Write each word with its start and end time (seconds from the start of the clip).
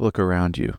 look 0.00 0.18
around 0.18 0.58
you. 0.58 0.74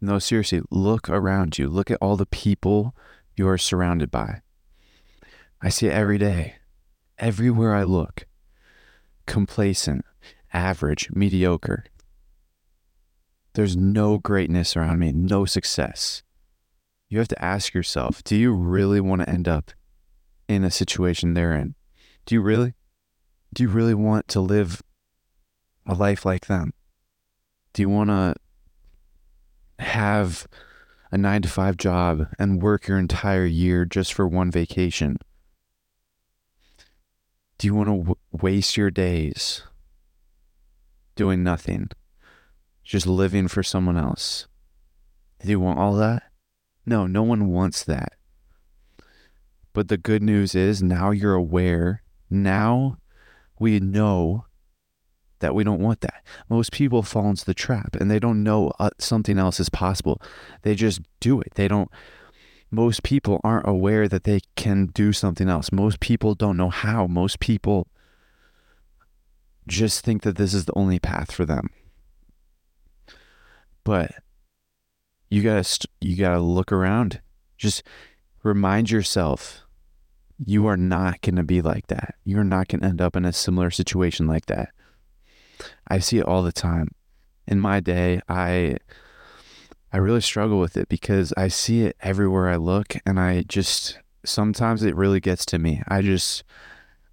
No, 0.00 0.18
seriously, 0.18 0.62
look 0.70 1.08
around 1.08 1.58
you. 1.58 1.68
Look 1.68 1.90
at 1.90 1.98
all 2.00 2.16
the 2.16 2.26
people 2.26 2.94
you 3.34 3.48
are 3.48 3.58
surrounded 3.58 4.10
by. 4.10 4.40
I 5.62 5.68
see 5.68 5.86
it 5.86 5.92
every 5.92 6.18
day. 6.18 6.56
Everywhere 7.18 7.74
I 7.74 7.82
look. 7.82 8.26
Complacent, 9.26 10.04
average, 10.52 11.10
mediocre. 11.12 11.84
There's 13.54 13.76
no 13.76 14.18
greatness 14.18 14.76
around 14.76 14.98
me, 14.98 15.12
no 15.12 15.46
success. 15.46 16.22
You 17.08 17.18
have 17.18 17.28
to 17.28 17.44
ask 17.44 17.72
yourself 17.72 18.22
do 18.22 18.36
you 18.36 18.52
really 18.52 19.00
want 19.00 19.22
to 19.22 19.30
end 19.30 19.48
up 19.48 19.70
in 20.48 20.62
a 20.62 20.70
situation 20.70 21.34
they're 21.34 21.56
in? 21.56 21.74
Do 22.26 22.34
you 22.34 22.42
really? 22.42 22.74
Do 23.54 23.62
you 23.62 23.68
really 23.68 23.94
want 23.94 24.28
to 24.28 24.40
live 24.40 24.82
a 25.86 25.94
life 25.94 26.26
like 26.26 26.46
them? 26.46 26.74
Do 27.76 27.82
you 27.82 27.90
want 27.90 28.08
to 28.08 28.34
have 29.80 30.46
a 31.12 31.18
nine 31.18 31.42
to 31.42 31.48
five 31.50 31.76
job 31.76 32.26
and 32.38 32.62
work 32.62 32.88
your 32.88 32.98
entire 32.98 33.44
year 33.44 33.84
just 33.84 34.14
for 34.14 34.26
one 34.26 34.50
vacation? 34.50 35.18
Do 37.58 37.66
you 37.66 37.74
want 37.74 37.88
to 37.88 37.98
w- 37.98 38.14
waste 38.32 38.78
your 38.78 38.90
days 38.90 39.62
doing 41.16 41.44
nothing, 41.44 41.90
just 42.82 43.06
living 43.06 43.46
for 43.46 43.62
someone 43.62 43.98
else? 43.98 44.46
Do 45.44 45.50
you 45.50 45.60
want 45.60 45.78
all 45.78 45.96
that? 45.96 46.22
No, 46.86 47.06
no 47.06 47.24
one 47.24 47.48
wants 47.48 47.84
that. 47.84 48.14
But 49.74 49.88
the 49.88 49.98
good 49.98 50.22
news 50.22 50.54
is 50.54 50.82
now 50.82 51.10
you're 51.10 51.34
aware. 51.34 52.02
Now 52.30 52.96
we 53.58 53.80
know 53.80 54.45
that 55.40 55.54
we 55.54 55.64
don't 55.64 55.80
want 55.80 56.00
that. 56.00 56.24
Most 56.48 56.72
people 56.72 57.02
fall 57.02 57.28
into 57.28 57.44
the 57.44 57.54
trap 57.54 57.96
and 57.96 58.10
they 58.10 58.18
don't 58.18 58.42
know 58.42 58.72
uh, 58.78 58.90
something 58.98 59.38
else 59.38 59.60
is 59.60 59.68
possible. 59.68 60.20
They 60.62 60.74
just 60.74 61.00
do 61.20 61.40
it. 61.40 61.54
They 61.54 61.68
don't 61.68 61.90
most 62.70 63.02
people 63.02 63.40
aren't 63.44 63.68
aware 63.68 64.08
that 64.08 64.24
they 64.24 64.40
can 64.56 64.86
do 64.86 65.12
something 65.12 65.48
else. 65.48 65.70
Most 65.70 66.00
people 66.00 66.34
don't 66.34 66.56
know 66.56 66.70
how. 66.70 67.06
Most 67.06 67.38
people 67.38 67.88
just 69.68 70.04
think 70.04 70.22
that 70.22 70.36
this 70.36 70.52
is 70.52 70.64
the 70.64 70.76
only 70.76 70.98
path 70.98 71.30
for 71.32 71.44
them. 71.44 71.70
But 73.84 74.12
you 75.30 75.42
got 75.42 75.64
to 75.64 75.88
you 76.00 76.16
got 76.16 76.34
to 76.34 76.40
look 76.40 76.72
around. 76.72 77.20
Just 77.56 77.82
remind 78.42 78.90
yourself 78.90 79.62
you 80.44 80.66
are 80.66 80.76
not 80.76 81.20
going 81.22 81.36
to 81.36 81.42
be 81.42 81.62
like 81.62 81.86
that. 81.86 82.16
You're 82.24 82.44
not 82.44 82.68
going 82.68 82.80
to 82.80 82.86
end 82.86 83.00
up 83.00 83.16
in 83.16 83.24
a 83.24 83.32
similar 83.32 83.70
situation 83.70 84.26
like 84.26 84.46
that. 84.46 84.70
I 85.88 85.98
see 85.98 86.18
it 86.18 86.26
all 86.26 86.42
the 86.42 86.52
time. 86.52 86.88
In 87.46 87.60
my 87.60 87.80
day, 87.80 88.20
I 88.28 88.76
I 89.92 89.98
really 89.98 90.20
struggle 90.20 90.58
with 90.58 90.76
it 90.76 90.88
because 90.88 91.32
I 91.36 91.48
see 91.48 91.82
it 91.82 91.96
everywhere 92.00 92.48
I 92.48 92.56
look 92.56 92.96
and 93.06 93.18
I 93.20 93.42
just 93.42 93.98
sometimes 94.24 94.82
it 94.82 94.96
really 94.96 95.20
gets 95.20 95.46
to 95.46 95.58
me. 95.58 95.82
I 95.88 96.02
just 96.02 96.42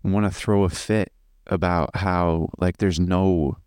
want 0.03 0.25
to 0.25 0.31
throw 0.31 0.63
a 0.63 0.69
fit 0.69 1.13
about 1.47 1.95
how 1.95 2.50
like 2.58 2.77
there's 2.77 3.00
no 3.00 3.58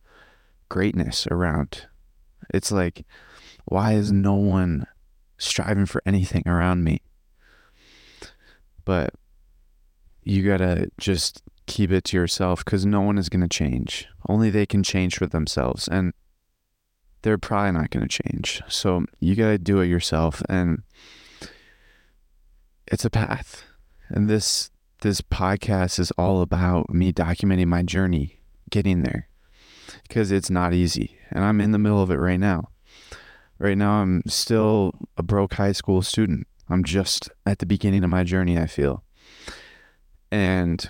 greatness 0.68 1.26
around. 1.28 1.86
It's 2.52 2.72
like 2.72 3.06
why 3.64 3.94
is 3.94 4.12
no 4.12 4.34
one 4.34 4.86
striving 5.38 5.86
for 5.86 6.02
anything 6.06 6.42
around 6.46 6.84
me? 6.84 7.00
But 8.84 9.14
you 10.22 10.44
got 10.44 10.58
to 10.58 10.90
just 10.98 11.42
keep 11.66 11.90
it 11.90 12.04
to 12.04 12.16
yourself 12.16 12.64
cuz 12.64 12.86
no 12.86 13.00
one 13.00 13.18
is 13.18 13.28
going 13.28 13.42
to 13.42 13.48
change. 13.48 14.06
Only 14.28 14.50
they 14.50 14.66
can 14.66 14.82
change 14.82 15.16
for 15.16 15.26
themselves 15.26 15.88
and 15.88 16.12
they're 17.22 17.38
probably 17.38 17.72
not 17.72 17.90
going 17.90 18.06
to 18.06 18.22
change. 18.22 18.62
So 18.68 19.04
you 19.18 19.34
got 19.34 19.48
to 19.48 19.58
do 19.58 19.80
it 19.80 19.88
yourself 19.88 20.42
and 20.48 20.82
it's 22.86 23.04
a 23.04 23.10
path. 23.10 23.64
And 24.08 24.28
this 24.28 24.70
this 25.02 25.20
podcast 25.20 25.98
is 25.98 26.10
all 26.12 26.40
about 26.40 26.88
me 26.90 27.12
documenting 27.12 27.66
my 27.66 27.82
journey 27.82 28.40
getting 28.70 29.02
there 29.02 29.28
because 30.08 30.32
it's 30.32 30.50
not 30.50 30.72
easy 30.72 31.18
and 31.30 31.44
I'm 31.44 31.60
in 31.60 31.72
the 31.72 31.78
middle 31.78 32.02
of 32.02 32.10
it 32.10 32.18
right 32.18 32.40
now. 32.40 32.70
Right 33.58 33.76
now 33.76 34.02
I'm 34.02 34.22
still 34.26 34.92
a 35.16 35.22
broke 35.22 35.54
high 35.54 35.72
school 35.72 36.02
student. 36.02 36.46
I'm 36.68 36.84
just 36.84 37.30
at 37.44 37.58
the 37.58 37.66
beginning 37.66 38.04
of 38.04 38.10
my 38.10 38.24
journey, 38.24 38.58
I 38.58 38.66
feel. 38.66 39.02
And 40.30 40.88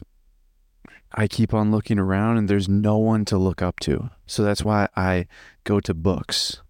I 1.17 1.27
keep 1.27 1.55
on 1.55 1.71
looking 1.71 1.99
around 1.99 2.37
and 2.37 2.49
there's 2.49 2.69
no 2.69 2.99
one 2.99 3.25
to 3.27 3.39
look 3.39 3.63
up 3.63 3.81
to. 3.81 4.11
So 4.27 4.43
that's 4.43 4.63
why 4.63 4.89
I 4.95 5.27
go 5.65 5.81
to 5.81 5.95
books. 5.95 6.61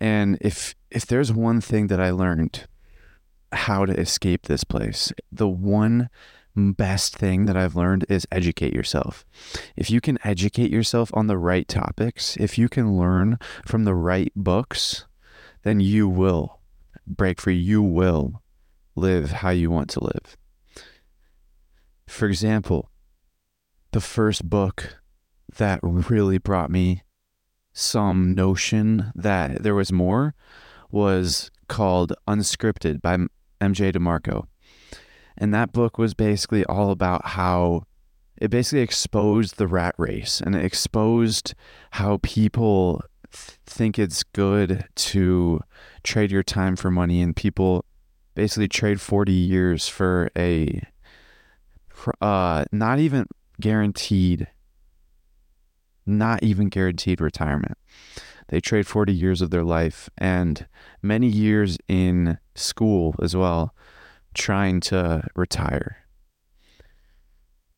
And 0.00 0.38
if 0.40 0.74
if 0.90 1.06
there's 1.06 1.32
one 1.32 1.60
thing 1.60 1.88
that 1.88 2.00
I 2.00 2.10
learned 2.10 2.66
how 3.52 3.84
to 3.84 3.92
escape 3.92 4.46
this 4.46 4.64
place, 4.64 5.12
the 5.30 5.48
one 5.48 6.08
best 6.56 7.14
thing 7.16 7.44
that 7.44 7.56
I've 7.56 7.76
learned 7.76 8.06
is 8.08 8.26
educate 8.32 8.72
yourself. 8.72 9.26
If 9.76 9.90
you 9.90 10.00
can 10.00 10.18
educate 10.24 10.70
yourself 10.70 11.10
on 11.12 11.26
the 11.26 11.36
right 11.36 11.68
topics, 11.68 12.36
if 12.38 12.56
you 12.56 12.68
can 12.68 12.96
learn 12.96 13.38
from 13.66 13.84
the 13.84 13.94
right 13.94 14.32
books, 14.34 15.04
then 15.62 15.80
you 15.80 16.08
will 16.08 16.60
break 17.06 17.40
free. 17.40 17.56
You 17.56 17.82
will 17.82 18.42
live 18.94 19.32
how 19.32 19.50
you 19.50 19.70
want 19.70 19.90
to 19.90 20.04
live. 20.04 20.36
For 22.06 22.26
example, 22.26 22.90
the 23.96 24.00
first 24.02 24.50
book 24.50 24.98
that 25.56 25.80
really 25.82 26.36
brought 26.36 26.70
me 26.70 27.02
some 27.72 28.34
notion 28.34 29.10
that 29.14 29.62
there 29.62 29.74
was 29.74 29.90
more 29.90 30.34
was 30.90 31.50
called 31.66 32.12
Unscripted 32.28 33.00
by 33.00 33.16
MJ 33.58 33.90
DeMarco. 33.94 34.48
And 35.38 35.54
that 35.54 35.72
book 35.72 35.96
was 35.96 36.12
basically 36.12 36.62
all 36.66 36.90
about 36.90 37.24
how 37.24 37.84
it 38.36 38.50
basically 38.50 38.80
exposed 38.80 39.56
the 39.56 39.66
rat 39.66 39.94
race 39.96 40.42
and 40.42 40.54
it 40.54 40.62
exposed 40.62 41.54
how 41.92 42.18
people 42.22 43.02
th- 43.32 43.58
think 43.64 43.98
it's 43.98 44.22
good 44.24 44.84
to 44.94 45.62
trade 46.02 46.30
your 46.30 46.42
time 46.42 46.76
for 46.76 46.90
money 46.90 47.22
and 47.22 47.34
people 47.34 47.86
basically 48.34 48.68
trade 48.68 49.00
40 49.00 49.32
years 49.32 49.88
for 49.88 50.28
a 50.36 50.82
uh 52.20 52.62
not 52.70 52.98
even 52.98 53.26
guaranteed 53.60 54.48
not 56.06 56.42
even 56.42 56.68
guaranteed 56.68 57.20
retirement. 57.20 57.76
They 58.48 58.60
trade 58.60 58.86
40 58.86 59.12
years 59.12 59.42
of 59.42 59.50
their 59.50 59.64
life 59.64 60.08
and 60.16 60.66
many 61.02 61.26
years 61.26 61.78
in 61.88 62.38
school 62.54 63.16
as 63.20 63.34
well, 63.34 63.74
trying 64.34 64.80
to 64.82 65.26
retire. 65.34 65.96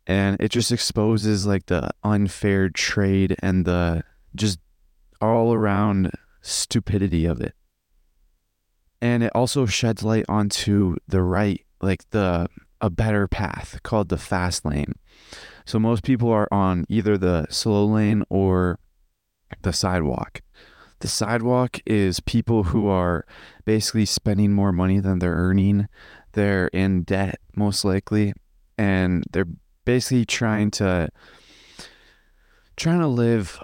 And 0.06 0.36
it 0.40 0.50
just 0.50 0.70
exposes 0.72 1.46
like 1.46 1.66
the 1.66 1.90
unfair 2.02 2.68
trade 2.68 3.36
and 3.40 3.64
the 3.64 4.04
just 4.34 4.58
all 5.20 5.54
around 5.54 6.10
stupidity 6.42 7.24
of 7.24 7.40
it. 7.40 7.54
And 9.00 9.22
it 9.22 9.32
also 9.34 9.64
sheds 9.66 10.02
light 10.02 10.24
onto 10.28 10.96
the 11.06 11.22
right, 11.22 11.64
like 11.80 12.08
the 12.10 12.48
a 12.80 12.90
better 12.90 13.26
path 13.26 13.80
called 13.82 14.08
the 14.08 14.18
fast 14.18 14.64
lane. 14.64 14.94
So 15.68 15.78
most 15.78 16.02
people 16.02 16.30
are 16.30 16.48
on 16.50 16.86
either 16.88 17.18
the 17.18 17.46
slow 17.50 17.84
lane 17.84 18.24
or 18.30 18.78
the 19.60 19.74
sidewalk. 19.74 20.40
The 21.00 21.08
sidewalk 21.08 21.80
is 21.84 22.20
people 22.20 22.62
who 22.62 22.86
are 22.88 23.26
basically 23.66 24.06
spending 24.06 24.54
more 24.54 24.72
money 24.72 24.98
than 24.98 25.18
they're 25.18 25.34
earning. 25.34 25.86
They're 26.32 26.68
in 26.68 27.02
debt, 27.02 27.40
most 27.54 27.84
likely, 27.84 28.32
and 28.78 29.24
they're 29.30 29.50
basically 29.84 30.24
trying 30.24 30.70
to 30.70 31.10
trying 32.78 33.00
to 33.00 33.06
live 33.06 33.60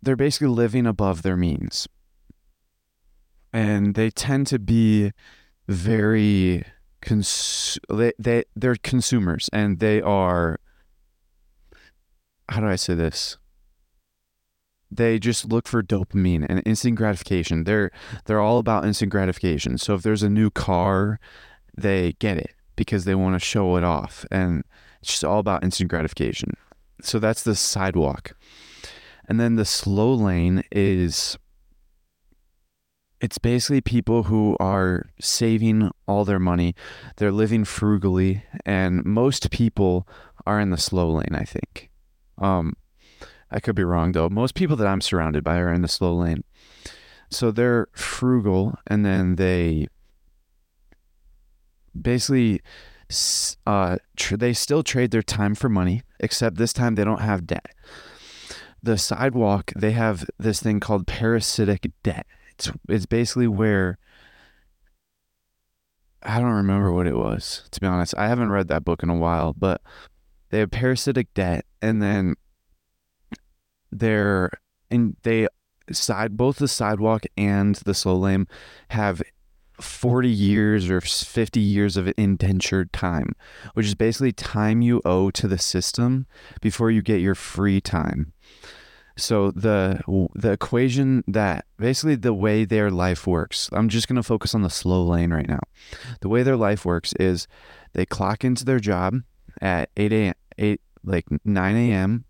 they're 0.00 0.14
basically 0.14 0.46
living 0.46 0.86
above 0.86 1.22
their 1.22 1.36
means. 1.36 1.88
And 3.52 3.96
they 3.96 4.10
tend 4.10 4.46
to 4.46 4.60
be 4.60 5.10
very 5.66 6.62
cons- 7.02 7.80
they, 7.92 8.12
they 8.16 8.44
they're 8.54 8.76
consumers 8.76 9.50
and 9.52 9.80
they 9.80 10.00
are 10.00 10.60
how 12.50 12.60
do 12.60 12.66
I 12.66 12.76
say 12.76 12.94
this? 12.94 13.38
They 14.90 15.20
just 15.20 15.48
look 15.48 15.68
for 15.68 15.82
dopamine 15.82 16.44
and 16.48 16.62
instant 16.66 16.96
gratification. 16.96 17.62
They're 17.64 17.90
they're 18.26 18.40
all 18.40 18.58
about 18.58 18.84
instant 18.84 19.12
gratification. 19.12 19.78
So 19.78 19.94
if 19.94 20.02
there's 20.02 20.24
a 20.24 20.28
new 20.28 20.50
car, 20.50 21.20
they 21.76 22.14
get 22.18 22.36
it 22.36 22.54
because 22.74 23.04
they 23.04 23.14
want 23.14 23.36
to 23.36 23.44
show 23.44 23.76
it 23.76 23.84
off 23.84 24.26
and 24.30 24.64
it's 25.00 25.12
just 25.12 25.24
all 25.24 25.38
about 25.38 25.62
instant 25.62 25.90
gratification. 25.90 26.54
So 27.02 27.18
that's 27.18 27.42
the 27.42 27.54
sidewalk. 27.54 28.36
And 29.28 29.38
then 29.38 29.54
the 29.54 29.64
slow 29.64 30.12
lane 30.12 30.64
is 30.72 31.38
it's 33.20 33.38
basically 33.38 33.80
people 33.80 34.24
who 34.24 34.56
are 34.58 35.10
saving 35.20 35.90
all 36.08 36.24
their 36.24 36.38
money. 36.38 36.74
They're 37.16 37.30
living 37.30 37.64
frugally 37.64 38.42
and 38.66 39.04
most 39.04 39.50
people 39.50 40.08
are 40.46 40.58
in 40.58 40.70
the 40.70 40.78
slow 40.78 41.10
lane, 41.10 41.34
I 41.34 41.44
think. 41.44 41.89
Um, 42.40 42.74
I 43.50 43.60
could 43.60 43.74
be 43.74 43.84
wrong 43.84 44.12
though. 44.12 44.28
Most 44.28 44.54
people 44.54 44.76
that 44.76 44.86
I'm 44.86 45.00
surrounded 45.00 45.44
by 45.44 45.58
are 45.58 45.72
in 45.72 45.82
the 45.82 45.88
slow 45.88 46.14
lane. 46.14 46.44
So 47.30 47.50
they're 47.50 47.88
frugal 47.92 48.76
and 48.86 49.04
then 49.04 49.36
they 49.36 49.86
basically 52.00 52.60
uh, 53.66 53.96
tr- 54.16 54.36
they 54.36 54.52
still 54.52 54.82
trade 54.82 55.10
their 55.10 55.22
time 55.22 55.54
for 55.54 55.68
money, 55.68 56.02
except 56.20 56.56
this 56.56 56.72
time 56.72 56.94
they 56.94 57.04
don't 57.04 57.20
have 57.20 57.46
debt. 57.46 57.74
The 58.82 58.96
sidewalk, 58.96 59.72
they 59.76 59.92
have 59.92 60.24
this 60.38 60.60
thing 60.60 60.80
called 60.80 61.06
parasitic 61.06 61.90
debt. 62.02 62.26
It's, 62.52 62.70
it's 62.88 63.06
basically 63.06 63.48
where 63.48 63.98
I 66.22 66.38
don't 66.38 66.52
remember 66.52 66.92
what 66.92 67.06
it 67.06 67.16
was, 67.16 67.68
to 67.72 67.80
be 67.80 67.86
honest. 67.86 68.14
I 68.16 68.28
haven't 68.28 68.50
read 68.50 68.68
that 68.68 68.84
book 68.84 69.02
in 69.02 69.10
a 69.10 69.16
while, 69.16 69.54
but 69.54 69.80
they 70.50 70.58
have 70.58 70.70
parasitic 70.70 71.32
debt 71.34 71.64
and 71.80 72.02
then 72.02 72.34
they're 73.90 74.50
and 74.90 75.16
they 75.22 75.48
side 75.90 76.36
both 76.36 76.56
the 76.56 76.68
sidewalk 76.68 77.24
and 77.36 77.76
the 77.76 77.94
slow 77.94 78.16
lane 78.16 78.46
have 78.90 79.22
40 79.80 80.28
years 80.28 80.90
or 80.90 81.00
50 81.00 81.58
years 81.58 81.96
of 81.96 82.12
indentured 82.16 82.92
time, 82.92 83.34
which 83.74 83.86
is 83.86 83.94
basically 83.94 84.32
time 84.32 84.82
you 84.82 85.00
owe 85.04 85.30
to 85.30 85.48
the 85.48 85.58
system 85.58 86.26
before 86.60 86.90
you 86.90 87.02
get 87.02 87.20
your 87.20 87.34
free 87.34 87.80
time. 87.80 88.32
So 89.16 89.50
the 89.50 90.00
the 90.34 90.52
equation 90.52 91.24
that 91.26 91.66
basically 91.78 92.14
the 92.14 92.32
way 92.32 92.64
their 92.64 92.90
life 92.90 93.26
works. 93.26 93.68
I'm 93.72 93.88
just 93.88 94.08
going 94.08 94.16
to 94.16 94.22
focus 94.22 94.54
on 94.54 94.62
the 94.62 94.70
slow 94.70 95.02
lane 95.02 95.32
right 95.32 95.48
now. 95.48 95.60
The 96.20 96.28
way 96.28 96.42
their 96.42 96.56
life 96.56 96.84
works 96.84 97.12
is 97.14 97.46
they 97.92 98.06
clock 98.06 98.44
into 98.44 98.64
their 98.64 98.80
job 98.80 99.16
at 99.60 99.90
8 99.96 100.12
a.m. 100.12 100.34
8 100.60 100.80
like 101.02 101.26
9 101.44 101.76
a.m. 101.76 102.24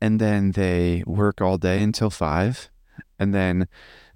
and 0.00 0.20
then 0.20 0.52
they 0.52 1.02
work 1.06 1.40
all 1.40 1.58
day 1.58 1.82
until 1.82 2.10
5 2.10 2.70
and 3.18 3.34
then 3.34 3.66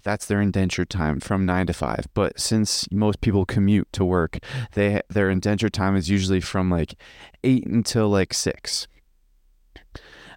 that's 0.05 0.26
their 0.26 0.40
indenture 0.40 0.84
time 0.84 1.20
from 1.20 1.46
9 1.46 1.67
to 1.69 1.73
5 1.73 2.06
but 2.14 2.38
since 2.38 2.90
most 2.93 3.20
people 3.20 3.46
commute 3.46 3.90
to 3.93 4.05
work 4.05 4.38
they 4.75 5.00
their 5.08 5.31
indenture 5.31 5.70
time 5.70 5.96
is 5.96 6.11
usually 6.11 6.40
from 6.40 6.70
like 6.70 6.94
8 7.43 7.67
until 7.67 8.08
like 8.08 8.34
6 8.34 8.87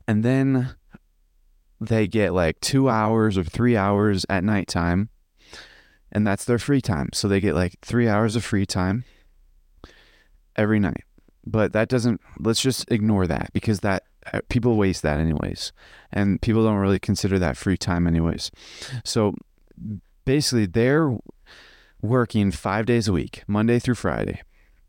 and 0.07 0.23
then 0.23 0.75
they 1.81 2.07
get 2.07 2.33
like 2.33 2.59
2 2.61 2.89
hours 2.89 3.37
or 3.37 3.43
3 3.43 3.75
hours 3.75 4.25
at 4.29 4.43
nighttime 4.43 5.09
and 6.15 6.25
that's 6.25 6.45
their 6.45 6.57
free 6.57 6.79
time. 6.79 7.09
So 7.13 7.27
they 7.27 7.41
get 7.41 7.55
like 7.55 7.75
3 7.81 8.07
hours 8.07 8.37
of 8.37 8.43
free 8.45 8.65
time 8.65 9.03
every 10.55 10.79
night 10.79 11.03
but 11.45 11.73
that 11.73 11.89
doesn't 11.89 12.21
let's 12.39 12.61
just 12.61 12.89
ignore 12.91 13.27
that 13.27 13.51
because 13.53 13.81
that 13.81 14.03
uh, 14.33 14.41
people 14.49 14.75
waste 14.75 15.03
that 15.03 15.19
anyways. 15.19 15.71
And 16.11 16.41
people 16.41 16.63
don't 16.63 16.77
really 16.77 16.99
consider 16.99 17.37
that 17.39 17.57
free 17.57 17.77
time 17.77 18.07
anyways. 18.07 18.51
So 19.03 19.35
basically 20.25 20.65
they're 20.65 21.15
working 22.01 22.51
five 22.51 22.85
days 22.85 23.07
a 23.07 23.13
week 23.13 23.43
monday 23.47 23.79
through 23.79 23.95
friday. 23.95 24.41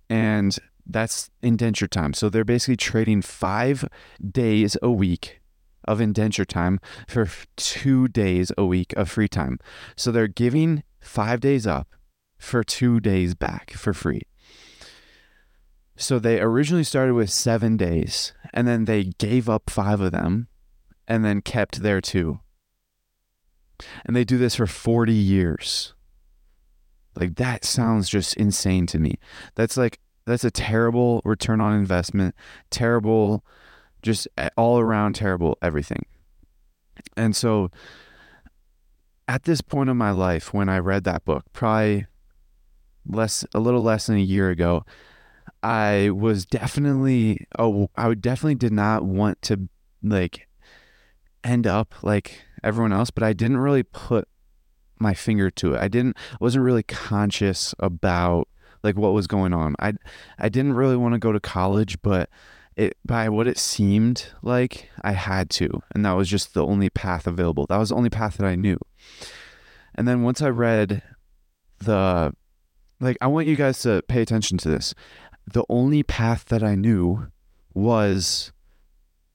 And 0.09 0.57
that's 0.87 1.31
indenture 1.43 1.89
time. 1.89 2.13
So 2.13 2.29
they're 2.29 2.45
basically 2.45 2.77
trading 2.77 3.23
five 3.23 3.89
days 4.31 4.77
a 4.83 4.91
week 4.91 5.41
of 5.85 6.01
indenture 6.01 6.45
time 6.45 6.81
for 7.09 7.29
two 7.57 8.09
days 8.09 8.53
a 8.57 8.65
week 8.65 8.93
of 8.97 9.11
free 9.11 9.29
time. 9.29 9.59
So 9.97 10.13
they're 10.13 10.29
giving 10.29 10.85
five 11.01 11.41
days 11.41 11.67
up 11.67 11.89
for 12.39 12.63
two 12.63 13.01
days 13.01 13.35
back 13.35 13.73
for 13.73 13.93
free 13.93 14.23
so 15.97 16.19
they 16.19 16.41
originally 16.41 16.85
started 16.85 17.15
with 17.15 17.31
seven 17.31 17.77
days, 17.77 18.33
and 18.53 18.69
then 18.69 18.85
they 18.85 19.05
gave 19.05 19.49
up 19.49 19.71
five 19.71 20.01
of 20.01 20.13
them, 20.13 20.49
and 21.09 21.25
then 21.25 21.41
kept 21.41 21.83
their 21.83 22.01
two. 22.01 22.41
And 24.05 24.15
they 24.15 24.25
do 24.25 24.39
this 24.39 24.57
for 24.57 24.67
40 24.67 25.13
years. 25.13 25.95
Like 27.15 27.37
that 27.37 27.65
sounds 27.65 28.09
just 28.09 28.37
insane 28.37 28.87
to 28.89 28.99
me. 28.99 29.19
That's 29.55 29.77
like, 29.77 29.99
that's 30.27 30.45
a 30.45 30.51
terrible 30.51 31.23
return 31.25 31.61
on 31.61 31.73
investment, 31.73 32.35
terrible, 32.71 33.45
just 34.03 34.29
eh, 34.37 34.51
all 34.57 34.79
around 34.79 35.15
terrible 35.15 35.57
everything. 35.63 36.05
And 37.17 37.35
so 37.35 37.71
at 39.29 39.45
this 39.45 39.61
point 39.61 39.91
in 39.91 39.97
my 39.97 40.11
life, 40.11 40.53
when 40.53 40.69
I 40.69 40.79
read 40.79 41.05
that 41.05 41.25
book, 41.25 41.45
probably 41.53 42.07
less, 43.07 43.45
a 43.55 43.61
little 43.61 43.83
less 43.83 44.07
than 44.07 44.17
a 44.17 44.21
year 44.21 44.51
ago, 44.51 44.85
I 45.63 46.11
was 46.11 46.47
definitely 46.47 47.47
oh 47.59 47.91
I 47.97 48.13
definitely 48.15 48.57
did 48.57 48.73
not 48.73 49.05
want 49.05 49.43
to 49.43 49.69
like 50.03 50.49
end 51.43 51.67
up 51.67 51.95
like 52.03 52.43
everyone 52.63 52.93
else, 52.93 53.11
but 53.11 53.23
I 53.23 53.33
didn't 53.33 53.59
really 53.59 53.83
put 53.83 54.29
my 54.99 55.15
finger 55.15 55.51
to 55.51 55.75
it. 55.75 55.81
I 55.81 55.89
didn't 55.89 56.17
I 56.33 56.37
wasn't 56.41 56.65
really 56.65 56.83
conscious 56.83 57.75
about 57.79 58.49
like 58.83 58.97
what 58.97 59.13
was 59.13 59.27
going 59.27 59.53
on. 59.53 59.75
I 59.79 59.95
I 60.39 60.49
didn't 60.49 60.75
really 60.75 60.97
want 60.97 61.15
to 61.15 61.19
go 61.19 61.33
to 61.33 61.41
college, 61.41 62.01
but 62.03 62.31
it 62.77 62.97
by 63.05 63.29
what 63.29 63.47
it 63.47 63.59
seemed 63.59 64.29
like 64.43 64.91
I 65.03 65.13
had 65.13 65.51
to, 65.51 65.83
and 65.95 66.05
that 66.05 66.17
was 66.17 66.29
just 66.29 66.55
the 66.55 66.65
only 66.65 66.91
path 66.91 67.27
available. 67.27 67.67
That 67.67 67.79
was 67.79 67.89
the 67.89 67.97
only 67.97 68.11
path 68.11 68.37
that 68.37 68.47
I 68.47 68.55
knew. 68.55 68.79
And 69.95 70.07
then 70.07 70.23
once 70.23 70.43
I 70.43 70.49
read 70.49 71.03
the 71.79 72.35
like 73.01 73.17
I 73.21 73.27
want 73.27 73.47
you 73.47 73.57
guys 73.57 73.81
to 73.81 74.03
pay 74.09 74.23
attention 74.23 74.59
to 74.59 74.69
this 74.69 74.95
the 75.47 75.65
only 75.69 76.03
path 76.03 76.47
that 76.47 76.63
I 76.63 76.75
knew 76.75 77.29
was 77.75 78.53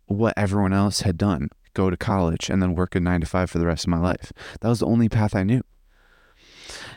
what 0.06 0.34
everyone 0.36 0.74
else 0.74 1.02
had 1.02 1.18
done 1.18 1.50
go 1.74 1.90
to 1.90 1.98
college 1.98 2.50
and 2.50 2.62
then 2.62 2.76
work 2.76 2.96
a 2.96 3.00
nine 3.00 3.22
to 3.22 3.28
five 3.28 3.50
for 3.50 3.60
the 3.60 3.66
rest 3.66 3.86
of 3.86 3.90
my 3.90 4.00
life. 4.00 4.34
That 4.60 4.70
was 4.70 4.80
the 4.80 4.88
only 4.88 5.08
path 5.08 5.36
I 5.36 5.44
knew. 5.44 5.62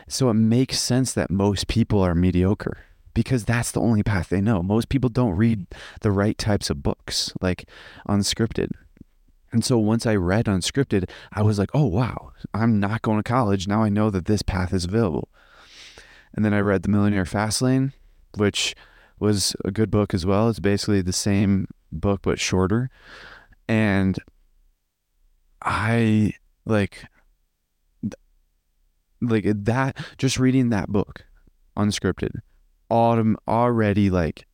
So 0.07 0.29
it 0.29 0.33
makes 0.33 0.79
sense 0.79 1.13
that 1.13 1.31
most 1.31 1.67
people 1.67 2.01
are 2.01 2.13
mediocre 2.13 2.79
because 3.13 3.45
that's 3.45 3.71
the 3.71 3.81
only 3.81 4.03
path 4.03 4.29
they 4.29 4.41
know. 4.41 4.61
Most 4.61 4.89
people 4.89 5.09
don't 5.09 5.35
read 5.35 5.65
the 6.01 6.11
right 6.11 6.37
types 6.37 6.69
of 6.69 6.83
books, 6.83 7.33
like 7.41 7.69
unscripted. 8.07 8.69
And 9.51 9.63
so 9.63 9.77
once 9.77 10.05
I 10.05 10.15
read 10.15 10.45
unscripted, 10.45 11.09
I 11.31 11.41
was 11.41 11.57
like, 11.57 11.69
oh, 11.73 11.85
wow, 11.85 12.33
I'm 12.53 12.79
not 12.79 13.01
going 13.01 13.17
to 13.17 13.23
college. 13.23 13.67
Now 13.67 13.83
I 13.83 13.89
know 13.89 14.09
that 14.09 14.25
this 14.25 14.41
path 14.41 14.73
is 14.73 14.83
available. 14.83 15.29
And 16.33 16.43
then 16.43 16.53
I 16.53 16.59
read 16.59 16.83
The 16.83 16.89
Millionaire 16.89 17.23
Fastlane, 17.23 17.93
which 18.35 18.75
was 19.19 19.55
a 19.63 19.71
good 19.71 19.89
book 19.91 20.13
as 20.13 20.25
well. 20.25 20.49
It's 20.49 20.59
basically 20.59 21.01
the 21.01 21.13
same 21.13 21.67
book 21.91 22.21
but 22.23 22.39
shorter. 22.39 22.89
And 23.67 24.17
I 25.61 26.33
like 26.65 27.05
like 29.21 29.45
that 29.45 29.97
just 30.17 30.37
reading 30.37 30.69
that 30.69 30.89
book 30.89 31.25
unscripted 31.77 32.39
autumn 32.89 33.37
already 33.47 34.09
like 34.09 34.45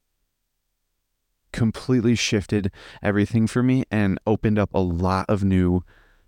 completely 1.52 2.16
shifted 2.16 2.72
everything 3.04 3.48
for 3.48 3.62
me 3.62 3.84
and 3.92 4.18
opened 4.26 4.58
up 4.58 4.70
a 4.74 4.80
lot 4.80 5.26
of 5.28 5.44
new 5.44 5.84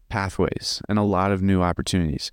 pathways 0.09 0.81
and 0.89 0.99
a 0.99 1.03
lot 1.03 1.31
of 1.31 1.41
new 1.41 1.61
opportunities 1.61 2.31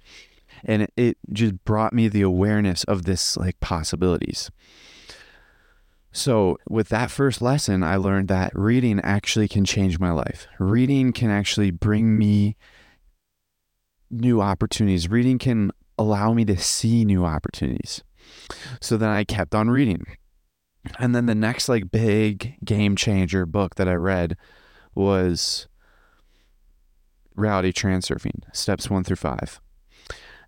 and 0.64 0.82
it, 0.82 0.92
it 0.96 1.18
just 1.32 1.64
brought 1.64 1.92
me 1.92 2.08
the 2.08 2.22
awareness 2.22 2.82
of 2.84 3.04
this 3.04 3.36
like 3.36 3.58
possibilities 3.60 4.50
so, 6.12 6.58
with 6.68 6.88
that 6.88 7.10
first 7.10 7.40
lesson, 7.40 7.84
I 7.84 7.96
learned 7.96 8.28
that 8.28 8.52
reading 8.54 9.00
actually 9.00 9.46
can 9.46 9.64
change 9.64 10.00
my 10.00 10.10
life. 10.10 10.48
Reading 10.58 11.12
can 11.12 11.30
actually 11.30 11.70
bring 11.70 12.18
me 12.18 12.56
new 14.10 14.40
opportunities. 14.40 15.08
Reading 15.08 15.38
can 15.38 15.70
allow 15.96 16.32
me 16.32 16.44
to 16.46 16.58
see 16.58 17.04
new 17.04 17.24
opportunities. 17.24 18.02
So 18.80 18.96
then 18.96 19.10
I 19.10 19.22
kept 19.22 19.54
on 19.54 19.70
reading. 19.70 20.04
And 20.98 21.14
then 21.14 21.26
the 21.26 21.34
next 21.34 21.68
like 21.68 21.92
big 21.92 22.56
game 22.64 22.96
changer 22.96 23.46
book 23.46 23.76
that 23.76 23.88
I 23.88 23.94
read 23.94 24.36
was 24.94 25.68
Reality 27.36 27.70
Transurfing, 27.70 28.42
steps 28.52 28.90
1 28.90 29.04
through 29.04 29.16
5 29.16 29.60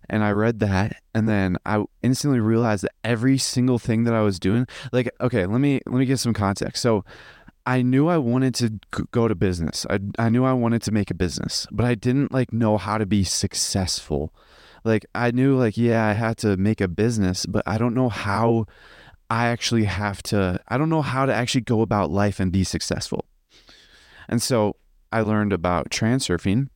and 0.09 0.23
I 0.23 0.31
read 0.31 0.59
that 0.59 1.01
and 1.13 1.27
then 1.27 1.57
I 1.65 1.83
instantly 2.01 2.39
realized 2.39 2.83
that 2.83 2.93
every 3.03 3.37
single 3.37 3.79
thing 3.79 4.03
that 4.03 4.13
I 4.13 4.21
was 4.21 4.39
doing 4.39 4.67
like 4.91 5.09
okay 5.21 5.45
let 5.45 5.59
me 5.59 5.81
let 5.85 5.97
me 5.97 6.05
give 6.05 6.19
some 6.19 6.33
context. 6.33 6.81
So 6.81 7.03
I 7.65 7.81
knew 7.81 8.09
I 8.09 8.17
wanted 8.17 8.55
to 8.55 8.79
go 9.11 9.29
to 9.29 9.35
business. 9.35 9.85
I, 9.89 9.99
I 10.19 10.27
knew 10.27 10.43
I 10.43 10.51
wanted 10.51 10.81
to 10.83 10.91
make 10.91 11.09
a 11.11 11.13
business 11.13 11.67
but 11.71 11.85
I 11.85 11.95
didn't 11.95 12.31
like 12.31 12.51
know 12.53 12.77
how 12.77 12.97
to 12.97 13.05
be 13.05 13.23
successful. 13.23 14.33
Like 14.83 15.05
I 15.15 15.31
knew 15.31 15.57
like 15.57 15.77
yeah 15.77 16.05
I 16.05 16.13
had 16.13 16.37
to 16.39 16.57
make 16.57 16.81
a 16.81 16.87
business 16.87 17.45
but 17.45 17.63
I 17.65 17.77
don't 17.77 17.95
know 17.95 18.09
how 18.09 18.65
I 19.29 19.47
actually 19.47 19.85
have 19.85 20.21
to 20.23 20.59
I 20.67 20.77
don't 20.77 20.89
know 20.89 21.01
how 21.01 21.25
to 21.25 21.33
actually 21.33 21.61
go 21.61 21.81
about 21.81 22.11
life 22.11 22.39
and 22.39 22.51
be 22.51 22.63
successful. 22.63 23.25
And 24.27 24.41
so 24.41 24.77
I 25.11 25.21
learned 25.21 25.53
about 25.53 25.89
transurfing 25.89 26.69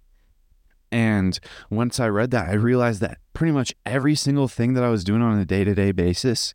and 0.92 1.40
once 1.70 2.00
I 2.00 2.08
read 2.08 2.32
that, 2.32 2.50
I 2.50 2.54
realized 2.54 3.02
that 3.02 3.18
pretty 3.34 3.52
much 3.52 3.74
every 3.86 4.16
single 4.16 4.48
thing 4.48 4.74
that 4.74 4.84
I 4.84 4.90
was 4.90 5.04
doing 5.04 5.22
on 5.22 5.38
a 5.38 5.46
day 5.46 5.64
to 5.64 5.76
day 5.76 5.92
basis 5.92 6.54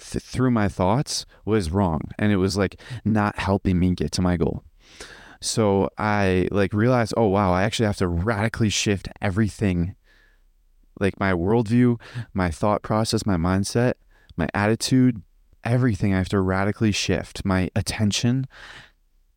th- 0.00 0.22
through 0.22 0.50
my 0.50 0.68
thoughts 0.68 1.26
was 1.44 1.70
wrong. 1.70 2.00
And 2.18 2.32
it 2.32 2.36
was 2.36 2.56
like 2.56 2.80
not 3.04 3.38
helping 3.38 3.78
me 3.78 3.94
get 3.94 4.12
to 4.12 4.22
my 4.22 4.36
goal. 4.36 4.64
So 5.40 5.88
I 5.98 6.48
like 6.50 6.72
realized, 6.72 7.14
oh 7.16 7.26
wow, 7.26 7.52
I 7.52 7.64
actually 7.64 7.86
have 7.86 7.96
to 7.96 8.08
radically 8.08 8.68
shift 8.68 9.08
everything 9.20 9.96
like 11.00 11.18
my 11.18 11.32
worldview, 11.32 12.00
my 12.32 12.50
thought 12.50 12.82
process, 12.82 13.26
my 13.26 13.36
mindset, 13.36 13.94
my 14.36 14.48
attitude, 14.54 15.22
everything 15.64 16.14
I 16.14 16.18
have 16.18 16.28
to 16.28 16.40
radically 16.40 16.92
shift, 16.92 17.44
my 17.44 17.70
attention. 17.74 18.46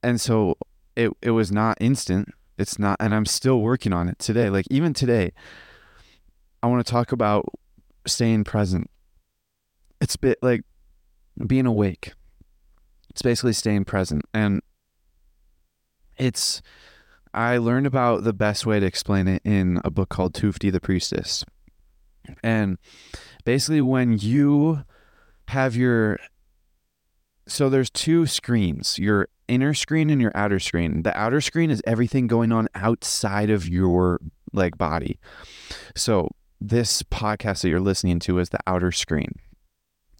And 0.03 0.21
so 0.21 0.57
it 0.95 1.11
it 1.21 1.31
was 1.31 1.51
not 1.51 1.77
instant. 1.81 2.29
It's 2.57 2.79
not 2.79 2.97
and 2.99 3.13
I'm 3.13 3.25
still 3.25 3.61
working 3.61 3.93
on 3.93 4.07
it 4.07 4.19
today. 4.19 4.49
Like 4.49 4.65
even 4.69 4.93
today, 4.93 5.33
I 6.63 6.67
want 6.67 6.85
to 6.85 6.91
talk 6.91 7.11
about 7.11 7.45
staying 8.07 8.43
present. 8.43 8.89
It's 10.01 10.15
bit 10.15 10.37
like 10.41 10.63
being 11.45 11.65
awake. 11.65 12.13
It's 13.09 13.21
basically 13.21 13.53
staying 13.53 13.85
present. 13.85 14.23
And 14.33 14.61
it's 16.17 16.61
I 17.33 17.57
learned 17.57 17.87
about 17.87 18.23
the 18.23 18.33
best 18.33 18.65
way 18.65 18.79
to 18.79 18.85
explain 18.85 19.27
it 19.27 19.41
in 19.43 19.81
a 19.83 19.91
book 19.91 20.09
called 20.09 20.33
Tufti 20.33 20.69
the 20.69 20.79
Priestess. 20.79 21.43
And 22.43 22.77
basically 23.43 23.81
when 23.81 24.17
you 24.17 24.83
have 25.49 25.75
your 25.75 26.19
so 27.47 27.69
there's 27.69 27.89
two 27.89 28.25
screens, 28.25 28.97
your 28.97 29.27
inner 29.47 29.73
screen 29.73 30.09
and 30.09 30.21
your 30.21 30.31
outer 30.35 30.59
screen. 30.59 31.03
The 31.03 31.17
outer 31.17 31.41
screen 31.41 31.69
is 31.69 31.81
everything 31.85 32.27
going 32.27 32.51
on 32.51 32.67
outside 32.75 33.49
of 33.49 33.67
your 33.67 34.19
like 34.53 34.77
body. 34.77 35.19
So 35.95 36.29
this 36.59 37.03
podcast 37.03 37.61
that 37.61 37.69
you're 37.69 37.79
listening 37.79 38.19
to 38.19 38.39
is 38.39 38.49
the 38.49 38.59
outer 38.67 38.91
screen. 38.91 39.33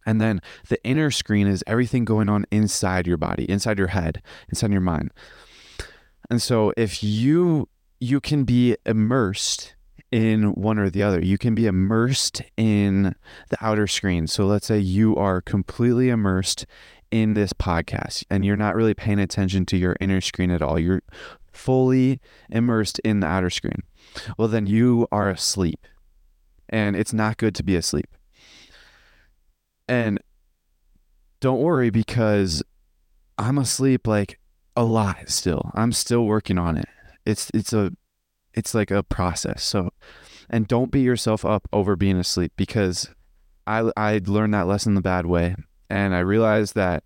And 0.06 0.22
then 0.22 0.42
the 0.70 0.84
inner 0.84 1.10
screen 1.10 1.48
is 1.48 1.64
everything 1.66 2.06
going 2.06 2.30
on 2.30 2.46
inside 2.52 3.08
your 3.08 3.18
body, 3.18 3.50
inside 3.50 3.80
your 3.80 3.88
head, 3.88 4.22
inside 4.50 4.72
your 4.72 4.82
mind. 4.82 5.12
And 6.30 6.42
so 6.42 6.74
if 6.78 7.04
you 7.04 7.70
you 8.00 8.20
can 8.20 8.44
be 8.44 8.76
immersed 8.86 9.76
in 10.12 10.54
one 10.54 10.80
or 10.80 10.90
the 10.90 11.04
other. 11.04 11.20
You 11.20 11.38
can 11.38 11.56
be 11.56 11.66
immersed 11.66 12.42
in 12.56 13.16
the 13.50 13.58
outer 13.60 13.88
screen. 13.88 14.28
So 14.28 14.46
let's 14.46 14.68
say 14.68 14.78
you 14.78 15.16
are 15.18 15.42
completely 15.42 16.10
immersed 16.10 16.66
in 17.12 17.34
this 17.34 17.54
podcast 17.54 18.24
and 18.30 18.46
you're 18.46 18.58
not 18.58 18.76
really 18.76 18.94
paying 18.94 19.20
attention 19.20 19.66
to 19.68 19.78
your 19.78 19.96
inner 20.00 20.22
screen 20.22 20.52
at 20.52 20.62
all. 20.62 20.80
You're 20.80 21.02
fully 21.52 22.20
immersed 22.50 23.00
in 23.00 23.22
the 23.22 23.28
outer 23.28 23.50
screen. 23.50 23.84
Well, 24.38 24.48
then 24.48 24.68
you 24.68 25.08
are 25.12 25.30
asleep. 25.30 25.88
And 26.70 26.96
it's 26.96 27.14
not 27.14 27.38
good 27.38 27.56
to 27.56 27.64
be 27.64 27.76
asleep. 27.76 28.08
And 29.88 30.20
don't 31.40 31.62
worry 31.62 31.90
because 31.90 32.64
I'm 33.38 33.58
asleep 33.58 34.08
like 34.08 34.40
a 34.76 34.84
lot 34.84 35.30
still. 35.30 35.72
I'm 35.76 35.92
still 35.92 36.26
working 36.26 36.58
on 36.58 36.78
it. 36.78 36.90
It's 37.26 37.52
it's 37.54 37.72
a 37.72 37.92
it's 38.54 38.74
like 38.74 38.92
a 38.92 39.04
process. 39.04 39.64
So 39.64 39.92
and 40.50 40.68
don't 40.68 40.92
beat 40.92 41.04
yourself 41.04 41.46
up 41.46 41.68
over 41.72 41.96
being 41.96 42.18
asleep 42.18 42.54
because 42.56 43.10
I 43.68 43.92
I 43.96 44.22
learned 44.26 44.54
that 44.54 44.68
lesson 44.68 44.96
the 44.96 45.02
bad 45.02 45.26
way 45.28 45.56
and 45.90 46.16
I 46.16 46.20
realized 46.20 46.76
that 46.76 47.04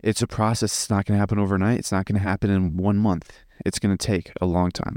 it's 0.00 0.22
a 0.22 0.26
process. 0.26 0.72
It's 0.72 0.90
not 0.90 1.04
going 1.04 1.16
to 1.16 1.18
happen 1.18 1.38
overnight. 1.38 1.78
It's 1.78 1.92
not 1.92 2.06
going 2.06 2.20
to 2.20 2.26
happen 2.26 2.50
in 2.50 2.76
one 2.76 2.98
month. 2.98 3.32
It's 3.64 3.78
going 3.78 3.96
to 3.96 4.06
take 4.06 4.32
a 4.40 4.46
long 4.46 4.70
time. 4.70 4.96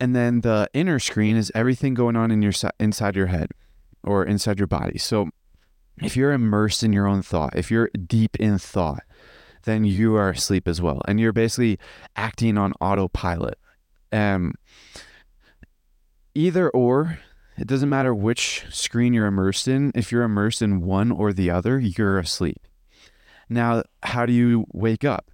And 0.00 0.14
then 0.14 0.40
the 0.40 0.68
inner 0.74 0.98
screen 0.98 1.36
is 1.36 1.52
everything 1.54 1.94
going 1.94 2.16
on 2.16 2.30
in 2.30 2.42
your 2.42 2.52
inside 2.80 3.16
your 3.16 3.28
head 3.28 3.50
or 4.02 4.24
inside 4.24 4.58
your 4.58 4.66
body. 4.66 4.98
So 4.98 5.30
if 6.02 6.16
you're 6.16 6.32
immersed 6.32 6.82
in 6.82 6.92
your 6.92 7.06
own 7.06 7.22
thought, 7.22 7.56
if 7.56 7.70
you're 7.70 7.90
deep 8.06 8.36
in 8.36 8.58
thought, 8.58 9.04
then 9.62 9.84
you 9.84 10.16
are 10.16 10.30
asleep 10.30 10.66
as 10.68 10.82
well. 10.82 11.00
And 11.06 11.20
you're 11.20 11.32
basically 11.32 11.78
acting 12.16 12.58
on 12.58 12.72
autopilot. 12.80 13.58
Um, 14.12 14.54
either 16.34 16.68
or, 16.70 17.18
it 17.56 17.66
doesn't 17.66 17.88
matter 17.88 18.14
which 18.14 18.64
screen 18.70 19.14
you're 19.14 19.26
immersed 19.26 19.68
in. 19.68 19.92
If 19.94 20.10
you're 20.10 20.22
immersed 20.22 20.62
in 20.62 20.80
one 20.80 21.10
or 21.10 21.32
the 21.32 21.50
other, 21.50 21.78
you're 21.78 22.18
asleep. 22.18 22.66
Now, 23.48 23.84
how 24.02 24.26
do 24.26 24.32
you 24.32 24.66
wake 24.72 25.04
up? 25.04 25.30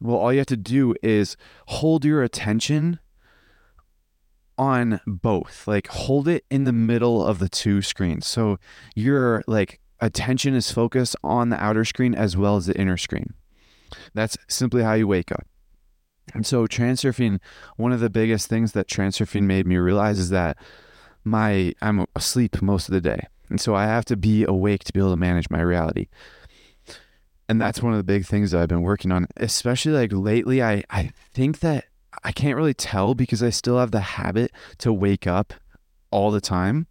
Well, 0.00 0.16
all 0.16 0.32
you 0.32 0.38
have 0.38 0.46
to 0.46 0.56
do 0.56 0.94
is 1.02 1.36
hold 1.66 2.04
your 2.04 2.22
attention 2.22 3.00
on 4.56 5.00
both. 5.06 5.66
Like 5.66 5.88
hold 5.88 6.28
it 6.28 6.44
in 6.50 6.64
the 6.64 6.72
middle 6.72 7.26
of 7.26 7.38
the 7.38 7.48
two 7.48 7.82
screens. 7.82 8.26
So 8.26 8.58
your 8.94 9.42
like 9.46 9.80
attention 10.00 10.54
is 10.54 10.70
focused 10.70 11.16
on 11.24 11.48
the 11.48 11.62
outer 11.62 11.84
screen 11.84 12.14
as 12.14 12.36
well 12.36 12.56
as 12.56 12.66
the 12.66 12.78
inner 12.78 12.96
screen. 12.96 13.34
That's 14.14 14.36
simply 14.48 14.82
how 14.82 14.92
you 14.92 15.08
wake 15.08 15.32
up. 15.32 15.46
And 16.34 16.46
so 16.46 16.66
transurfing, 16.66 17.40
one 17.76 17.92
of 17.92 18.00
the 18.00 18.10
biggest 18.10 18.48
things 18.48 18.72
that 18.72 18.86
transurfing 18.86 19.42
made 19.42 19.66
me 19.66 19.76
realize 19.78 20.18
is 20.18 20.30
that 20.30 20.56
my 21.24 21.74
I'm 21.82 22.06
asleep 22.14 22.60
most 22.62 22.88
of 22.88 22.92
the 22.92 23.00
day. 23.00 23.26
And 23.48 23.60
so 23.60 23.74
I 23.74 23.84
have 23.84 24.04
to 24.06 24.16
be 24.16 24.44
awake 24.44 24.84
to 24.84 24.92
be 24.92 25.00
able 25.00 25.10
to 25.10 25.16
manage 25.16 25.50
my 25.50 25.60
reality. 25.60 26.06
And 27.48 27.60
that's 27.60 27.82
one 27.82 27.92
of 27.92 27.98
the 27.98 28.04
big 28.04 28.26
things 28.26 28.52
that 28.52 28.60
I've 28.60 28.68
been 28.68 28.82
working 28.82 29.10
on, 29.10 29.26
especially 29.36 29.92
like 29.92 30.12
lately 30.12 30.62
I 30.62 30.84
I 30.88 31.12
think 31.32 31.60
that 31.60 31.86
I 32.22 32.32
can't 32.32 32.56
really 32.56 32.74
tell 32.74 33.14
because 33.14 33.42
I 33.42 33.50
still 33.50 33.78
have 33.78 33.90
the 33.90 34.00
habit 34.00 34.52
to 34.78 34.92
wake 34.92 35.26
up 35.26 35.54
all 36.10 36.30
the 36.30 36.40
time. 36.40 36.86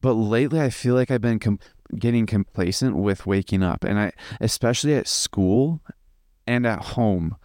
But 0.00 0.12
lately, 0.12 0.60
I 0.60 0.70
feel 0.70 0.94
like 0.94 1.10
I've 1.10 1.20
been 1.20 1.38
com- 1.38 1.58
getting 1.98 2.26
complacent 2.26 2.96
with 2.96 3.26
waking 3.26 3.62
up, 3.62 3.82
and 3.82 3.98
I, 3.98 4.12
especially 4.40 4.94
at 4.94 5.08
school 5.08 5.80
and 6.46 6.66
at 6.66 6.82
home, 6.82 7.36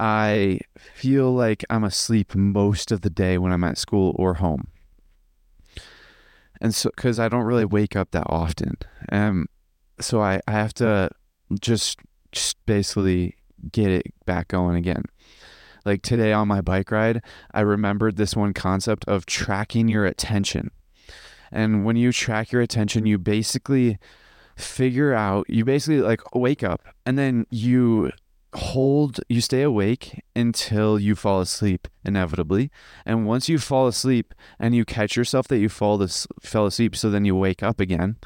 I 0.00 0.60
feel 0.76 1.32
like 1.32 1.64
I'm 1.70 1.84
asleep 1.84 2.34
most 2.34 2.90
of 2.90 3.02
the 3.02 3.10
day 3.10 3.38
when 3.38 3.52
I'm 3.52 3.64
at 3.64 3.78
school 3.78 4.14
or 4.18 4.34
home, 4.34 4.68
and 6.64 6.74
so 6.74 6.90
because 6.96 7.20
I 7.20 7.28
don't 7.28 7.44
really 7.44 7.66
wake 7.66 7.94
up 7.94 8.10
that 8.12 8.26
often, 8.26 8.78
um, 9.12 9.46
so 10.00 10.22
I 10.22 10.40
I 10.48 10.52
have 10.52 10.72
to 10.74 11.10
just 11.60 11.98
just 12.32 12.56
basically 12.64 13.36
get 13.70 13.90
it 13.90 14.06
back 14.24 14.48
going 14.48 14.74
again. 14.74 15.04
Like 15.84 16.00
today 16.00 16.32
on 16.32 16.48
my 16.48 16.62
bike 16.62 16.90
ride, 16.90 17.22
I 17.52 17.60
remembered 17.60 18.16
this 18.16 18.34
one 18.34 18.54
concept 18.54 19.04
of 19.06 19.26
tracking 19.26 19.88
your 19.88 20.06
attention. 20.06 20.70
And 21.52 21.84
when 21.84 21.96
you 21.96 22.12
track 22.12 22.50
your 22.50 22.62
attention, 22.62 23.04
you 23.04 23.18
basically 23.18 23.98
figure 24.56 25.12
out, 25.12 25.48
you 25.50 25.66
basically 25.66 26.00
like 26.00 26.34
wake 26.34 26.62
up 26.62 26.80
and 27.04 27.18
then 27.18 27.46
you 27.50 28.10
hold, 28.54 29.20
you 29.28 29.40
stay 29.40 29.62
awake 29.62 30.22
until 30.36 30.98
you 30.98 31.14
fall 31.14 31.40
asleep 31.40 31.88
inevitably. 32.04 32.70
And 33.04 33.26
once 33.26 33.48
you 33.48 33.58
fall 33.58 33.86
asleep 33.86 34.34
and 34.58 34.74
you 34.74 34.84
catch 34.84 35.16
yourself 35.16 35.48
that 35.48 35.58
you 35.58 35.68
fall 35.68 35.98
this, 35.98 36.26
fell 36.40 36.66
asleep, 36.66 36.96
so 36.96 37.10
then 37.10 37.24
you 37.24 37.34
wake 37.34 37.62
up 37.62 37.80
again, 37.80 38.16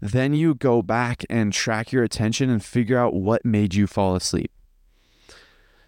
then 0.00 0.34
you 0.34 0.54
go 0.54 0.82
back 0.82 1.24
and 1.30 1.52
track 1.52 1.92
your 1.92 2.04
attention 2.04 2.50
and 2.50 2.64
figure 2.64 2.98
out 2.98 3.14
what 3.14 3.44
made 3.44 3.74
you 3.74 3.86
fall 3.86 4.14
asleep. 4.14 4.50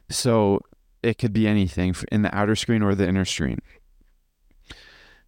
So 0.08 0.60
it 1.02 1.18
could 1.18 1.32
be 1.32 1.46
anything 1.46 1.94
in 2.10 2.22
the 2.22 2.34
outer 2.34 2.56
screen 2.56 2.82
or 2.82 2.94
the 2.94 3.06
inner 3.08 3.24
screen. 3.24 3.58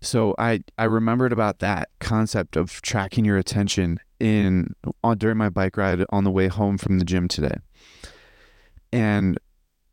So 0.01 0.35
I 0.39 0.63
I 0.77 0.85
remembered 0.85 1.33
about 1.33 1.59
that 1.59 1.89
concept 1.99 2.57
of 2.57 2.81
tracking 2.83 3.25
your 3.25 3.37
attention 3.37 3.99
in 4.21 4.75
on 5.03 5.19
during 5.19 5.37
my 5.37 5.49
bike 5.49 5.77
ride 5.77 6.05
on 6.11 6.25
the 6.25 6.31
way 6.31 6.47
home 6.47 6.79
from 6.79 6.99
the 6.99 7.05
gym 7.05 7.27
today. 7.27 7.57
And 8.93 9.39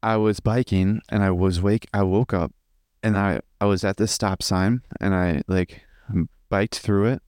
I 0.01 0.17
was 0.17 0.39
biking 0.39 1.01
and 1.09 1.23
I 1.23 1.31
was 1.31 1.61
wake 1.61 1.87
I 1.93 2.03
woke 2.03 2.33
up 2.33 2.53
and 3.01 3.17
I 3.17 3.41
I 3.59 3.65
was 3.65 3.83
at 3.83 3.97
this 3.97 4.11
stop 4.11 4.43
sign 4.43 4.81
and 4.99 5.15
I 5.15 5.41
like 5.47 5.81
biked 6.49 6.79
through 6.79 7.05
it 7.07 7.23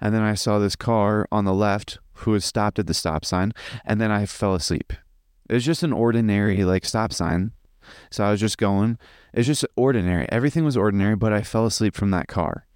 and 0.00 0.14
then 0.14 0.22
I 0.22 0.34
saw 0.34 0.58
this 0.58 0.74
car 0.74 1.28
on 1.30 1.44
the 1.44 1.54
left 1.54 1.98
who 2.14 2.32
had 2.32 2.42
stopped 2.42 2.78
at 2.78 2.86
the 2.86 2.94
stop 2.94 3.24
sign 3.24 3.52
and 3.84 4.00
then 4.00 4.10
I 4.10 4.26
fell 4.26 4.54
asleep. 4.54 4.92
It 5.48 5.54
was 5.54 5.64
just 5.64 5.82
an 5.82 5.92
ordinary 5.92 6.64
like 6.64 6.84
stop 6.84 7.12
sign 7.12 7.52
so 8.10 8.24
I 8.24 8.30
was 8.30 8.40
just 8.40 8.58
going. 8.58 8.98
It's 9.32 9.46
just 9.46 9.64
ordinary. 9.76 10.26
Everything 10.30 10.64
was 10.64 10.76
ordinary, 10.76 11.16
but 11.16 11.32
I 11.32 11.42
fell 11.42 11.66
asleep 11.66 11.94
from 11.94 12.10
that 12.10 12.28
car. 12.28 12.66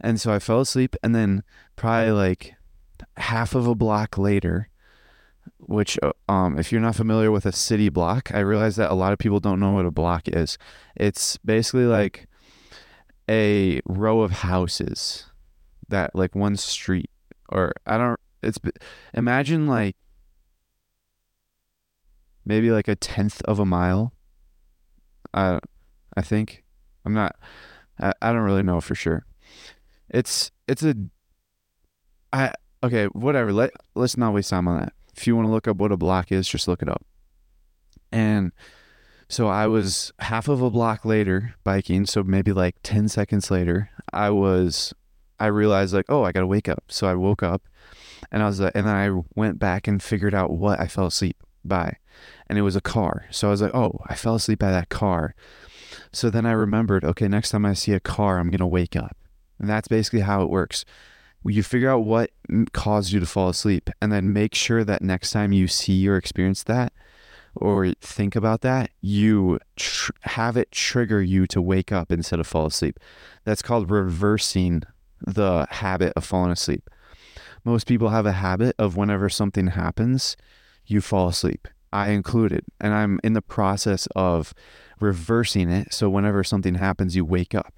And 0.00 0.20
so 0.20 0.32
I 0.32 0.38
fell 0.38 0.60
asleep, 0.60 0.94
and 1.02 1.14
then 1.14 1.42
probably 1.74 2.12
like 2.12 2.54
half 3.16 3.54
of 3.54 3.66
a 3.66 3.74
block 3.74 4.18
later, 4.18 4.68
which, 5.58 5.98
uh, 6.02 6.12
um, 6.28 6.58
if 6.58 6.72
you're 6.72 6.80
not 6.80 6.96
familiar 6.96 7.30
with 7.30 7.46
a 7.46 7.52
city 7.52 7.88
block, 7.88 8.30
I 8.34 8.40
realize 8.40 8.76
that 8.76 8.90
a 8.90 8.94
lot 8.94 9.12
of 9.12 9.18
people 9.18 9.40
don't 9.40 9.60
know 9.60 9.72
what 9.72 9.86
a 9.86 9.90
block 9.90 10.28
is. 10.28 10.58
It's 10.96 11.36
basically 11.38 11.86
like 11.86 12.26
a 13.28 13.80
row 13.86 14.20
of 14.20 14.30
houses 14.30 15.26
that, 15.88 16.14
like, 16.14 16.34
one 16.34 16.56
street, 16.56 17.10
or 17.48 17.72
I 17.86 17.98
don't, 17.98 18.20
it's, 18.42 18.58
imagine 19.14 19.66
like 19.66 19.96
maybe 22.44 22.70
like 22.70 22.86
a 22.86 22.94
tenth 22.94 23.42
of 23.42 23.58
a 23.58 23.64
mile 23.64 24.12
I 25.36 25.58
I 26.16 26.22
think 26.22 26.64
I'm 27.04 27.12
not. 27.12 27.36
I, 28.00 28.12
I 28.20 28.32
don't 28.32 28.42
really 28.42 28.62
know 28.62 28.80
for 28.80 28.94
sure. 28.94 29.24
It's 30.08 30.50
it's 30.66 30.82
a. 30.82 30.94
I 32.32 32.52
okay 32.82 33.06
whatever. 33.06 33.52
Let 33.52 33.70
let's 33.94 34.16
not 34.16 34.32
waste 34.32 34.50
time 34.50 34.66
on 34.66 34.80
that. 34.80 34.92
If 35.16 35.26
you 35.26 35.34
want 35.36 35.48
to 35.48 35.52
look 35.52 35.66
up 35.68 35.76
what 35.76 35.92
a 35.92 35.96
block 35.96 36.30
is, 36.30 36.48
just 36.48 36.68
look 36.68 36.82
it 36.82 36.88
up. 36.88 37.04
And 38.12 38.52
so 39.28 39.48
I 39.48 39.66
was 39.66 40.12
half 40.20 40.48
of 40.48 40.62
a 40.62 40.70
block 40.70 41.04
later 41.04 41.54
biking. 41.64 42.06
So 42.06 42.22
maybe 42.22 42.52
like 42.52 42.76
10 42.82 43.08
seconds 43.08 43.50
later, 43.50 43.90
I 44.12 44.30
was, 44.30 44.94
I 45.40 45.46
realized 45.46 45.94
like, 45.94 46.06
oh, 46.08 46.22
I 46.22 46.32
got 46.32 46.40
to 46.40 46.46
wake 46.46 46.68
up. 46.68 46.84
So 46.88 47.06
I 47.06 47.14
woke 47.14 47.42
up 47.42 47.62
and 48.30 48.42
I 48.42 48.46
was, 48.46 48.60
like, 48.60 48.72
and 48.74 48.86
then 48.86 48.94
I 48.94 49.22
went 49.34 49.58
back 49.58 49.88
and 49.88 50.02
figured 50.02 50.34
out 50.34 50.52
what 50.52 50.80
I 50.80 50.86
fell 50.86 51.06
asleep 51.06 51.36
by. 51.64 51.96
And 52.48 52.58
it 52.58 52.62
was 52.62 52.76
a 52.76 52.80
car. 52.80 53.26
So 53.30 53.48
I 53.48 53.50
was 53.50 53.62
like, 53.62 53.74
oh, 53.74 54.00
I 54.06 54.14
fell 54.14 54.36
asleep 54.36 54.58
by 54.58 54.70
that 54.70 54.88
car. 54.88 55.34
So 56.12 56.30
then 56.30 56.46
I 56.46 56.52
remembered, 56.52 57.04
okay, 57.04 57.28
next 57.28 57.50
time 57.50 57.66
I 57.66 57.74
see 57.74 57.92
a 57.92 58.00
car, 58.00 58.38
I'm 58.38 58.50
going 58.50 58.58
to 58.58 58.66
wake 58.66 58.96
up. 58.96 59.16
And 59.58 59.68
that's 59.68 59.88
basically 59.88 60.20
how 60.20 60.42
it 60.42 60.50
works. 60.50 60.84
You 61.48 61.62
figure 61.62 61.90
out 61.90 62.04
what 62.04 62.30
caused 62.72 63.12
you 63.12 63.20
to 63.20 63.26
fall 63.26 63.48
asleep 63.48 63.90
and 64.00 64.12
then 64.12 64.32
make 64.32 64.54
sure 64.54 64.84
that 64.84 65.02
next 65.02 65.30
time 65.30 65.52
you 65.52 65.68
see 65.68 66.08
or 66.08 66.16
experience 66.16 66.62
that, 66.64 66.92
or 67.54 67.92
think 68.00 68.36
about 68.36 68.60
that, 68.60 68.90
you 69.00 69.58
tr- 69.76 70.12
have 70.22 70.56
it 70.56 70.70
trigger 70.70 71.22
you 71.22 71.46
to 71.46 71.62
wake 71.62 71.90
up 71.90 72.12
instead 72.12 72.38
of 72.40 72.46
fall 72.46 72.66
asleep. 72.66 73.00
That's 73.44 73.62
called 73.62 73.90
reversing 73.90 74.82
the 75.26 75.66
habit 75.70 76.12
of 76.16 76.24
falling 76.24 76.52
asleep. 76.52 76.90
Most 77.64 77.86
people 77.86 78.10
have 78.10 78.26
a 78.26 78.32
habit 78.32 78.76
of 78.78 78.96
whenever 78.96 79.28
something 79.28 79.68
happens, 79.68 80.36
you 80.84 81.00
fall 81.00 81.28
asleep. 81.28 81.66
I 81.92 82.10
included, 82.10 82.64
and 82.80 82.92
I'm 82.92 83.18
in 83.24 83.32
the 83.32 83.42
process 83.42 84.06
of 84.14 84.52
reversing 85.00 85.70
it. 85.70 85.94
So 85.94 86.10
whenever 86.10 86.44
something 86.44 86.74
happens, 86.74 87.16
you 87.16 87.24
wake 87.24 87.54
up. 87.54 87.72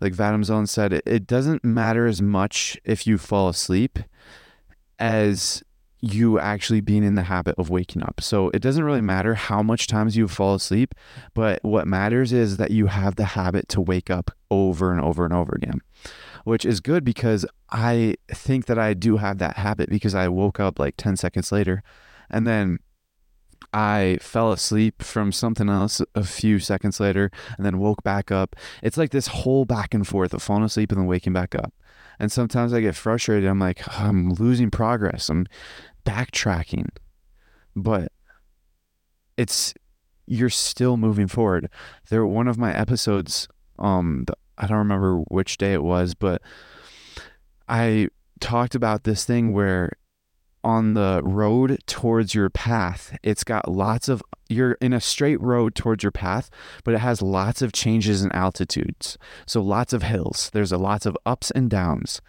Like 0.00 0.14
Vadim 0.14 0.68
said, 0.68 0.92
it, 0.92 1.02
it 1.06 1.26
doesn't 1.26 1.64
matter 1.64 2.06
as 2.06 2.22
much 2.22 2.78
if 2.84 3.06
you 3.06 3.18
fall 3.18 3.48
asleep 3.48 3.98
as 4.98 5.62
you 6.00 6.38
actually 6.38 6.80
being 6.80 7.04
in 7.04 7.14
the 7.14 7.24
habit 7.24 7.54
of 7.58 7.68
waking 7.68 8.02
up. 8.02 8.20
So 8.22 8.50
it 8.54 8.60
doesn't 8.60 8.84
really 8.84 9.02
matter 9.02 9.34
how 9.34 9.62
much 9.62 9.86
times 9.86 10.16
you 10.16 10.28
fall 10.28 10.54
asleep, 10.54 10.94
but 11.34 11.62
what 11.62 11.86
matters 11.86 12.32
is 12.32 12.56
that 12.56 12.70
you 12.70 12.86
have 12.86 13.16
the 13.16 13.26
habit 13.26 13.68
to 13.70 13.80
wake 13.80 14.08
up 14.10 14.30
over 14.50 14.92
and 14.92 15.00
over 15.00 15.24
and 15.24 15.34
over 15.34 15.54
again, 15.54 15.80
which 16.44 16.64
is 16.64 16.80
good 16.80 17.04
because 17.04 17.44
I 17.70 18.16
think 18.28 18.66
that 18.66 18.78
I 18.78 18.94
do 18.94 19.18
have 19.18 19.38
that 19.38 19.58
habit 19.58 19.90
because 19.90 20.14
I 20.14 20.28
woke 20.28 20.58
up 20.58 20.78
like 20.78 20.96
10 20.96 21.16
seconds 21.16 21.52
later 21.52 21.82
and 22.30 22.46
then 22.46 22.78
I 23.72 24.18
fell 24.20 24.52
asleep 24.52 25.02
from 25.02 25.32
something 25.32 25.68
else 25.68 26.02
a 26.14 26.24
few 26.24 26.58
seconds 26.58 26.98
later 26.98 27.30
and 27.56 27.64
then 27.64 27.78
woke 27.78 28.02
back 28.02 28.32
up. 28.32 28.56
It's 28.82 28.96
like 28.96 29.10
this 29.10 29.28
whole 29.28 29.64
back 29.64 29.94
and 29.94 30.06
forth 30.06 30.34
of 30.34 30.42
falling 30.42 30.64
asleep 30.64 30.90
and 30.90 31.00
then 31.00 31.06
waking 31.06 31.32
back 31.32 31.54
up. 31.54 31.72
And 32.18 32.32
sometimes 32.32 32.72
I 32.72 32.80
get 32.80 32.96
frustrated. 32.96 33.48
I'm 33.48 33.60
like, 33.60 33.82
oh, 33.88 34.04
I'm 34.04 34.32
losing 34.34 34.70
progress. 34.70 35.28
I'm 35.28 35.46
backtracking. 36.04 36.88
But 37.76 38.12
it's 39.36 39.72
you're 40.26 40.50
still 40.50 40.96
moving 40.96 41.28
forward. 41.28 41.70
There 42.08 42.26
one 42.26 42.48
of 42.48 42.58
my 42.58 42.74
episodes 42.74 43.48
um 43.78 44.26
I 44.58 44.66
don't 44.66 44.78
remember 44.78 45.20
which 45.28 45.56
day 45.56 45.72
it 45.72 45.82
was, 45.82 46.14
but 46.14 46.42
I 47.68 48.08
talked 48.40 48.74
about 48.74 49.04
this 49.04 49.24
thing 49.24 49.52
where 49.52 49.92
on 50.62 50.94
the 50.94 51.20
road 51.24 51.78
towards 51.86 52.34
your 52.34 52.50
path, 52.50 53.16
it's 53.22 53.44
got 53.44 53.70
lots 53.70 54.08
of, 54.08 54.22
you're 54.48 54.72
in 54.80 54.92
a 54.92 55.00
straight 55.00 55.40
road 55.40 55.74
towards 55.74 56.02
your 56.02 56.12
path, 56.12 56.50
but 56.84 56.94
it 56.94 56.98
has 56.98 57.22
lots 57.22 57.62
of 57.62 57.72
changes 57.72 58.22
in 58.22 58.32
altitudes. 58.32 59.16
So 59.46 59.62
lots 59.62 59.92
of 59.92 60.02
hills. 60.02 60.50
There's 60.52 60.72
a 60.72 60.78
lots 60.78 61.06
of 61.06 61.16
ups 61.24 61.50
and 61.50 61.70
downs. 61.70 62.20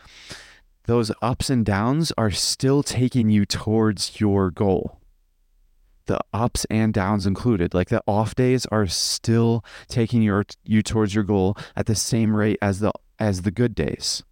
Those 0.86 1.12
ups 1.22 1.50
and 1.50 1.66
downs 1.66 2.12
are 2.18 2.32
still 2.32 2.84
taking 2.84 3.30
you 3.30 3.46
towards 3.46 4.20
your 4.20 4.52
goal. 4.52 5.00
The 6.08 6.20
ups 6.34 6.66
and 6.70 6.94
downs 6.94 7.28
included, 7.28 7.74
like 7.74 7.90
the 7.90 8.04
off 8.08 8.36
days 8.36 8.66
are 8.68 8.88
still 8.88 9.64
taking 9.88 10.22
your 10.22 10.46
you 10.64 10.82
towards 10.82 11.14
your 11.14 11.24
goal 11.24 11.56
at 11.76 11.86
the 11.86 11.96
same 11.96 12.36
rate 12.36 12.58
as 12.62 12.80
the 12.80 12.92
as 13.20 13.44
the 13.44 13.52
good 13.52 13.76
days. 13.76 14.24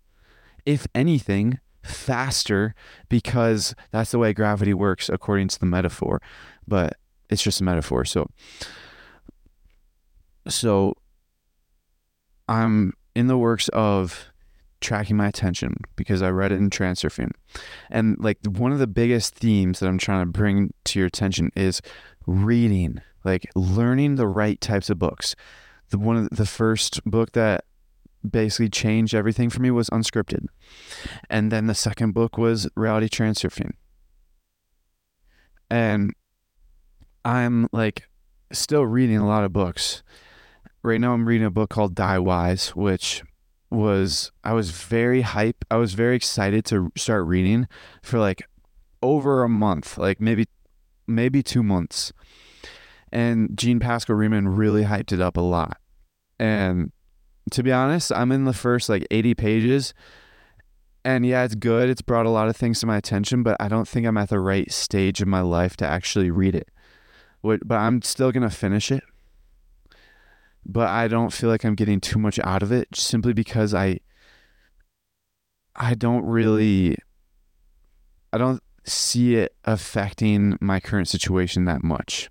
If 0.66 0.88
anything, 0.96 1.60
faster 1.84 2.76
because 3.08 3.76
that's 3.92 4.12
the 4.12 4.20
way 4.20 4.34
gravity 4.34 4.74
works 4.74 5.10
according 5.10 5.48
to 5.48 5.60
the 5.60 5.66
metaphor 5.66 6.22
but 6.68 6.98
it's 7.30 7.44
just 7.44 7.62
a 7.62 7.64
metaphor. 7.64 8.06
So 8.06 8.28
so 10.48 10.96
i'm 12.48 12.94
in 13.14 13.28
the 13.28 13.38
works 13.38 13.68
of 13.70 14.32
tracking 14.82 15.16
my 15.16 15.28
attention 15.28 15.76
because 15.96 16.24
i 16.24 16.30
read 16.30 16.52
it 16.52 16.56
in 16.56 16.72
transurfing 16.72 17.30
and 17.92 18.18
like 18.20 18.40
one 18.48 18.72
of 18.72 18.80
the 18.80 18.88
biggest 18.88 19.36
themes 19.36 19.80
that 19.80 19.88
i'm 19.88 20.00
trying 20.00 20.26
to 20.26 20.32
bring 20.32 20.74
to 20.86 20.98
your 20.98 21.06
attention 21.06 21.52
is 21.56 21.82
reading 22.26 23.00
like 23.24 23.50
learning 23.56 24.16
the 24.16 24.28
right 24.28 24.60
types 24.60 24.90
of 24.90 25.00
books. 25.00 25.36
The 25.90 25.98
one 25.98 26.18
of 26.18 26.30
the 26.30 26.46
first 26.46 27.04
book 27.04 27.34
that 27.34 27.66
basically 28.28 28.70
changed 28.70 29.14
everything 29.14 29.50
for 29.50 29.62
me 29.62 29.72
was 29.72 29.90
unscripted. 29.90 30.46
And 31.30 31.52
then 31.52 31.68
the 31.68 31.76
second 31.76 32.14
book 32.14 32.38
was 32.38 32.68
reality 32.76 33.08
transurfing. 33.08 33.72
And 35.70 36.14
I'm 37.24 37.68
like 37.72 38.10
still 38.52 38.86
reading 38.86 39.18
a 39.18 39.28
lot 39.28 39.44
of 39.44 39.54
books. 39.54 40.04
Right 40.82 41.00
now 41.00 41.14
I'm 41.14 41.28
reading 41.28 41.46
a 41.46 41.52
book 41.52 41.70
called 41.70 41.96
Die 41.96 42.20
Wise, 42.20 42.70
which 42.70 43.24
was 43.70 44.32
I 44.44 44.54
was 44.54 44.72
very 44.72 45.22
hype. 45.22 45.64
I 45.70 45.76
was 45.76 45.94
very 45.94 46.16
excited 46.16 46.66
to 46.66 46.92
start 46.98 47.28
reading 47.28 47.68
for 48.02 48.18
like 48.18 48.42
over 49.02 49.44
a 49.44 49.50
month, 49.50 49.98
like 49.98 50.20
maybe 50.20 50.48
maybe 51.08 51.44
2 51.44 51.62
months. 51.64 52.12
And 53.12 53.58
Jean 53.58 53.80
Pascal 53.80 54.16
Riemann 54.16 54.48
really 54.48 54.84
hyped 54.84 55.12
it 55.12 55.22
up 55.22 55.38
a 55.38 55.42
lot. 55.42 55.78
And 56.40 56.92
to 57.52 57.64
be 57.64 57.72
honest, 57.72 58.12
I'm 58.12 58.32
in 58.32 58.46
the 58.46 58.54
first 58.54 58.90
like 58.90 59.06
80 59.12 59.36
pages. 59.36 59.94
And 61.06 61.26
yeah, 61.26 61.44
it's 61.44 61.56
good. 61.56 61.90
It's 61.90 62.02
brought 62.02 62.26
a 62.26 62.30
lot 62.30 62.50
of 62.50 62.58
things 62.58 62.80
to 62.82 62.86
my 62.86 62.98
attention, 62.98 63.42
but 63.44 63.58
I 63.60 63.68
don't 63.68 63.88
think 63.88 64.06
I'm 64.06 64.18
at 64.18 64.30
the 64.30 64.40
right 64.40 64.72
stage 64.72 65.22
in 65.22 65.30
my 65.30 65.42
life 65.42 65.78
to 65.78 65.86
actually 65.86 66.30
read 66.30 66.56
it. 66.56 66.70
But 67.42 67.72
I'm 67.72 68.02
still 68.02 68.32
going 68.32 68.48
to 68.48 68.56
finish 68.56 68.92
it. 68.92 69.04
But 70.66 70.90
I 70.90 71.08
don't 71.08 71.32
feel 71.32 71.50
like 71.50 71.64
I'm 71.64 71.76
getting 71.76 72.02
too 72.02 72.20
much 72.20 72.38
out 72.40 72.62
of 72.62 72.72
it 72.72 72.90
simply 72.94 73.34
because 73.34 73.74
I 73.74 74.02
I 75.76 75.96
don't 75.96 76.26
really 76.26 76.98
I 78.34 78.38
don't 78.38 78.62
see 78.84 79.36
it 79.36 79.56
affecting 79.64 80.58
my 80.60 80.80
current 80.80 81.08
situation 81.08 81.66
that 81.66 81.82
much. 81.82 82.30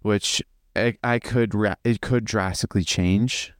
Which 0.00 0.42
I, 0.74 0.96
I 1.04 1.18
could 1.18 1.54
it 1.84 2.00
could 2.00 2.24
drastically 2.24 2.84
change 2.84 3.52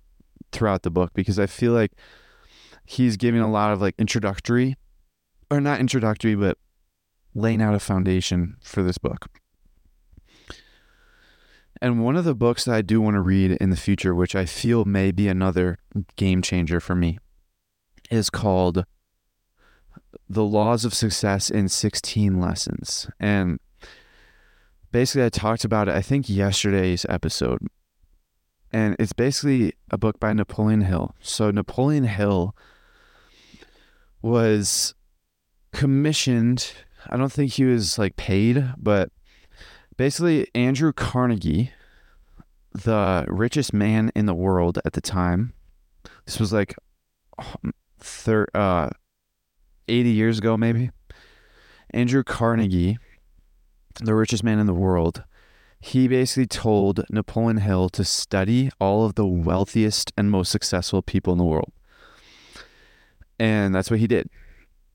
throughout 0.53 0.83
the 0.83 0.91
book 0.91 1.13
because 1.15 1.39
I 1.39 1.47
feel 1.47 1.73
like 1.73 1.93
he's 2.85 3.17
giving 3.17 3.41
a 3.41 3.51
lot 3.51 3.73
of 3.73 3.81
like 3.81 3.95
introductory 3.99 4.77
or 5.51 5.61
not 5.61 5.81
introductory, 5.81 6.35
but 6.35 6.59
laying 7.35 7.63
out 7.63 7.75
a 7.75 7.81
foundation 7.81 8.57
for 8.63 8.83
this 8.83 8.99
book. 8.99 9.29
And 11.83 12.05
one 12.05 12.17
of 12.17 12.25
the 12.25 12.35
books 12.35 12.67
that 12.67 12.75
I 12.75 12.83
do 12.83 13.01
want 13.01 13.15
to 13.15 13.21
read 13.21 13.53
in 13.53 13.71
the 13.71 13.77
future, 13.77 14.15
which 14.15 14.35
I 14.35 14.45
feel 14.45 14.85
may 14.85 15.11
be 15.11 15.29
another 15.29 15.79
game 16.17 16.43
changer 16.43 16.79
for 16.79 16.95
me, 16.95 17.19
is 18.11 18.29
called 18.29 18.85
The 20.29 20.45
Laws 20.45 20.85
of 20.85 20.93
Success 20.93 21.49
in 21.49 21.69
16 21.69 22.39
Lessons. 22.39 23.09
And 23.19 23.61
basically, 24.93 25.25
I 25.25 25.31
talked 25.31 25.65
about 25.65 25.89
it, 25.89 25.95
I 25.95 26.03
think, 26.03 26.29
yesterday's 26.29 27.07
episode 27.09 27.61
and 28.73 28.97
it's 28.99 29.13
basically 29.13 29.75
a 29.91 29.99
book 29.99 30.21
by 30.21 30.33
Napoleon 30.33 30.83
Hill. 30.83 31.15
So 31.21 31.51
Napoleon 31.51 32.05
Hill 32.05 32.55
was 34.23 34.95
commissioned. 35.73 36.73
I 37.09 37.17
don't 37.17 37.33
think 37.33 37.53
he 37.53 37.65
was 37.65 37.99
like 37.99 38.17
paid, 38.17 38.73
but 38.77 39.11
basically 39.97 40.49
Andrew 40.55 40.93
Carnegie, 40.93 41.73
the 42.73 43.25
richest 43.29 43.73
man 43.73 44.13
in 44.15 44.27
the 44.27 44.35
world 44.35 44.79
at 44.85 44.93
the 44.93 45.01
time. 45.01 45.53
This 46.25 46.39
was 46.39 46.53
like 46.53 46.77
thir- 47.99 48.49
uh 48.55 48.91
80 49.89 50.11
years 50.11 50.39
ago 50.39 50.57
maybe. 50.57 50.91
Andrew 51.93 52.23
Carnegie, 52.23 52.99
the 54.01 54.15
richest 54.15 54.45
man 54.45 54.61
in 54.61 54.67
the 54.67 54.75
world, 54.75 55.25
he 55.81 56.07
basically 56.09 56.47
told 56.47 57.05
Napoleon 57.09 57.59
Hill 57.59 57.89
to 57.91 58.05
study 58.05 58.71
all 58.79 59.05
of 59.07 59.15
the 59.15 59.27
wealthiest 59.27 60.13
and 60.17 60.31
most 60.31 60.51
successful 60.51 61.01
people 61.01 61.33
in 61.33 61.39
the 61.39 61.45
world. 61.45 61.73
And 63.39 63.75
that's 63.75 63.91
what 63.91 64.01
he 64.01 64.07
did. 64.07 64.29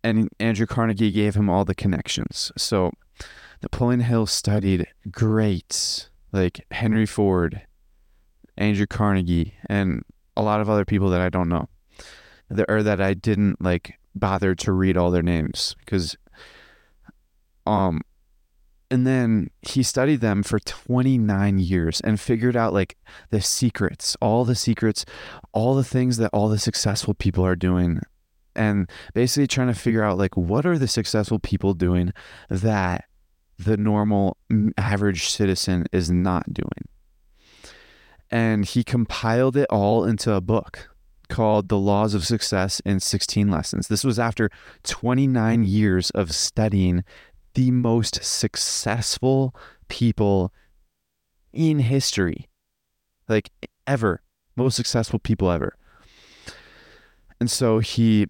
And 0.04 0.30
Andrew 0.40 0.68
Carnegie 0.68 1.12
gave 1.12 1.36
him 1.36 1.50
all 1.50 1.66
the 1.66 1.74
connections. 1.74 2.52
So 2.56 2.92
Napoleon 3.64 4.02
Hill 4.02 4.28
studied 4.28 4.88
greats 5.10 6.10
like 6.32 6.64
Henry 6.70 7.08
Ford, 7.08 7.64
Andrew 8.56 8.86
Carnegie, 8.86 9.56
and 9.68 10.04
a 10.38 10.44
lot 10.44 10.62
of 10.62 10.70
other 10.70 10.86
people 10.86 11.10
that 11.10 11.22
I 11.22 11.30
don't 11.30 11.50
know, 11.50 11.68
or 12.70 12.84
that 12.84 13.02
I 13.02 13.16
didn't 13.16 13.60
like 13.60 13.96
bother 14.14 14.54
to 14.54 14.72
read 14.72 14.98
all 14.98 15.10
their 15.10 15.24
names 15.24 15.76
because 15.80 16.16
um 17.66 18.02
and 18.92 19.06
then 19.06 19.50
he 19.62 19.84
studied 19.84 20.22
them 20.22 20.44
for 20.44 20.60
29 20.60 21.60
years 21.60 22.02
and 22.02 22.20
figured 22.20 22.56
out 22.56 22.74
like 22.74 22.98
the 23.30 23.42
secrets, 23.42 24.16
all 24.22 24.46
the 24.46 24.56
secrets, 24.56 25.06
all 25.54 25.76
the 25.76 25.84
things 25.84 26.18
that 26.18 26.30
all 26.34 26.50
the 26.50 26.60
successful 26.60 27.14
people 27.14 27.46
are 27.46 27.56
doing. 27.56 28.00
And 28.56 28.90
basically 29.14 29.48
trying 29.48 29.68
to 29.68 29.74
figure 29.74 30.04
out 30.04 30.18
like 30.18 30.38
what 30.38 30.66
are 30.66 30.78
the 30.78 30.88
successful 30.88 31.40
people 31.40 31.74
doing 31.74 32.14
that 32.50 33.06
the 33.58 33.78
normal 33.78 34.38
average 34.78 35.30
citizen 35.30 35.86
is 35.92 36.12
not 36.12 36.54
doing. 36.54 36.88
And 38.30 38.66
he 38.66 38.84
compiled 38.84 39.58
it 39.58 39.68
all 39.70 40.04
into 40.04 40.34
a 40.34 40.42
book 40.42 40.90
called 41.28 41.70
The 41.70 41.78
Laws 41.78 42.14
of 42.14 42.26
Success 42.26 42.82
in 42.82 43.00
16 43.00 43.50
Lessons. 43.50 43.88
This 43.88 44.04
was 44.04 44.20
after 44.20 44.50
29 44.84 45.64
years 45.64 46.10
of 46.12 46.34
studying 46.34 47.04
the 47.56 47.72
most 47.72 48.24
successful 48.24 49.56
people 49.88 50.54
in 51.52 51.80
history, 51.80 52.48
like 53.28 53.50
ever, 53.88 54.22
most 54.56 54.76
successful 54.76 55.20
people 55.20 55.50
ever. 55.50 55.76
And 57.40 57.50
so 57.50 57.80
he, 57.80 58.28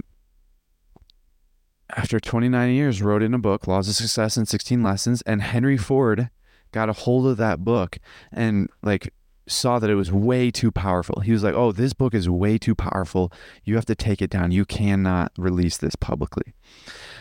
after 1.95 2.19
29 2.19 2.73
years, 2.73 3.01
wrote 3.01 3.21
in 3.21 3.33
a 3.33 3.39
book, 3.39 3.67
Laws 3.67 3.87
of 3.87 3.95
Success 3.95 4.37
in 4.37 4.45
16 4.45 4.81
Lessons, 4.81 5.21
and 5.23 5.41
Henry 5.41 5.77
Ford 5.77 6.29
got 6.71 6.89
a 6.89 6.93
hold 6.93 7.27
of 7.27 7.37
that 7.37 7.63
book 7.63 7.97
and 8.31 8.69
like 8.83 9.13
saw 9.47 9.79
that 9.79 9.89
it 9.89 9.95
was 9.95 10.11
way 10.11 10.49
too 10.51 10.71
powerful. 10.71 11.21
He 11.21 11.31
was 11.31 11.43
like, 11.43 11.53
"Oh, 11.53 11.71
this 11.71 11.93
book 11.93 12.13
is 12.13 12.27
way 12.27 12.57
too 12.57 12.75
powerful. 12.75 13.31
You 13.63 13.75
have 13.75 13.85
to 13.85 13.95
take 13.95 14.21
it 14.21 14.29
down. 14.29 14.51
You 14.51 14.65
cannot 14.65 15.31
release 15.37 15.77
this 15.77 15.95
publicly." 15.95 16.53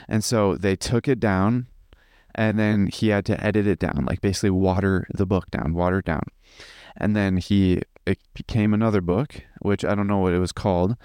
And 0.08 0.24
so 0.24 0.56
they 0.56 0.74
took 0.74 1.06
it 1.06 1.20
down 1.20 1.66
and 2.34 2.58
then 2.58 2.88
he 2.88 3.08
had 3.08 3.24
to 3.26 3.44
edit 3.44 3.66
it 3.66 3.78
down, 3.78 4.04
like 4.06 4.20
basically 4.20 4.50
water 4.50 5.06
the 5.14 5.26
book 5.26 5.50
down, 5.50 5.74
water 5.74 5.98
it 5.98 6.04
down. 6.04 6.24
And 6.96 7.14
then 7.14 7.36
he 7.36 7.82
it 8.06 8.18
became 8.34 8.74
another 8.74 9.00
book, 9.00 9.42
which 9.60 9.84
I 9.84 9.94
don't 9.94 10.06
know 10.06 10.18
what 10.18 10.34
it 10.34 10.38
was 10.38 10.52
called. 10.52 10.96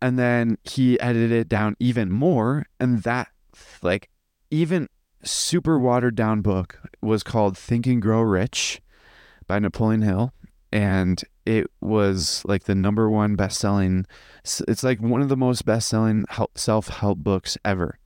And 0.00 0.18
then 0.18 0.58
he 0.64 1.00
edited 1.00 1.32
it 1.32 1.48
down 1.48 1.76
even 1.78 2.10
more, 2.10 2.66
and 2.78 3.02
that 3.02 3.28
like 3.82 4.10
even 4.50 4.88
super 5.22 5.78
watered 5.78 6.14
down 6.14 6.42
book 6.42 6.78
was 7.00 7.22
called 7.22 7.56
Think 7.56 7.86
and 7.86 8.02
Grow 8.02 8.20
Rich 8.20 8.82
by 9.46 9.58
Napoleon 9.58 10.02
Hill 10.02 10.32
and 10.74 11.22
it 11.46 11.70
was 11.80 12.42
like 12.44 12.64
the 12.64 12.74
number 12.74 13.08
one 13.08 13.36
best 13.36 13.60
selling 13.60 14.04
it's 14.66 14.82
like 14.82 15.00
one 15.00 15.22
of 15.22 15.28
the 15.28 15.36
most 15.36 15.64
best 15.64 15.88
selling 15.88 16.24
self-help 16.56 17.18
books 17.18 17.56
ever 17.64 17.98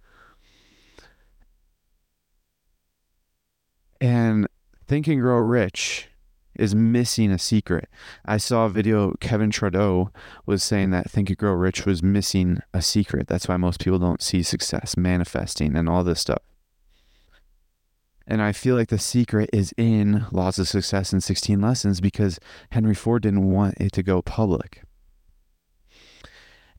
And 4.01 4.47
Think 4.87 5.07
and 5.07 5.21
Grow 5.21 5.39
Rich 5.39 6.09
is 6.55 6.75
missing 6.75 7.31
a 7.31 7.39
secret. 7.39 7.89
I 8.25 8.37
saw 8.37 8.67
a 8.67 8.71
video 8.71 9.15
Kevin 9.21 9.51
Trudeau 9.51 10.11
was 10.45 10.63
saying 10.63 10.91
that 10.91 11.11
Think 11.11 11.31
and 11.31 11.39
Grow 11.39 11.53
Rich 11.53 11.87
was 11.87 12.03
missing 12.03 12.61
a 12.75 12.83
secret. 12.83 13.29
That's 13.29 13.49
why 13.49 13.57
most 13.57 13.81
people 13.81 13.99
don't 13.99 14.23
see 14.23 14.43
success 14.43 14.97
manifesting 14.97 15.77
and 15.77 15.89
all 15.89 16.05
this 16.05 16.21
stuff. 16.21 16.43
And 18.27 18.43
I 18.43 18.53
feel 18.53 18.77
like 18.77 18.89
the 18.89 18.99
secret 18.99 19.49
is 19.53 19.73
in 19.79 20.27
Laws 20.31 20.59
of 20.59 20.69
Success 20.69 21.15
in 21.15 21.21
16 21.23 21.61
Lessons 21.61 22.01
because 22.01 22.39
Henry 22.71 22.95
Ford 22.95 23.23
didn't 23.23 23.51
want 23.51 23.77
it 23.81 23.93
to 23.93 24.03
go 24.03 24.21
public. 24.21 24.83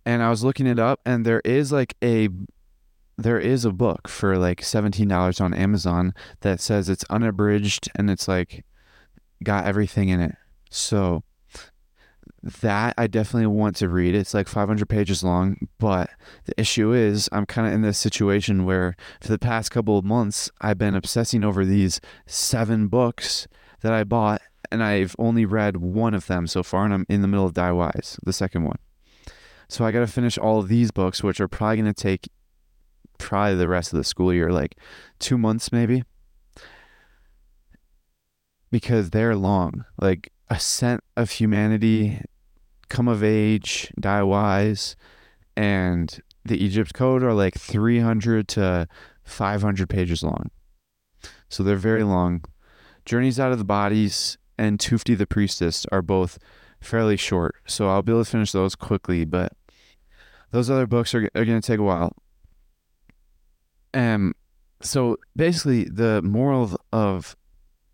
And 0.05 0.21
I 0.21 0.29
was 0.29 0.43
looking 0.43 0.67
it 0.67 0.77
up, 0.77 1.01
and 1.05 1.25
there 1.25 1.41
is 1.43 1.71
like 1.71 1.95
a 2.03 2.29
there 3.23 3.39
is 3.39 3.65
a 3.65 3.71
book 3.71 4.07
for 4.07 4.37
like 4.37 4.61
$17 4.61 5.41
on 5.41 5.53
Amazon 5.53 6.13
that 6.41 6.61
says 6.61 6.87
it's 6.87 7.03
unabridged 7.09 7.89
and 7.95 8.09
it's 8.09 8.27
like 8.27 8.63
got 9.43 9.65
everything 9.65 10.09
in 10.09 10.21
it. 10.21 10.35
So 10.69 11.23
that 12.61 12.93
I 12.97 13.07
definitely 13.07 13.47
want 13.47 13.75
to 13.77 13.89
read. 13.89 14.15
It's 14.15 14.33
like 14.33 14.47
500 14.47 14.87
pages 14.87 15.23
long, 15.23 15.67
but 15.77 16.09
the 16.45 16.59
issue 16.59 16.93
is 16.93 17.27
I'm 17.31 17.45
kind 17.45 17.67
of 17.67 17.73
in 17.73 17.81
this 17.81 17.97
situation 17.97 18.65
where 18.65 18.95
for 19.21 19.27
the 19.27 19.39
past 19.39 19.71
couple 19.71 19.97
of 19.97 20.05
months 20.05 20.49
I've 20.61 20.77
been 20.77 20.95
obsessing 20.95 21.43
over 21.43 21.65
these 21.65 21.99
seven 22.25 22.87
books 22.87 23.47
that 23.81 23.91
I 23.91 24.05
bought 24.05 24.41
and 24.71 24.81
I've 24.83 25.15
only 25.19 25.45
read 25.45 25.77
one 25.77 26.13
of 26.13 26.27
them 26.27 26.47
so 26.47 26.63
far 26.63 26.85
and 26.85 26.93
I'm 26.93 27.05
in 27.09 27.21
the 27.21 27.27
middle 27.27 27.45
of 27.45 27.53
Die 27.53 27.71
Wise, 27.71 28.17
the 28.23 28.33
second 28.33 28.63
one. 28.63 28.77
So 29.67 29.83
I 29.83 29.91
got 29.91 29.99
to 29.99 30.07
finish 30.07 30.37
all 30.37 30.59
of 30.59 30.69
these 30.69 30.91
books 30.91 31.21
which 31.21 31.41
are 31.41 31.47
probably 31.47 31.77
going 31.77 31.93
to 31.93 32.01
take 32.01 32.29
probably 33.19 33.55
the 33.55 33.67
rest 33.67 33.93
of 33.93 33.97
the 33.97 34.03
school 34.03 34.33
year, 34.33 34.51
like 34.51 34.77
two 35.19 35.37
months 35.37 35.71
maybe, 35.71 36.03
because 38.71 39.11
they're 39.11 39.35
long. 39.35 39.85
Like 40.01 40.31
Ascent 40.49 41.03
of 41.15 41.31
Humanity, 41.31 42.21
Come 42.89 43.07
of 43.07 43.23
Age, 43.23 43.91
Die 43.99 44.23
Wise, 44.23 44.95
and 45.55 46.19
the 46.43 46.63
Egypt 46.63 46.93
Code 46.95 47.21
are 47.21 47.33
like 47.33 47.55
300 47.55 48.47
to 48.47 48.87
500 49.23 49.89
pages 49.89 50.23
long. 50.23 50.49
So 51.49 51.61
they're 51.61 51.75
very 51.75 52.03
long. 52.03 52.43
Journeys 53.05 53.39
Out 53.39 53.51
of 53.51 53.57
the 53.59 53.65
Bodies 53.65 54.37
and 54.57 54.79
Tufti 54.79 55.15
the 55.15 55.27
Priestess 55.27 55.85
are 55.91 56.01
both 56.01 56.39
fairly 56.81 57.17
short. 57.17 57.55
So 57.67 57.89
I'll 57.89 58.01
be 58.01 58.11
able 58.11 58.23
to 58.23 58.29
finish 58.29 58.51
those 58.51 58.75
quickly, 58.75 59.25
but 59.25 59.53
those 60.51 60.69
other 60.69 60.87
books 60.87 61.13
are, 61.13 61.29
are 61.35 61.45
going 61.45 61.61
to 61.61 61.65
take 61.65 61.79
a 61.79 61.83
while. 61.83 62.15
Um, 63.93 64.33
so 64.81 65.17
basically, 65.35 65.85
the 65.85 66.21
moral 66.21 66.63
of, 66.63 66.77
of 66.91 67.35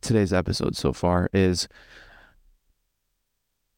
today's 0.02 0.34
episode 0.34 0.76
so 0.76 0.94
far 0.94 1.30
is 1.34 1.68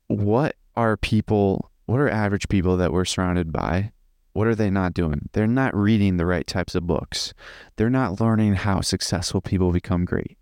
what 0.08 0.56
are 0.76 0.98
people, 0.98 1.72
what 1.86 2.00
are 2.00 2.10
average 2.10 2.48
people 2.50 2.78
that 2.78 2.92
we're 2.92 3.06
surrounded 3.06 3.52
by? 3.52 3.92
What 4.34 4.48
are 4.48 4.56
they 4.56 4.70
not 4.70 4.94
doing? 4.94 5.30
They're 5.34 5.48
not 5.48 5.76
reading 5.76 6.18
the 6.18 6.26
right 6.26 6.46
types 6.46 6.76
of 6.76 6.86
books. 6.86 7.34
They're 7.76 7.90
not 7.90 8.22
learning 8.22 8.56
how 8.56 8.82
successful 8.82 9.42
people 9.42 9.72
become 9.72 10.06
great. 10.06 10.38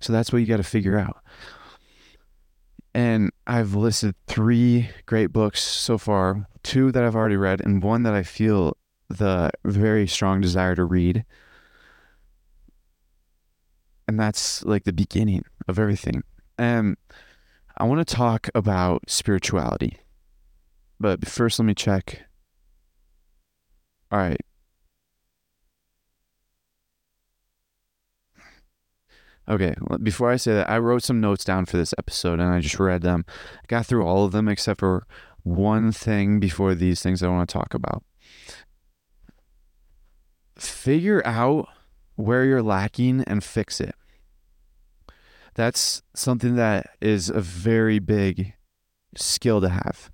So 0.00 0.12
that's 0.12 0.32
what 0.32 0.38
you 0.38 0.46
got 0.46 0.56
to 0.56 0.64
figure 0.64 0.98
out. 0.98 1.18
And 2.94 3.30
I've 3.46 3.74
listed 3.74 4.14
three 4.26 4.90
great 5.06 5.32
books 5.32 5.62
so 5.62 5.98
far, 5.98 6.46
two 6.62 6.92
that 6.92 7.04
I've 7.04 7.16
already 7.16 7.36
read, 7.36 7.60
and 7.60 7.82
one 7.82 8.02
that 8.02 8.12
I 8.12 8.22
feel 8.22 8.76
the 9.18 9.50
very 9.64 10.06
strong 10.06 10.40
desire 10.40 10.74
to 10.74 10.84
read. 10.84 11.24
And 14.08 14.18
that's 14.18 14.64
like 14.64 14.84
the 14.84 14.92
beginning 14.92 15.44
of 15.68 15.78
everything. 15.78 16.22
And 16.58 16.96
I 17.76 17.84
want 17.84 18.06
to 18.06 18.14
talk 18.14 18.48
about 18.54 19.08
spirituality. 19.08 19.98
But 21.00 21.26
first, 21.26 21.58
let 21.58 21.66
me 21.66 21.74
check. 21.74 22.22
All 24.10 24.18
right. 24.18 24.40
Okay, 29.48 29.74
before 30.02 30.30
I 30.30 30.36
say 30.36 30.54
that, 30.54 30.70
I 30.70 30.78
wrote 30.78 31.02
some 31.02 31.20
notes 31.20 31.44
down 31.44 31.66
for 31.66 31.76
this 31.76 31.92
episode 31.98 32.38
and 32.38 32.48
I 32.48 32.60
just 32.60 32.78
read 32.78 33.02
them. 33.02 33.24
I 33.28 33.66
got 33.66 33.86
through 33.86 34.06
all 34.06 34.24
of 34.24 34.30
them 34.32 34.48
except 34.48 34.78
for 34.80 35.04
one 35.42 35.90
thing 35.90 36.38
before 36.38 36.76
these 36.76 37.02
things 37.02 37.22
I 37.22 37.28
want 37.28 37.48
to 37.48 37.52
talk 37.52 37.74
about 37.74 38.04
figure 40.66 41.22
out 41.24 41.68
where 42.16 42.44
you're 42.44 42.62
lacking 42.62 43.22
and 43.26 43.42
fix 43.42 43.80
it. 43.80 43.94
That's 45.54 46.02
something 46.14 46.56
that 46.56 46.90
is 47.00 47.28
a 47.28 47.40
very 47.40 47.98
big 47.98 48.54
skill 49.16 49.60
to 49.60 49.68
have. 49.68 50.10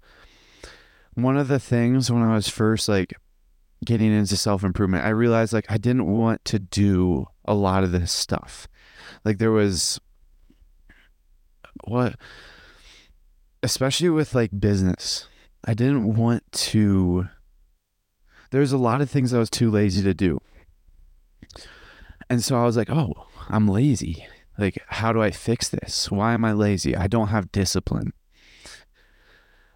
One 1.14 1.36
of 1.36 1.48
the 1.48 1.60
things 1.60 2.10
when 2.10 2.22
I 2.22 2.34
was 2.34 2.48
first 2.48 2.88
like 2.88 3.14
getting 3.84 4.12
into 4.12 4.36
self 4.36 4.64
improvement, 4.64 5.04
I 5.04 5.10
realized 5.10 5.52
like 5.52 5.70
I 5.70 5.78
didn't 5.78 6.06
want 6.06 6.44
to 6.46 6.58
do 6.58 7.26
a 7.44 7.54
lot 7.54 7.84
of 7.84 7.92
this 7.92 8.12
stuff. 8.12 8.68
Like 9.24 9.38
there 9.38 9.52
was 9.52 10.00
what 11.84 12.16
especially 13.62 14.10
with 14.10 14.34
like 14.34 14.58
business. 14.58 15.28
I 15.64 15.74
didn't 15.74 16.14
want 16.14 16.50
to 16.52 17.28
there's 18.50 18.72
a 18.72 18.78
lot 18.78 19.00
of 19.00 19.10
things 19.10 19.32
I 19.32 19.38
was 19.38 19.50
too 19.50 19.70
lazy 19.70 20.02
to 20.02 20.14
do. 20.14 20.40
And 22.30 22.42
so 22.42 22.60
I 22.60 22.64
was 22.64 22.76
like, 22.76 22.90
oh, 22.90 23.26
I'm 23.48 23.68
lazy. 23.68 24.26
Like, 24.58 24.82
how 24.88 25.12
do 25.12 25.22
I 25.22 25.30
fix 25.30 25.68
this? 25.68 26.10
Why 26.10 26.34
am 26.34 26.44
I 26.44 26.52
lazy? 26.52 26.96
I 26.96 27.06
don't 27.06 27.28
have 27.28 27.52
discipline. 27.52 28.12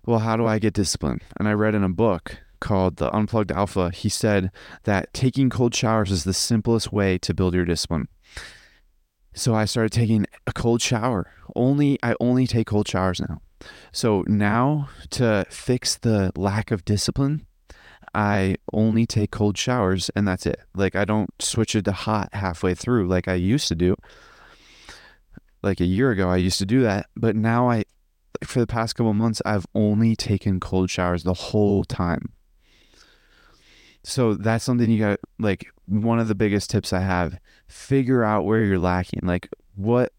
Well, 0.05 0.19
how 0.19 0.37
do 0.37 0.47
I 0.47 0.59
get 0.59 0.75
discipline? 0.75 1.21
And 1.39 1.49
I 1.49 1.53
read 1.53 1.75
in 1.75 1.85
a 1.85 1.89
book 1.89 2.39
called 2.63 2.97
The 2.97 3.15
Unplugged 3.15 3.53
Alpha, 3.53 3.91
he 3.91 4.09
said 4.09 4.51
that 4.85 5.13
taking 5.13 5.51
cold 5.51 5.75
showers 5.75 6.11
is 6.11 6.25
the 6.25 6.33
simplest 6.33 6.93
way 6.93 7.19
to 7.19 7.35
build 7.35 7.55
your 7.55 7.65
discipline. 7.65 8.09
So 9.35 9.55
I 9.55 9.65
started 9.65 9.93
taking 9.93 10.27
a 10.47 10.53
cold 10.53 10.81
shower. 10.81 11.31
Only 11.57 11.99
I 12.03 12.15
only 12.21 12.47
take 12.47 12.69
cold 12.69 12.87
showers 12.87 13.21
now. 13.21 13.41
So 13.93 14.25
now 14.27 14.89
to 15.11 15.47
fix 15.51 15.97
the 15.97 16.33
lack 16.37 16.71
of 16.71 16.85
discipline, 16.85 17.47
I 18.15 18.57
only 18.73 19.07
take 19.07 19.31
cold 19.31 19.57
showers 19.57 20.11
and 20.15 20.27
that's 20.29 20.47
it. 20.47 20.61
Like 20.75 20.95
I 20.95 21.05
don't 21.05 21.31
switch 21.39 21.75
it 21.75 21.85
to 21.87 21.93
hot 21.93 22.29
halfway 22.33 22.75
through 22.75 23.09
like 23.09 23.29
I 23.29 23.35
used 23.35 23.69
to 23.69 23.75
do. 23.75 23.97
Like 25.63 25.81
a 25.81 25.87
year 25.87 26.11
ago 26.11 26.29
I 26.29 26.37
used 26.37 26.59
to 26.59 26.67
do 26.67 26.83
that, 26.83 27.07
but 27.17 27.37
now 27.37 27.71
I 27.71 27.85
for 28.45 28.61
the 28.61 28.67
past 28.67 28.97
couple 28.97 29.15
months 29.15 29.41
I've 29.45 29.67
only 29.75 30.17
taken 30.17 30.61
cold 30.61 30.91
showers 30.91 31.23
the 31.23 31.35
whole 31.35 31.85
time. 31.85 32.33
So 34.05 34.35
that's 34.35 34.65
something 34.65 34.91
you 34.91 34.99
got 34.99 35.21
like 35.39 35.67
one 35.87 36.19
of 36.19 36.29
the 36.29 36.35
biggest 36.35 36.71
tips 36.71 36.93
I 36.93 37.01
have, 37.01 37.39
figure 37.69 38.25
out 38.25 38.45
where 38.45 38.65
you're 38.65 38.79
lacking. 38.79 39.21
Like 39.23 39.49
what 39.75 40.13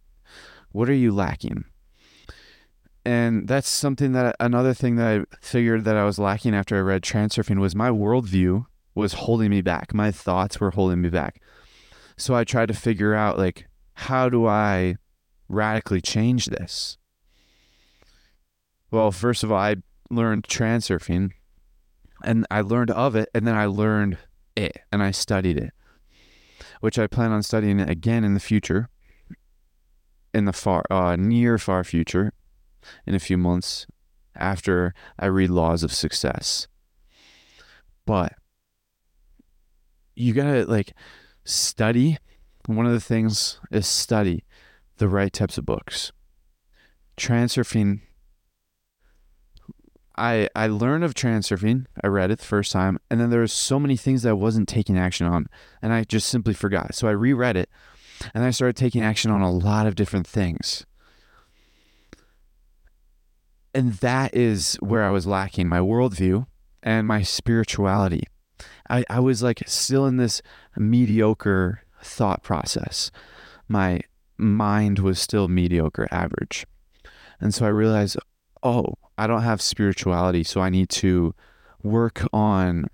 what 0.71 0.89
are 0.89 0.95
you 0.95 1.11
lacking? 1.11 1.65
And 3.05 3.47
that's 3.47 3.67
something 3.67 4.13
that 4.13 4.35
another 4.39 4.73
thing 4.73 4.95
that 4.95 5.07
I 5.07 5.35
figured 5.41 5.83
that 5.83 5.97
I 5.97 6.05
was 6.05 6.19
lacking 6.19 6.55
after 6.55 6.77
I 6.77 6.81
read 6.81 7.01
Transurfing 7.01 7.59
was 7.59 7.75
my 7.75 7.89
worldview 7.89 8.65
was 8.95 9.13
holding 9.13 9.49
me 9.49 9.61
back. 9.61 9.93
My 9.93 10.11
thoughts 10.11 10.59
were 10.59 10.71
holding 10.71 11.01
me 11.01 11.09
back. 11.09 11.41
So 12.15 12.33
I 12.33 12.43
tried 12.43 12.67
to 12.67 12.73
figure 12.73 13.13
out 13.13 13.37
like 13.37 13.67
how 13.95 14.29
do 14.29 14.47
I 14.47 14.95
radically 15.49 16.01
change 16.01 16.45
this? 16.45 16.97
Well, 18.89 19.11
first 19.11 19.43
of 19.43 19.51
all, 19.51 19.57
I 19.57 19.77
learned 20.09 20.43
Transurfing 20.43 21.31
and 22.23 22.45
I 22.49 22.61
learned 22.61 22.91
of 22.91 23.15
it 23.15 23.29
and 23.33 23.45
then 23.45 23.55
I 23.55 23.65
learned 23.65 24.17
it 24.55 24.77
and 24.91 25.03
I 25.03 25.11
studied 25.11 25.57
it, 25.57 25.73
which 26.79 26.97
I 26.97 27.07
plan 27.07 27.31
on 27.31 27.43
studying 27.43 27.79
it 27.79 27.89
again 27.89 28.23
in 28.23 28.33
the 28.33 28.39
future, 28.39 28.89
in 30.33 30.45
the 30.45 30.53
far, 30.53 30.83
uh, 30.89 31.17
near 31.17 31.57
far 31.57 31.83
future 31.83 32.31
in 33.05 33.15
a 33.15 33.19
few 33.19 33.37
months 33.37 33.87
after 34.35 34.93
I 35.19 35.27
read 35.27 35.49
Laws 35.49 35.83
of 35.83 35.93
Success. 35.93 36.67
But 38.05 38.33
you 40.15 40.33
gotta 40.33 40.65
like 40.65 40.93
study. 41.45 42.17
One 42.65 42.85
of 42.85 42.93
the 42.93 43.01
things 43.01 43.59
is 43.71 43.87
study 43.87 44.45
the 44.97 45.09
right 45.09 45.33
types 45.33 45.57
of 45.57 45.65
books. 45.65 46.11
Transurfing. 47.17 48.01
I 50.15 50.47
I 50.55 50.67
learned 50.67 51.03
of 51.03 51.13
transurfing. 51.13 51.85
I 52.03 52.07
read 52.07 52.31
it 52.31 52.39
the 52.39 52.45
first 52.45 52.71
time, 52.71 52.99
and 53.09 53.19
then 53.19 53.29
there 53.29 53.39
were 53.39 53.47
so 53.47 53.79
many 53.79 53.97
things 53.97 54.23
that 54.23 54.29
I 54.29 54.33
wasn't 54.33 54.69
taking 54.69 54.97
action 54.97 55.27
on, 55.27 55.47
and 55.81 55.91
I 55.91 56.03
just 56.03 56.27
simply 56.27 56.53
forgot. 56.53 56.93
So 56.95 57.07
I 57.07 57.11
reread 57.11 57.57
it, 57.57 57.69
and 58.33 58.43
I 58.43 58.51
started 58.51 58.75
taking 58.75 59.01
action 59.01 59.31
on 59.31 59.41
a 59.41 59.51
lot 59.51 59.87
of 59.87 59.95
different 59.95 60.27
things 60.27 60.85
and 63.73 63.93
that 63.95 64.35
is 64.35 64.75
where 64.75 65.03
I 65.03 65.09
was 65.09 65.25
lacking 65.25 65.67
my 65.67 65.79
worldview 65.79 66.45
and 66.81 67.07
my 67.07 67.21
spirituality. 67.21 68.23
I, 68.89 69.03
I 69.09 69.19
was 69.19 69.41
like 69.41 69.63
still 69.65 70.05
in 70.05 70.17
this 70.17 70.41
mediocre 70.75 71.83
thought 72.01 72.43
process. 72.43 73.11
My 73.67 74.01
mind 74.37 74.99
was 74.99 75.19
still 75.19 75.47
mediocre 75.47 76.07
average. 76.11 76.65
And 77.39 77.53
so 77.53 77.65
I 77.65 77.69
realized, 77.69 78.17
oh, 78.61 78.95
I 79.17 79.27
don't 79.27 79.41
have 79.41 79.61
spirituality. 79.61 80.43
So 80.43 80.61
I 80.61 80.69
need 80.69 80.89
to 80.89 81.33
work 81.81 82.25
on 82.31 82.87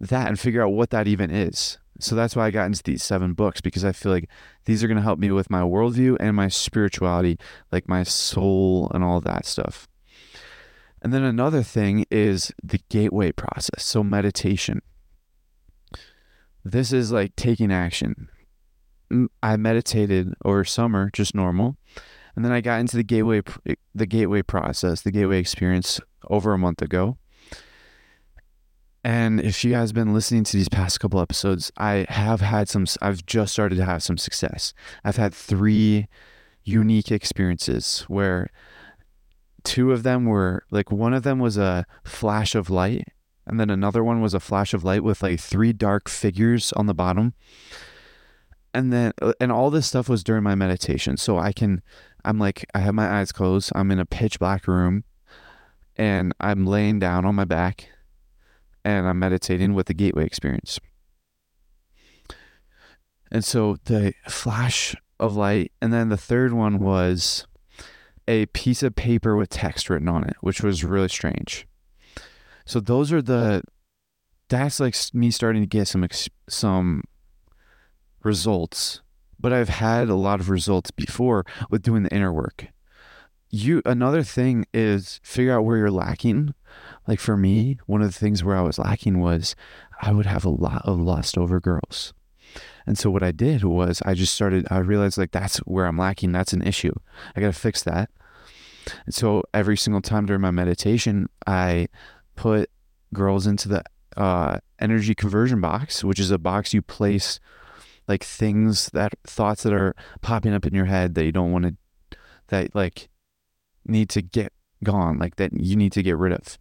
that 0.00 0.28
and 0.28 0.40
figure 0.40 0.62
out 0.62 0.72
what 0.72 0.90
that 0.90 1.06
even 1.06 1.30
is. 1.30 1.78
So 1.98 2.14
that's 2.14 2.34
why 2.34 2.46
I 2.46 2.50
got 2.50 2.66
into 2.66 2.82
these 2.82 3.02
seven 3.02 3.34
books 3.34 3.60
because 3.60 3.84
I 3.84 3.92
feel 3.92 4.10
like 4.10 4.28
these 4.64 4.82
are 4.82 4.88
going 4.88 4.96
to 4.96 5.02
help 5.02 5.18
me 5.18 5.30
with 5.30 5.50
my 5.50 5.60
worldview 5.60 6.16
and 6.18 6.34
my 6.34 6.48
spirituality, 6.48 7.38
like 7.70 7.88
my 7.88 8.04
soul 8.04 8.90
and 8.94 9.04
all 9.04 9.20
that 9.20 9.44
stuff. 9.44 9.86
And 11.02 11.12
then 11.12 11.22
another 11.22 11.62
thing 11.62 12.04
is 12.10 12.52
the 12.62 12.80
gateway 12.88 13.32
process. 13.32 13.84
So, 13.84 14.04
meditation. 14.04 14.82
This 16.64 16.92
is 16.92 17.10
like 17.10 17.36
taking 17.36 17.72
action. 17.72 18.28
I 19.42 19.56
meditated 19.56 20.34
over 20.44 20.64
summer, 20.64 21.10
just 21.12 21.34
normal. 21.34 21.76
And 22.36 22.44
then 22.44 22.52
I 22.52 22.60
got 22.60 22.80
into 22.80 22.96
the 22.96 23.02
gateway 23.02 23.42
eh, 23.66 23.74
the 23.94 24.06
gateway 24.06 24.42
process, 24.42 25.02
the 25.02 25.10
gateway 25.10 25.40
experience 25.40 26.00
over 26.28 26.52
a 26.52 26.58
month 26.58 26.82
ago. 26.82 27.16
And 29.02 29.40
if 29.40 29.64
you 29.64 29.72
guys 29.72 29.92
been 29.92 30.12
listening 30.12 30.44
to 30.44 30.56
these 30.56 30.68
past 30.68 31.00
couple 31.00 31.20
episodes, 31.20 31.72
I 31.78 32.06
have 32.10 32.42
had 32.42 32.68
some 32.68 32.84
I've 33.00 33.24
just 33.24 33.52
started 33.52 33.76
to 33.76 33.84
have 33.84 34.02
some 34.02 34.18
success. 34.18 34.74
I've 35.02 35.16
had 35.16 35.34
3 35.34 36.06
unique 36.62 37.10
experiences 37.10 38.04
where 38.08 38.50
two 39.64 39.92
of 39.92 40.02
them 40.02 40.24
were 40.24 40.64
like 40.70 40.90
one 40.90 41.14
of 41.14 41.22
them 41.22 41.38
was 41.38 41.56
a 41.56 41.86
flash 42.04 42.54
of 42.54 42.70
light 42.70 43.08
and 43.46 43.58
then 43.58 43.70
another 43.70 44.04
one 44.04 44.20
was 44.20 44.32
a 44.32 44.38
flash 44.38 44.72
of 44.74 44.84
light 44.84 45.02
with 45.02 45.22
like 45.22 45.40
three 45.40 45.72
dark 45.72 46.08
figures 46.08 46.72
on 46.74 46.86
the 46.86 46.94
bottom. 46.94 47.34
And 48.72 48.92
then 48.92 49.12
uh, 49.20 49.32
and 49.40 49.50
all 49.50 49.70
this 49.70 49.88
stuff 49.88 50.08
was 50.08 50.22
during 50.22 50.44
my 50.44 50.54
meditation 50.54 51.16
so 51.16 51.36
i 51.36 51.50
can 51.50 51.82
i'm 52.24 52.38
like 52.38 52.64
i 52.72 52.78
have 52.78 52.94
my 52.94 53.18
eyes 53.18 53.32
closed 53.32 53.72
i'm 53.74 53.90
in 53.90 53.98
a 53.98 54.06
pitch 54.06 54.38
black 54.38 54.68
room 54.68 55.02
and 55.96 56.32
i'm 56.38 56.64
laying 56.64 57.00
down 57.00 57.24
on 57.24 57.34
my 57.34 57.44
back 57.44 57.88
and 58.84 59.08
i'm 59.08 59.18
meditating 59.18 59.74
with 59.74 59.88
the 59.88 59.94
gateway 59.94 60.24
experience. 60.24 60.78
And 63.32 63.44
so 63.44 63.76
the 63.84 64.14
flash 64.28 64.94
of 65.18 65.34
light 65.34 65.72
and 65.82 65.92
then 65.92 66.08
the 66.08 66.16
third 66.16 66.52
one 66.52 66.78
was 66.78 67.48
a 68.28 68.46
piece 68.46 68.82
of 68.82 68.94
paper 68.94 69.36
with 69.36 69.50
text 69.50 69.90
written 69.90 70.08
on 70.08 70.24
it, 70.24 70.36
which 70.40 70.62
was 70.62 70.84
really 70.84 71.08
strange. 71.08 71.66
So 72.64 72.80
those 72.80 73.12
are 73.12 73.22
the 73.22 73.62
that's 74.48 74.80
like 74.80 74.96
me 75.14 75.30
starting 75.30 75.62
to 75.62 75.66
get 75.66 75.88
some 75.88 76.06
some 76.48 77.04
results, 78.22 79.00
but 79.38 79.52
I've 79.52 79.68
had 79.68 80.08
a 80.08 80.14
lot 80.14 80.40
of 80.40 80.50
results 80.50 80.90
before 80.90 81.44
with 81.70 81.82
doing 81.82 82.02
the 82.02 82.14
inner 82.14 82.32
work. 82.32 82.66
You 83.48 83.82
another 83.84 84.22
thing 84.22 84.66
is 84.72 85.20
figure 85.22 85.56
out 85.56 85.64
where 85.64 85.76
you're 85.78 85.90
lacking. 85.90 86.54
Like 87.08 87.18
for 87.18 87.36
me, 87.36 87.78
one 87.86 88.02
of 88.02 88.12
the 88.12 88.18
things 88.18 88.44
where 88.44 88.56
I 88.56 88.62
was 88.62 88.78
lacking 88.78 89.18
was 89.20 89.56
I 90.00 90.12
would 90.12 90.26
have 90.26 90.44
a 90.44 90.50
lot 90.50 90.82
of 90.84 91.00
lust 91.00 91.36
over 91.36 91.60
girls. 91.60 92.12
And 92.86 92.98
so 92.98 93.10
what 93.10 93.22
I 93.22 93.32
did 93.32 93.64
was 93.64 94.02
I 94.04 94.14
just 94.14 94.34
started 94.34 94.66
I 94.70 94.78
realized 94.78 95.18
like 95.18 95.30
that's 95.30 95.58
where 95.58 95.86
I'm 95.86 95.98
lacking, 95.98 96.32
that's 96.32 96.52
an 96.52 96.62
issue. 96.62 96.94
I 97.36 97.40
got 97.40 97.52
to 97.52 97.58
fix 97.58 97.82
that. 97.84 98.10
And 99.04 99.14
so 99.14 99.42
every 99.52 99.76
single 99.76 100.00
time 100.00 100.26
during 100.26 100.42
my 100.42 100.50
meditation, 100.50 101.28
I 101.46 101.88
put 102.36 102.70
girls 103.12 103.46
into 103.46 103.68
the 103.68 103.82
uh, 104.16 104.58
energy 104.78 105.14
conversion 105.14 105.60
box, 105.60 106.02
which 106.02 106.18
is 106.18 106.30
a 106.30 106.38
box 106.38 106.74
you 106.74 106.82
place 106.82 107.38
like 108.08 108.24
things 108.24 108.86
that 108.92 109.12
thoughts 109.24 109.62
that 109.62 109.72
are 109.72 109.94
popping 110.20 110.52
up 110.52 110.66
in 110.66 110.74
your 110.74 110.86
head 110.86 111.14
that 111.14 111.24
you 111.24 111.32
don't 111.32 111.52
want 111.52 111.64
to, 111.64 112.18
that 112.48 112.74
like 112.74 113.08
need 113.86 114.08
to 114.10 114.22
get 114.22 114.52
gone, 114.82 115.18
like 115.18 115.36
that 115.36 115.52
you 115.52 115.76
need 115.76 115.92
to 115.92 116.02
get 116.02 116.16
rid 116.16 116.32
of. 116.32 116.58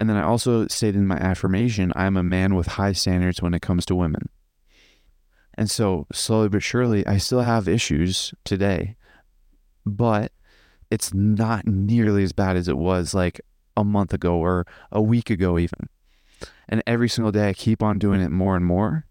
And 0.00 0.08
then 0.08 0.16
I 0.16 0.22
also 0.22 0.66
stated 0.68 0.96
in 0.96 1.06
my 1.06 1.16
affirmation, 1.16 1.92
I'm 1.94 2.16
a 2.16 2.22
man 2.22 2.54
with 2.54 2.66
high 2.66 2.92
standards 2.92 3.40
when 3.40 3.54
it 3.54 3.62
comes 3.62 3.86
to 3.86 3.94
women. 3.94 4.28
And 5.56 5.70
so 5.70 6.06
slowly 6.12 6.48
but 6.48 6.62
surely, 6.62 7.06
I 7.06 7.18
still 7.18 7.42
have 7.42 7.68
issues 7.68 8.34
today, 8.44 8.96
but 9.86 10.32
it's 10.90 11.14
not 11.14 11.66
nearly 11.66 12.24
as 12.24 12.32
bad 12.32 12.56
as 12.56 12.68
it 12.68 12.76
was 12.76 13.14
like 13.14 13.40
a 13.76 13.84
month 13.84 14.12
ago 14.12 14.36
or 14.36 14.66
a 14.90 15.00
week 15.00 15.30
ago, 15.30 15.58
even. 15.58 15.88
And 16.68 16.82
every 16.86 17.08
single 17.08 17.32
day, 17.32 17.48
I 17.48 17.52
keep 17.52 17.82
on 17.82 17.98
doing 17.98 18.20
it 18.20 18.30
more 18.30 18.56
and 18.56 18.64
more, 18.64 19.06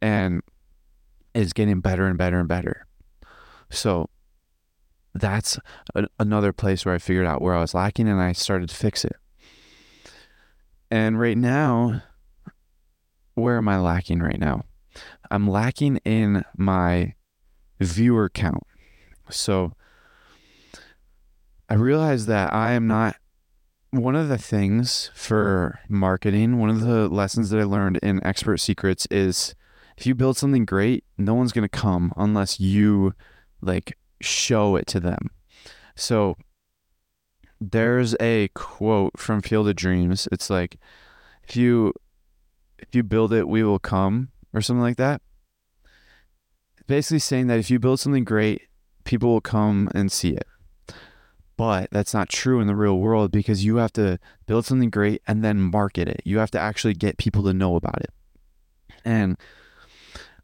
and 0.00 0.42
it's 1.34 1.52
getting 1.52 1.80
better 1.80 2.06
and 2.06 2.16
better 2.16 2.38
and 2.38 2.48
better. 2.48 2.86
So 3.70 4.08
that's 5.14 5.58
a, 5.94 6.06
another 6.18 6.52
place 6.52 6.84
where 6.84 6.94
I 6.94 6.98
figured 6.98 7.26
out 7.26 7.42
where 7.42 7.54
I 7.54 7.60
was 7.60 7.74
lacking 7.74 8.08
and 8.08 8.20
I 8.20 8.32
started 8.32 8.68
to 8.68 8.74
fix 8.74 9.04
it. 9.04 9.16
And 10.94 11.18
right 11.18 11.36
now, 11.36 12.04
where 13.34 13.56
am 13.56 13.66
I 13.66 13.80
lacking 13.80 14.20
right 14.20 14.38
now? 14.38 14.62
I'm 15.28 15.50
lacking 15.50 15.96
in 16.04 16.44
my 16.56 17.14
viewer 17.80 18.28
count. 18.28 18.62
So 19.28 19.72
I 21.68 21.74
realized 21.74 22.28
that 22.28 22.52
I 22.52 22.74
am 22.74 22.86
not 22.86 23.16
one 23.90 24.14
of 24.14 24.28
the 24.28 24.38
things 24.38 25.10
for 25.16 25.80
marketing, 25.88 26.60
one 26.60 26.70
of 26.70 26.82
the 26.82 27.08
lessons 27.08 27.50
that 27.50 27.58
I 27.58 27.64
learned 27.64 27.96
in 27.96 28.24
Expert 28.24 28.58
Secrets 28.58 29.08
is 29.10 29.56
if 29.96 30.06
you 30.06 30.14
build 30.14 30.36
something 30.36 30.64
great, 30.64 31.02
no 31.18 31.34
one's 31.34 31.50
going 31.50 31.68
to 31.68 31.68
come 31.68 32.12
unless 32.16 32.60
you 32.60 33.14
like 33.60 33.98
show 34.20 34.76
it 34.76 34.86
to 34.86 35.00
them. 35.00 35.30
So 35.96 36.36
there's 37.60 38.14
a 38.20 38.48
quote 38.54 39.18
from 39.18 39.42
Field 39.42 39.68
of 39.68 39.76
Dreams. 39.76 40.28
It's 40.32 40.50
like 40.50 40.78
if 41.48 41.56
you 41.56 41.92
if 42.78 42.94
you 42.94 43.02
build 43.02 43.32
it, 43.32 43.48
we 43.48 43.62
will 43.62 43.78
come 43.78 44.30
or 44.52 44.60
something 44.60 44.82
like 44.82 44.96
that. 44.96 45.22
Basically 46.86 47.18
saying 47.18 47.46
that 47.48 47.58
if 47.58 47.70
you 47.70 47.78
build 47.78 48.00
something 48.00 48.24
great, 48.24 48.62
people 49.04 49.30
will 49.30 49.40
come 49.40 49.88
and 49.94 50.10
see 50.12 50.30
it 50.30 50.46
But 51.56 51.90
that's 51.90 52.12
not 52.14 52.28
true 52.28 52.60
in 52.60 52.66
the 52.66 52.74
real 52.76 52.98
world 52.98 53.30
because 53.30 53.64
you 53.64 53.76
have 53.76 53.92
to 53.94 54.18
build 54.46 54.66
something 54.66 54.90
great 54.90 55.22
and 55.26 55.44
then 55.44 55.60
market 55.60 56.08
it. 56.08 56.20
You 56.24 56.38
have 56.38 56.50
to 56.52 56.60
actually 56.60 56.94
get 56.94 57.16
people 57.18 57.42
to 57.44 57.54
know 57.54 57.76
about 57.76 58.00
it. 58.00 58.10
And 59.04 59.38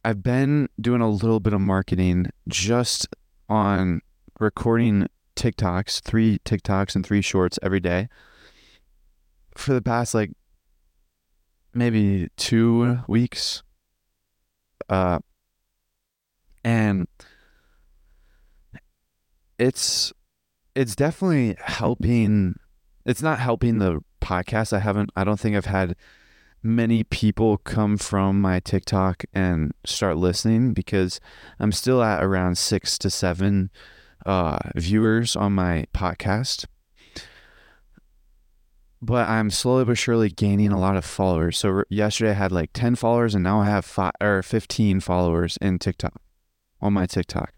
I've 0.04 0.22
been 0.22 0.68
doing 0.80 1.00
a 1.00 1.08
little 1.10 1.40
bit 1.40 1.52
of 1.52 1.60
marketing 1.60 2.30
just 2.48 3.08
on 3.48 4.02
recording 4.38 5.08
TikToks, 5.40 6.02
three 6.02 6.38
TikToks 6.44 6.94
and 6.94 7.04
three 7.04 7.22
shorts 7.22 7.58
every 7.62 7.80
day 7.80 8.08
for 9.56 9.72
the 9.72 9.80
past 9.80 10.14
like 10.14 10.32
maybe 11.72 12.28
two 12.36 12.98
weeks. 13.08 13.62
Uh, 14.88 15.20
and 16.62 17.06
it's 19.58 20.12
it's 20.74 20.94
definitely 20.94 21.56
helping 21.64 22.54
it's 23.06 23.22
not 23.22 23.38
helping 23.38 23.78
the 23.78 24.00
podcast 24.20 24.72
i 24.72 24.78
haven't 24.78 25.10
i 25.16 25.24
don't 25.24 25.40
think 25.40 25.56
i've 25.56 25.66
had 25.66 25.96
many 26.62 27.02
people 27.04 27.56
come 27.58 27.96
from 27.96 28.40
my 28.40 28.60
tiktok 28.60 29.24
and 29.32 29.72
start 29.84 30.16
listening 30.16 30.72
because 30.72 31.20
i'm 31.58 31.72
still 31.72 32.02
at 32.02 32.22
around 32.22 32.58
six 32.58 32.98
to 32.98 33.08
seven 33.08 33.70
uh, 34.26 34.58
viewers 34.76 35.36
on 35.36 35.52
my 35.52 35.86
podcast 35.94 36.66
but 39.02 39.28
i'm 39.28 39.50
slowly 39.50 39.84
but 39.84 39.96
surely 39.96 40.28
gaining 40.28 40.72
a 40.72 40.78
lot 40.78 40.96
of 40.96 41.04
followers 41.04 41.58
so 41.58 41.82
yesterday 41.88 42.30
i 42.30 42.34
had 42.34 42.52
like 42.52 42.70
10 42.72 42.96
followers 42.96 43.34
and 43.34 43.44
now 43.44 43.60
i 43.60 43.64
have 43.64 43.84
five 43.84 44.12
or 44.20 44.42
15 44.42 45.00
followers 45.00 45.56
in 45.62 45.78
tiktok 45.78 46.20
on 46.82 46.92
my 46.92 47.06
tiktok 47.06 47.54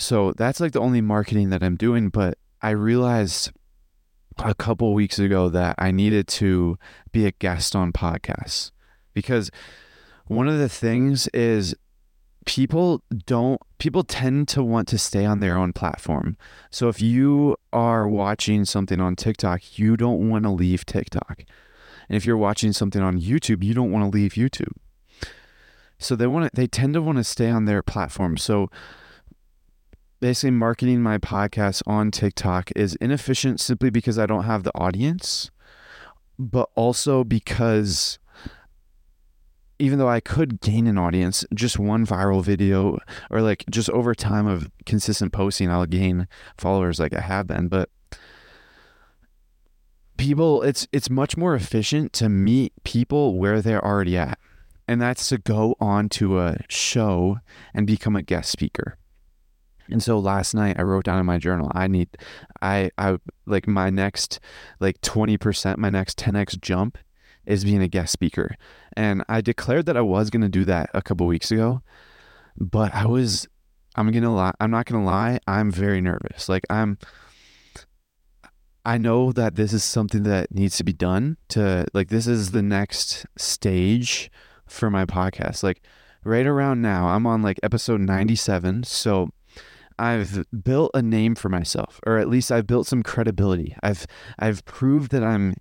so 0.00 0.32
that's 0.32 0.60
like 0.60 0.72
the 0.72 0.80
only 0.80 1.02
marketing 1.02 1.50
that 1.50 1.62
I'm 1.62 1.76
doing. 1.76 2.08
But 2.08 2.38
I 2.62 2.70
realized 2.70 3.52
a 4.38 4.54
couple 4.54 4.94
weeks 4.94 5.18
ago 5.18 5.50
that 5.50 5.74
I 5.78 5.90
needed 5.90 6.26
to 6.28 6.78
be 7.12 7.26
a 7.26 7.32
guest 7.32 7.76
on 7.76 7.92
podcasts 7.92 8.70
because 9.12 9.50
one 10.26 10.48
of 10.48 10.58
the 10.58 10.70
things 10.70 11.28
is 11.28 11.74
people 12.46 13.02
don't 13.26 13.60
people 13.78 14.02
tend 14.02 14.48
to 14.48 14.62
want 14.62 14.88
to 14.88 14.98
stay 14.98 15.24
on 15.24 15.40
their 15.40 15.56
own 15.56 15.72
platform. 15.72 16.36
So 16.70 16.88
if 16.88 17.00
you 17.00 17.56
are 17.72 18.08
watching 18.08 18.64
something 18.64 19.00
on 19.00 19.16
TikTok, 19.16 19.78
you 19.78 19.96
don't 19.96 20.28
want 20.28 20.44
to 20.44 20.50
leave 20.50 20.86
TikTok. 20.86 21.44
And 22.08 22.16
if 22.16 22.26
you're 22.26 22.36
watching 22.36 22.72
something 22.72 23.02
on 23.02 23.20
YouTube, 23.20 23.62
you 23.62 23.74
don't 23.74 23.92
want 23.92 24.04
to 24.04 24.16
leave 24.16 24.32
YouTube. 24.32 24.72
So 25.98 26.16
they 26.16 26.26
want 26.26 26.46
to 26.46 26.50
they 26.54 26.66
tend 26.66 26.94
to 26.94 27.02
want 27.02 27.18
to 27.18 27.24
stay 27.24 27.50
on 27.50 27.66
their 27.66 27.82
platform. 27.82 28.36
So 28.36 28.70
basically 30.20 30.52
marketing 30.52 31.02
my 31.02 31.18
podcast 31.18 31.82
on 31.86 32.10
TikTok 32.10 32.70
is 32.76 32.94
inefficient 32.96 33.60
simply 33.60 33.90
because 33.90 34.18
I 34.18 34.26
don't 34.26 34.44
have 34.44 34.62
the 34.62 34.76
audience, 34.76 35.50
but 36.38 36.68
also 36.74 37.24
because 37.24 38.18
even 39.80 39.98
though 39.98 40.08
I 40.08 40.20
could 40.20 40.60
gain 40.60 40.86
an 40.86 40.98
audience, 40.98 41.44
just 41.54 41.78
one 41.78 42.06
viral 42.06 42.44
video 42.44 42.98
or 43.30 43.40
like 43.40 43.64
just 43.70 43.88
over 43.90 44.14
time 44.14 44.46
of 44.46 44.70
consistent 44.84 45.32
posting, 45.32 45.70
I'll 45.70 45.86
gain 45.86 46.28
followers 46.58 47.00
like 47.00 47.14
I 47.14 47.20
have 47.20 47.46
been. 47.46 47.68
But 47.68 47.88
people, 50.18 50.62
it's 50.62 50.86
it's 50.92 51.08
much 51.08 51.36
more 51.36 51.54
efficient 51.54 52.12
to 52.14 52.28
meet 52.28 52.72
people 52.84 53.38
where 53.38 53.62
they're 53.62 53.84
already 53.84 54.16
at. 54.16 54.38
And 54.86 55.00
that's 55.00 55.28
to 55.28 55.38
go 55.38 55.76
on 55.80 56.08
to 56.10 56.40
a 56.40 56.58
show 56.68 57.38
and 57.72 57.86
become 57.86 58.16
a 58.16 58.22
guest 58.22 58.50
speaker. 58.50 58.98
And 59.88 60.02
so 60.02 60.18
last 60.18 60.54
night 60.54 60.78
I 60.78 60.82
wrote 60.82 61.04
down 61.04 61.18
in 61.18 61.26
my 61.26 61.38
journal, 61.38 61.70
I 61.74 61.86
need, 61.86 62.08
I, 62.60 62.90
I 62.98 63.18
like 63.46 63.66
my 63.66 63.90
next, 63.90 64.40
like 64.78 65.00
20%, 65.00 65.78
my 65.78 65.90
next 65.90 66.18
10x 66.18 66.60
jump 66.60 66.98
is 67.46 67.64
being 67.64 67.82
a 67.82 67.88
guest 67.88 68.12
speaker. 68.12 68.56
And 68.96 69.24
I 69.28 69.40
declared 69.40 69.86
that 69.86 69.96
I 69.96 70.02
was 70.02 70.30
going 70.30 70.42
to 70.42 70.48
do 70.48 70.64
that 70.66 70.90
a 70.94 71.02
couple 71.02 71.26
weeks 71.26 71.50
ago, 71.50 71.82
but 72.56 72.94
I 72.94 73.06
was, 73.06 73.48
I'm 73.96 74.10
going 74.10 74.22
to 74.22 74.30
lie, 74.30 74.52
I'm 74.60 74.70
not 74.70 74.86
going 74.86 75.00
to 75.00 75.06
lie, 75.06 75.40
I'm 75.46 75.70
very 75.70 76.00
nervous. 76.00 76.48
Like 76.48 76.64
I'm, 76.70 76.98
I 78.84 78.98
know 78.98 79.32
that 79.32 79.56
this 79.56 79.72
is 79.72 79.84
something 79.84 80.22
that 80.22 80.54
needs 80.54 80.76
to 80.78 80.84
be 80.84 80.92
done 80.92 81.36
to, 81.48 81.86
like, 81.92 82.08
this 82.08 82.26
is 82.26 82.52
the 82.52 82.62
next 82.62 83.26
stage 83.36 84.30
for 84.66 84.90
my 84.90 85.04
podcast. 85.04 85.62
Like, 85.62 85.82
right 86.24 86.46
around 86.46 86.80
now, 86.80 87.08
I'm 87.08 87.26
on 87.26 87.42
like 87.42 87.60
episode 87.62 88.00
97. 88.00 88.84
So, 88.84 89.30
I've 89.98 90.46
built 90.64 90.92
a 90.94 91.02
name 91.02 91.34
for 91.34 91.50
myself, 91.50 92.00
or 92.06 92.16
at 92.16 92.30
least 92.30 92.50
I've 92.50 92.66
built 92.66 92.86
some 92.86 93.02
credibility. 93.02 93.76
I've 93.82 94.06
I've 94.38 94.64
proved 94.64 95.10
that 95.12 95.22
I'm 95.22 95.54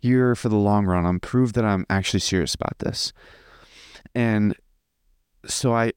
here 0.00 0.34
for 0.34 0.48
the 0.48 0.56
long 0.56 0.86
run. 0.86 1.06
I'm 1.06 1.20
proved 1.20 1.54
that 1.54 1.64
I'm 1.64 1.86
actually 1.90 2.20
serious 2.20 2.54
about 2.54 2.78
this. 2.78 3.12
And 4.14 4.54
so 5.46 5.74
I 5.74 5.92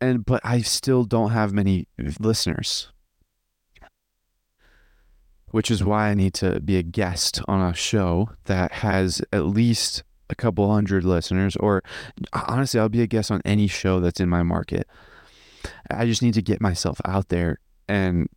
and 0.00 0.24
but 0.24 0.40
I 0.44 0.60
still 0.62 1.04
don't 1.04 1.30
have 1.30 1.52
many 1.52 1.86
listeners. 2.18 2.88
Which 5.50 5.70
is 5.70 5.84
why 5.84 6.08
I 6.08 6.14
need 6.14 6.32
to 6.34 6.60
be 6.60 6.78
a 6.78 6.82
guest 6.82 7.42
on 7.46 7.60
a 7.60 7.74
show 7.74 8.30
that 8.44 8.72
has 8.72 9.20
at 9.32 9.44
least 9.44 10.02
a 10.30 10.34
couple 10.34 10.72
hundred 10.72 11.04
listeners 11.04 11.56
or 11.56 11.82
honestly 12.32 12.80
I'll 12.80 12.88
be 12.88 13.02
a 13.02 13.06
guest 13.06 13.30
on 13.30 13.42
any 13.44 13.66
show 13.66 14.00
that's 14.00 14.18
in 14.18 14.30
my 14.30 14.42
market. 14.42 14.86
I 15.90 16.06
just 16.06 16.22
need 16.22 16.34
to 16.34 16.42
get 16.42 16.62
myself 16.62 17.00
out 17.04 17.28
there 17.28 17.58
and 17.86 18.28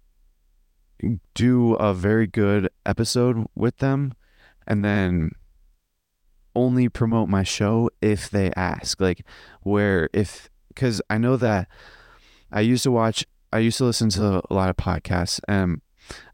do 1.33 1.73
a 1.75 1.93
very 1.93 2.27
good 2.27 2.69
episode 2.85 3.45
with 3.55 3.77
them 3.77 4.13
and 4.67 4.83
then 4.83 5.31
only 6.55 6.89
promote 6.89 7.29
my 7.29 7.43
show 7.43 7.89
if 8.01 8.29
they 8.29 8.51
ask. 8.55 8.99
Like, 9.01 9.25
where 9.61 10.09
if, 10.13 10.49
because 10.69 11.01
I 11.09 11.17
know 11.17 11.37
that 11.37 11.67
I 12.51 12.61
used 12.61 12.83
to 12.83 12.91
watch, 12.91 13.25
I 13.51 13.59
used 13.59 13.77
to 13.79 13.85
listen 13.85 14.09
to 14.09 14.41
a 14.49 14.53
lot 14.53 14.69
of 14.69 14.77
podcasts. 14.77 15.39
and 15.47 15.81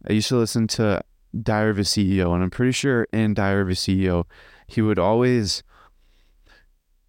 I 0.07 0.13
used 0.13 0.29
to 0.29 0.37
listen 0.37 0.67
to 0.67 1.01
Diary 1.39 1.71
of 1.71 1.79
a 1.79 1.83
CEO, 1.83 2.33
and 2.33 2.43
I'm 2.43 2.49
pretty 2.49 2.73
sure 2.73 3.07
in 3.13 3.33
Diary 3.33 3.61
of 3.61 3.69
a 3.69 3.71
CEO, 3.71 4.25
he 4.67 4.81
would 4.81 4.99
always, 4.99 5.63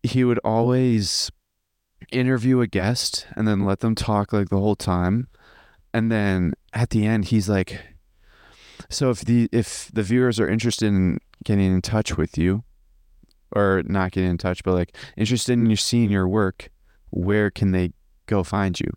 he 0.02 0.24
would 0.24 0.40
always 0.44 1.30
interview 2.10 2.60
a 2.60 2.66
guest 2.66 3.26
and 3.36 3.46
then 3.46 3.64
let 3.64 3.80
them 3.80 3.94
talk 3.94 4.32
like 4.32 4.48
the 4.48 4.58
whole 4.58 4.76
time 4.76 5.28
and 5.94 6.10
then 6.10 6.54
at 6.72 6.90
the 6.90 7.06
end 7.06 7.26
he's 7.26 7.48
like 7.48 7.80
so 8.92 9.10
if 9.10 9.20
the 9.20 9.48
if 9.52 9.90
the 9.92 10.02
viewers 10.02 10.38
are 10.38 10.48
interested 10.48 10.86
in 10.86 11.18
getting 11.44 11.72
in 11.72 11.82
touch 11.82 12.16
with 12.16 12.38
you 12.38 12.64
or 13.54 13.82
not 13.86 14.12
getting 14.12 14.30
in 14.30 14.38
touch 14.38 14.62
but 14.62 14.72
like 14.72 14.96
interested 15.16 15.52
in 15.52 15.66
you 15.66 15.76
seeing 15.76 16.10
your 16.10 16.28
work 16.28 16.70
where 17.10 17.50
can 17.50 17.72
they 17.72 17.92
go 18.26 18.42
find 18.42 18.80
you 18.80 18.90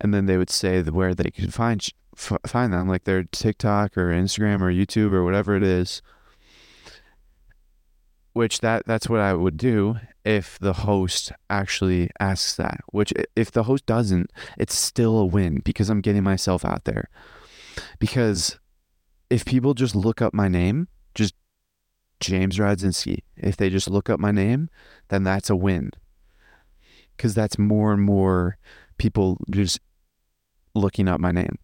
and 0.00 0.12
then 0.12 0.26
they 0.26 0.36
would 0.36 0.50
say 0.50 0.82
where 0.82 1.14
they 1.14 1.30
could 1.30 1.52
find 1.52 1.88
find 2.16 2.72
them 2.72 2.88
like 2.88 3.04
their 3.04 3.24
TikTok 3.24 3.96
or 3.96 4.10
Instagram 4.10 4.60
or 4.60 4.72
YouTube 4.72 5.12
or 5.12 5.24
whatever 5.24 5.56
it 5.56 5.62
is 5.62 6.00
which 8.34 8.60
that 8.60 8.84
that's 8.84 9.08
what 9.08 9.20
I 9.20 9.32
would 9.32 9.56
do 9.56 9.96
if 10.24 10.58
the 10.58 10.72
host 10.72 11.32
actually 11.48 12.10
asks 12.20 12.56
that. 12.56 12.80
Which 12.90 13.12
if 13.34 13.50
the 13.52 13.62
host 13.62 13.86
doesn't, 13.86 14.30
it's 14.58 14.76
still 14.76 15.16
a 15.16 15.24
win 15.24 15.60
because 15.64 15.88
I'm 15.88 16.00
getting 16.00 16.24
myself 16.24 16.64
out 16.64 16.84
there. 16.84 17.08
Because 17.98 18.58
if 19.30 19.44
people 19.44 19.74
just 19.74 19.94
look 19.94 20.22
up 20.22 20.34
my 20.34 20.48
name, 20.48 20.88
just 21.14 21.34
James 22.20 22.58
Radzinski, 22.58 23.18
if 23.36 23.56
they 23.56 23.70
just 23.70 23.88
look 23.90 24.08
up 24.08 24.20
my 24.20 24.30
name, 24.30 24.68
then 25.08 25.24
that's 25.24 25.50
a 25.50 25.56
win. 25.56 25.90
Cuz 27.18 27.34
that's 27.34 27.58
more 27.58 27.92
and 27.92 28.02
more 28.02 28.58
people 28.98 29.38
just 29.50 29.80
looking 30.74 31.08
up 31.08 31.20
my 31.20 31.32
name. 31.32 31.58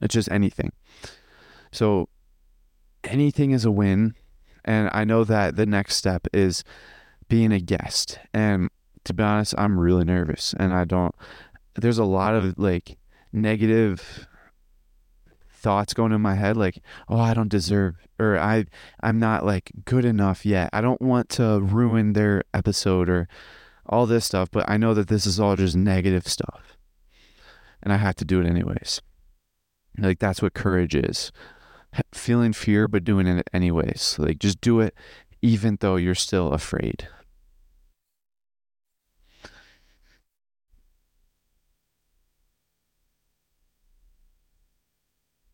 It's 0.00 0.14
just 0.14 0.30
anything. 0.30 0.72
So 1.70 2.08
anything 3.04 3.50
is 3.50 3.64
a 3.64 3.70
win 3.70 4.14
and 4.64 4.90
I 4.92 5.04
know 5.04 5.24
that 5.24 5.56
the 5.56 5.66
next 5.66 5.96
step 5.96 6.26
is 6.32 6.62
being 7.28 7.52
a 7.52 7.60
guest. 7.60 8.18
And 8.32 8.68
to 9.04 9.14
be 9.14 9.22
honest, 9.22 9.54
I'm 9.58 9.78
really 9.78 10.04
nervous 10.04 10.54
and 10.58 10.72
I 10.72 10.84
don't, 10.84 11.14
there's 11.74 11.98
a 11.98 12.04
lot 12.04 12.34
of 12.34 12.58
like 12.58 12.98
negative 13.32 14.26
thoughts 15.62 15.94
going 15.94 16.12
in 16.12 16.20
my 16.20 16.34
head 16.34 16.56
like 16.56 16.78
oh 17.08 17.18
i 17.18 17.32
don't 17.32 17.48
deserve 17.48 17.94
or 18.18 18.38
i 18.38 18.64
i'm 19.00 19.18
not 19.18 19.46
like 19.46 19.70
good 19.84 20.04
enough 20.04 20.44
yet 20.44 20.68
i 20.72 20.80
don't 20.80 21.00
want 21.00 21.28
to 21.28 21.60
ruin 21.60 22.12
their 22.12 22.42
episode 22.52 23.08
or 23.08 23.28
all 23.86 24.06
this 24.06 24.24
stuff 24.24 24.50
but 24.50 24.68
i 24.68 24.76
know 24.76 24.94
that 24.94 25.08
this 25.08 25.26
is 25.26 25.38
all 25.38 25.56
just 25.56 25.76
negative 25.76 26.26
stuff 26.26 26.76
and 27.82 27.92
i 27.92 27.96
have 27.96 28.14
to 28.14 28.24
do 28.24 28.40
it 28.40 28.46
anyways 28.46 29.00
like 29.98 30.18
that's 30.18 30.42
what 30.42 30.54
courage 30.54 30.94
is 30.94 31.32
feeling 32.12 32.52
fear 32.52 32.88
but 32.88 33.04
doing 33.04 33.26
it 33.26 33.48
anyways. 33.52 34.16
Like 34.18 34.38
just 34.38 34.60
do 34.60 34.80
it 34.80 34.94
even 35.40 35.76
though 35.80 35.96
you're 35.96 36.14
still 36.14 36.52
afraid. 36.52 37.08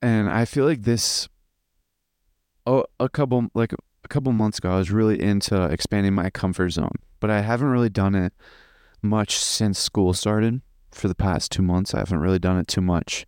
And 0.00 0.30
I 0.30 0.44
feel 0.44 0.64
like 0.64 0.82
this 0.82 1.28
oh, 2.66 2.84
a 3.00 3.08
couple 3.08 3.48
like 3.54 3.72
a 3.72 4.08
couple 4.08 4.32
months 4.32 4.58
ago 4.58 4.72
I 4.72 4.76
was 4.76 4.90
really 4.90 5.20
into 5.20 5.64
expanding 5.64 6.14
my 6.14 6.30
comfort 6.30 6.70
zone, 6.70 6.96
but 7.20 7.30
I 7.30 7.40
haven't 7.40 7.68
really 7.68 7.88
done 7.88 8.14
it 8.14 8.32
much 9.02 9.36
since 9.38 9.78
school 9.78 10.12
started. 10.12 10.60
For 10.90 11.06
the 11.06 11.14
past 11.14 11.52
2 11.52 11.62
months 11.62 11.94
I 11.94 11.98
haven't 11.98 12.20
really 12.20 12.38
done 12.38 12.58
it 12.58 12.66
too 12.66 12.80
much. 12.80 13.26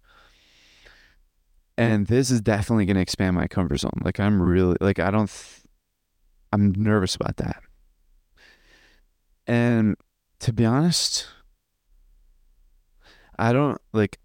And 1.77 2.07
this 2.07 2.31
is 2.31 2.41
definitely 2.41 2.85
going 2.87 2.97
to 2.97 3.03
expand 3.03 3.37
my 3.37 3.47
comfort 3.47 3.79
zone. 3.79 4.01
Like 4.03 4.21
I'm 4.21 4.41
really 4.41 4.77
like 4.81 4.99
I 4.99 5.11
don't 5.11 5.31
th- 5.31 5.65
I'm 6.53 6.73
nervous 6.73 7.15
about 7.15 7.37
that. 7.39 7.63
And 9.47 9.97
to 10.41 10.53
be 10.53 10.65
honest, 10.65 11.27
I 13.39 13.53
don't 13.53 13.81
like 13.93 14.20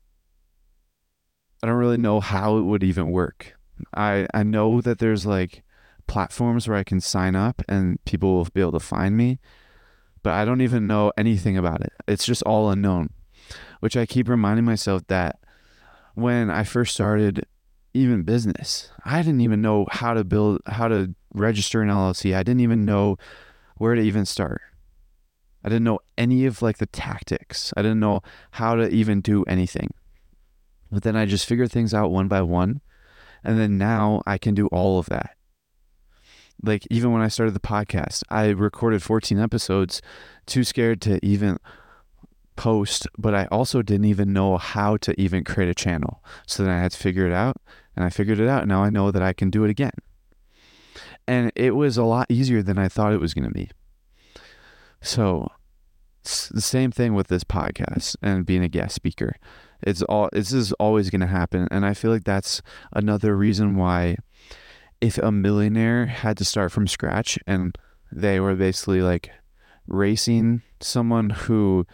I 1.65 1.67
don't 1.67 1.77
really 1.77 1.97
know 1.97 2.19
how 2.19 2.57
it 2.57 2.61
would 2.61 2.83
even 2.83 3.09
work. 3.09 3.57
I 3.91 4.27
I 4.35 4.43
know 4.43 4.81
that 4.81 4.99
there's 4.99 5.25
like 5.25 5.63
platforms 6.05 6.67
where 6.67 6.77
I 6.77 6.83
can 6.83 7.01
sign 7.01 7.35
up 7.35 7.63
and 7.67 7.97
people 8.05 8.35
will 8.35 8.47
be 8.53 8.61
able 8.61 8.73
to 8.73 8.79
find 8.79 9.17
me, 9.17 9.39
but 10.21 10.33
I 10.33 10.45
don't 10.45 10.61
even 10.61 10.85
know 10.85 11.11
anything 11.17 11.57
about 11.57 11.81
it. 11.81 11.91
It's 12.07 12.23
just 12.23 12.43
all 12.43 12.69
unknown, 12.69 13.09
which 13.79 13.97
I 13.97 14.05
keep 14.05 14.29
reminding 14.29 14.63
myself 14.63 15.07
that 15.07 15.39
when 16.13 16.51
I 16.51 16.65
first 16.65 16.93
started 16.93 17.47
even 17.95 18.21
business, 18.21 18.91
I 19.03 19.23
didn't 19.23 19.41
even 19.41 19.63
know 19.63 19.87
how 19.89 20.13
to 20.13 20.23
build 20.23 20.61
how 20.67 20.87
to 20.87 21.15
register 21.33 21.81
an 21.81 21.89
LLC. 21.89 22.35
I 22.35 22.43
didn't 22.43 22.61
even 22.61 22.85
know 22.85 23.17
where 23.77 23.95
to 23.95 24.01
even 24.03 24.27
start. 24.27 24.61
I 25.63 25.69
didn't 25.69 25.85
know 25.85 26.01
any 26.15 26.45
of 26.45 26.61
like 26.61 26.77
the 26.77 26.85
tactics. 26.85 27.73
I 27.75 27.81
didn't 27.81 28.01
know 28.01 28.21
how 28.51 28.75
to 28.75 28.87
even 28.87 29.21
do 29.21 29.43
anything. 29.45 29.89
But 30.91 31.03
then 31.03 31.15
I 31.15 31.25
just 31.25 31.45
figured 31.45 31.71
things 31.71 31.93
out 31.93 32.11
one 32.11 32.27
by 32.27 32.41
one. 32.41 32.81
And 33.43 33.59
then 33.59 33.77
now 33.77 34.21
I 34.25 34.37
can 34.37 34.55
do 34.55 34.67
all 34.67 34.99
of 34.99 35.07
that. 35.07 35.35
Like 36.63 36.87
even 36.89 37.11
when 37.11 37.21
I 37.21 37.27
started 37.27 37.53
the 37.53 37.59
podcast, 37.59 38.23
I 38.29 38.47
recorded 38.49 39.03
14 39.03 39.39
episodes, 39.39 40.01
too 40.45 40.63
scared 40.63 41.01
to 41.01 41.23
even 41.23 41.57
post, 42.55 43.07
but 43.17 43.35
I 43.35 43.45
also 43.51 43.81
didn't 43.81 44.05
even 44.05 44.33
know 44.33 44.57
how 44.57 44.97
to 44.97 45.19
even 45.19 45.43
create 45.43 45.69
a 45.69 45.75
channel. 45.75 46.23
So 46.47 46.63
then 46.63 46.71
I 46.71 46.79
had 46.79 46.91
to 46.91 46.97
figure 46.97 47.27
it 47.27 47.33
out 47.33 47.57
and 47.95 48.05
I 48.05 48.09
figured 48.09 48.39
it 48.39 48.47
out. 48.47 48.67
Now 48.67 48.83
I 48.83 48.89
know 48.89 49.11
that 49.11 49.21
I 49.21 49.33
can 49.33 49.49
do 49.49 49.63
it 49.63 49.69
again. 49.69 49.91
And 51.27 51.51
it 51.55 51.75
was 51.75 51.97
a 51.97 52.03
lot 52.03 52.27
easier 52.29 52.61
than 52.61 52.77
I 52.77 52.87
thought 52.87 53.13
it 53.13 53.19
was 53.19 53.33
going 53.33 53.47
to 53.47 53.53
be. 53.53 53.69
So 55.01 55.51
it's 56.21 56.49
the 56.49 56.61
same 56.61 56.91
thing 56.91 57.13
with 57.13 57.27
this 57.27 57.43
podcast 57.43 58.15
and 58.21 58.45
being 58.45 58.63
a 58.63 58.69
guest 58.69 58.95
speaker. 58.95 59.35
It's 59.85 60.01
all 60.03 60.29
this 60.31 60.51
is 60.51 60.71
always 60.73 61.09
going 61.09 61.21
to 61.21 61.27
happen 61.27 61.67
and 61.71 61.85
I 61.85 61.93
feel 61.93 62.11
like 62.11 62.23
that's 62.23 62.61
another 62.93 63.35
reason 63.35 63.75
why 63.75 64.17
if 65.01 65.17
a 65.17 65.31
millionaire 65.31 66.07
had 66.07 66.37
to 66.37 66.45
start 66.45 66.71
from 66.71 66.87
scratch 66.87 67.37
and 67.45 67.77
they 68.11 68.39
were 68.39 68.55
basically 68.55 69.01
like 69.01 69.31
racing 69.87 70.61
someone 70.79 71.29
who 71.29 71.85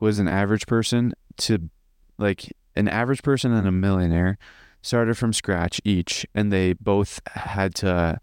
was 0.00 0.18
an 0.18 0.28
average 0.28 0.66
person 0.66 1.12
to 1.36 1.70
like 2.18 2.52
an 2.74 2.88
average 2.88 3.22
person 3.22 3.52
and 3.52 3.66
a 3.68 3.72
millionaire 3.72 4.38
started 4.82 5.16
from 5.16 5.32
scratch 5.32 5.80
each 5.84 6.26
and 6.34 6.52
they 6.52 6.72
both 6.72 7.20
had 7.34 7.74
to 7.74 8.20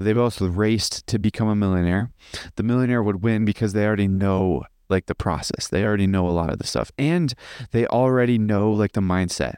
they 0.00 0.12
both 0.14 0.40
raced 0.40 1.06
to 1.08 1.18
become 1.18 1.48
a 1.48 1.54
millionaire. 1.54 2.10
The 2.56 2.62
millionaire 2.62 3.02
would 3.02 3.22
win 3.22 3.44
because 3.44 3.74
they 3.74 3.84
already 3.84 4.08
know 4.08 4.64
like 4.90 5.06
the 5.06 5.14
process. 5.14 5.68
They 5.68 5.84
already 5.84 6.06
know 6.06 6.28
a 6.28 6.30
lot 6.30 6.50
of 6.50 6.58
the 6.58 6.66
stuff 6.66 6.92
and 6.98 7.32
they 7.70 7.86
already 7.86 8.38
know 8.38 8.70
like 8.70 8.92
the 8.92 9.00
mindset. 9.00 9.54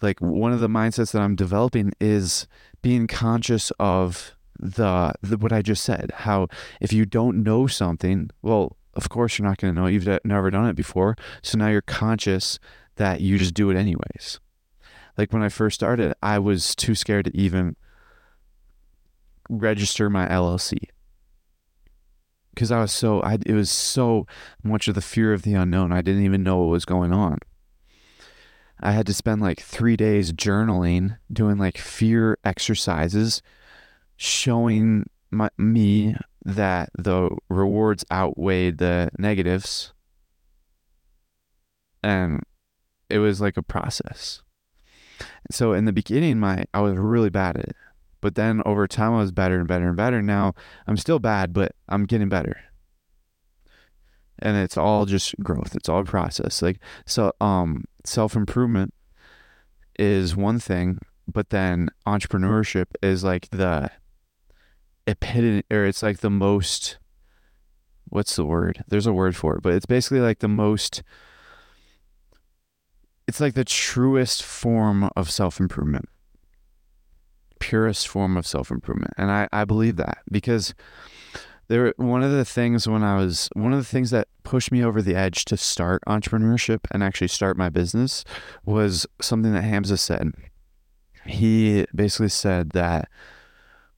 Like 0.00 0.20
one 0.20 0.52
of 0.52 0.60
the 0.60 0.68
mindsets 0.68 1.12
that 1.12 1.22
I'm 1.22 1.36
developing 1.36 1.92
is 2.00 2.46
being 2.82 3.06
conscious 3.06 3.70
of 3.78 4.36
the, 4.58 5.12
the 5.22 5.36
what 5.36 5.52
I 5.52 5.62
just 5.62 5.84
said. 5.84 6.12
How 6.14 6.48
if 6.80 6.92
you 6.92 7.04
don't 7.04 7.42
know 7.42 7.66
something, 7.66 8.30
well, 8.42 8.76
of 8.94 9.08
course 9.08 9.38
you're 9.38 9.48
not 9.48 9.58
going 9.58 9.74
to 9.74 9.80
know. 9.80 9.86
You've 9.86 10.08
never 10.24 10.50
done 10.50 10.68
it 10.68 10.76
before. 10.76 11.16
So 11.42 11.58
now 11.58 11.68
you're 11.68 11.82
conscious 11.82 12.58
that 12.96 13.20
you 13.20 13.38
just 13.38 13.54
do 13.54 13.70
it 13.70 13.76
anyways. 13.76 14.40
Like 15.16 15.32
when 15.32 15.42
I 15.42 15.48
first 15.48 15.74
started, 15.74 16.14
I 16.22 16.38
was 16.38 16.74
too 16.74 16.94
scared 16.94 17.26
to 17.26 17.36
even 17.36 17.76
register 19.48 20.08
my 20.08 20.26
LLC 20.26 20.88
because 22.54 22.70
I 22.70 22.80
was 22.80 22.92
so 22.92 23.20
I 23.22 23.38
it 23.46 23.54
was 23.54 23.70
so 23.70 24.26
much 24.62 24.88
of 24.88 24.94
the 24.94 25.00
fear 25.00 25.32
of 25.32 25.42
the 25.42 25.54
unknown. 25.54 25.92
I 25.92 26.02
didn't 26.02 26.24
even 26.24 26.42
know 26.42 26.58
what 26.58 26.70
was 26.70 26.84
going 26.84 27.12
on. 27.12 27.38
I 28.80 28.92
had 28.92 29.06
to 29.06 29.14
spend 29.14 29.40
like 29.40 29.60
3 29.60 29.96
days 29.96 30.32
journaling, 30.32 31.16
doing 31.32 31.58
like 31.58 31.78
fear 31.78 32.38
exercises 32.44 33.40
showing 34.16 35.08
my, 35.30 35.48
me 35.56 36.16
that 36.44 36.90
the 36.96 37.30
rewards 37.48 38.04
outweighed 38.12 38.78
the 38.78 39.10
negatives. 39.18 39.92
And 42.02 42.42
it 43.08 43.18
was 43.18 43.40
like 43.40 43.56
a 43.56 43.62
process. 43.62 44.42
So 45.50 45.72
in 45.72 45.84
the 45.84 45.92
beginning 45.92 46.38
my 46.38 46.64
I 46.74 46.80
was 46.80 46.96
really 46.96 47.30
bad 47.30 47.56
at 47.56 47.68
it. 47.68 47.76
But 48.24 48.36
then 48.36 48.62
over 48.64 48.88
time, 48.88 49.12
I 49.12 49.18
was 49.18 49.32
better 49.32 49.58
and 49.58 49.68
better 49.68 49.88
and 49.88 49.98
better. 49.98 50.22
Now 50.22 50.54
I'm 50.86 50.96
still 50.96 51.18
bad, 51.18 51.52
but 51.52 51.72
I'm 51.90 52.06
getting 52.06 52.30
better. 52.30 52.58
And 54.38 54.56
it's 54.56 54.78
all 54.78 55.04
just 55.04 55.38
growth. 55.40 55.76
It's 55.76 55.90
all 55.90 56.04
process. 56.04 56.62
Like 56.62 56.78
so, 57.04 57.32
um, 57.42 57.84
self 58.02 58.34
improvement 58.34 58.94
is 59.98 60.34
one 60.34 60.58
thing, 60.58 61.00
but 61.28 61.50
then 61.50 61.90
entrepreneurship 62.06 62.86
is 63.02 63.24
like 63.24 63.50
the 63.50 63.90
epitome, 65.06 65.64
or 65.70 65.84
it's 65.84 66.02
like 66.02 66.20
the 66.20 66.30
most. 66.30 66.96
What's 68.08 68.36
the 68.36 68.46
word? 68.46 68.84
There's 68.88 69.06
a 69.06 69.12
word 69.12 69.36
for 69.36 69.56
it, 69.56 69.62
but 69.62 69.74
it's 69.74 69.84
basically 69.84 70.20
like 70.20 70.38
the 70.38 70.48
most. 70.48 71.02
It's 73.28 73.40
like 73.40 73.52
the 73.52 73.66
truest 73.66 74.42
form 74.42 75.10
of 75.14 75.30
self 75.30 75.60
improvement 75.60 76.08
purest 77.64 78.06
form 78.06 78.36
of 78.36 78.46
self 78.46 78.70
improvement. 78.70 79.14
And 79.16 79.30
I, 79.30 79.48
I 79.50 79.64
believe 79.64 79.96
that 79.96 80.18
because 80.30 80.74
there 81.68 81.94
one 81.96 82.22
of 82.22 82.30
the 82.30 82.44
things 82.44 82.86
when 82.86 83.02
I 83.02 83.16
was 83.16 83.48
one 83.54 83.72
of 83.72 83.78
the 83.78 83.84
things 83.86 84.10
that 84.10 84.28
pushed 84.42 84.70
me 84.70 84.84
over 84.84 85.00
the 85.00 85.14
edge 85.14 85.46
to 85.46 85.56
start 85.56 86.02
entrepreneurship 86.06 86.80
and 86.90 87.02
actually 87.02 87.28
start 87.28 87.56
my 87.56 87.70
business 87.70 88.22
was 88.66 89.06
something 89.22 89.54
that 89.54 89.64
Hamza 89.64 89.96
said. 89.96 90.32
He 91.24 91.86
basically 91.94 92.28
said 92.28 92.70
that 92.70 93.08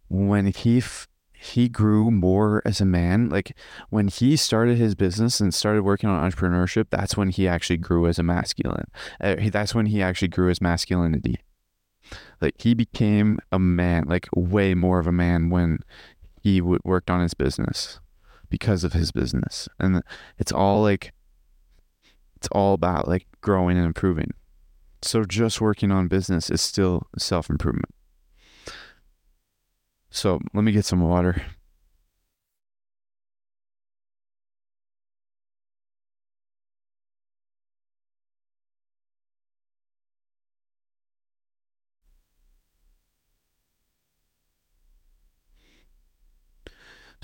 when 0.09 0.47
he 0.47 0.79
f- 0.79 1.09
he 1.33 1.69
grew 1.69 2.13
more 2.13 2.63
as 2.65 2.81
a 2.81 2.85
man. 2.85 3.29
Like 3.29 3.57
when 3.91 4.07
he 4.07 4.37
started 4.37 4.79
his 4.79 4.95
business 4.95 5.41
and 5.41 5.53
started 5.53 5.83
working 5.83 6.09
on 6.09 6.31
entrepreneurship, 6.31 6.87
that's 6.91 7.17
when 7.17 7.31
he 7.31 7.49
actually 7.49 7.79
grew 7.79 8.07
as 8.07 8.21
a 8.21 8.23
masculine. 8.23 8.91
Uh, 9.21 9.37
that's 9.51 9.75
when 9.75 9.87
he 9.87 10.01
actually 10.01 10.29
grew 10.29 10.49
his 10.49 10.61
masculinity. 10.61 11.41
Like 12.41 12.55
he 12.59 12.75
became 12.75 13.39
a 13.53 13.59
man, 13.59 14.05
like 14.07 14.29
way 14.35 14.75
more 14.75 14.99
of 14.99 15.07
a 15.07 15.13
man 15.13 15.51
when 15.51 15.81
he 16.43 16.61
w- 16.61 16.81
worked 16.85 17.11
on 17.11 17.21
his 17.21 17.35
business 17.35 18.01
because 18.49 18.85
of 18.85 18.93
his 18.93 19.13
business. 19.13 19.69
And 19.79 20.03
it's 20.39 20.53
all 20.53 20.83
like, 20.83 21.13
it's 22.37 22.49
all 22.53 22.75
about 22.75 23.09
like 23.09 23.27
growing 23.41 23.77
and 23.77 23.87
improving. 23.87 24.33
So 25.03 25.25
just 25.25 25.61
working 25.61 25.91
on 25.91 26.09
business 26.09 26.51
is 26.51 26.61
still 26.61 27.07
self 27.19 27.51
improvement. 27.51 27.95
So 30.11 30.41
let 30.55 30.65
me 30.65 30.73
get 30.73 30.85
some 30.85 31.01
water. 31.01 31.43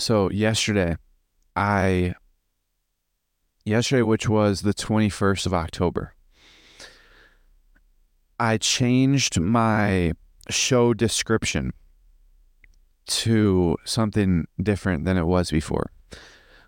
So 0.03 0.29
yesterday, 0.31 0.97
I 1.55 2.15
yesterday, 3.65 4.03
which 4.03 4.29
was 4.29 4.63
the 4.63 4.75
21st 4.75 5.47
of 5.47 5.55
October, 5.55 6.17
I 8.41 8.57
changed 8.59 9.39
my 9.39 10.15
show 10.51 10.93
description 10.93 11.73
to 13.07 13.77
something 13.85 14.49
different 14.61 15.05
than 15.05 15.17
it 15.17 15.27
was 15.29 15.53
before. 15.53 15.93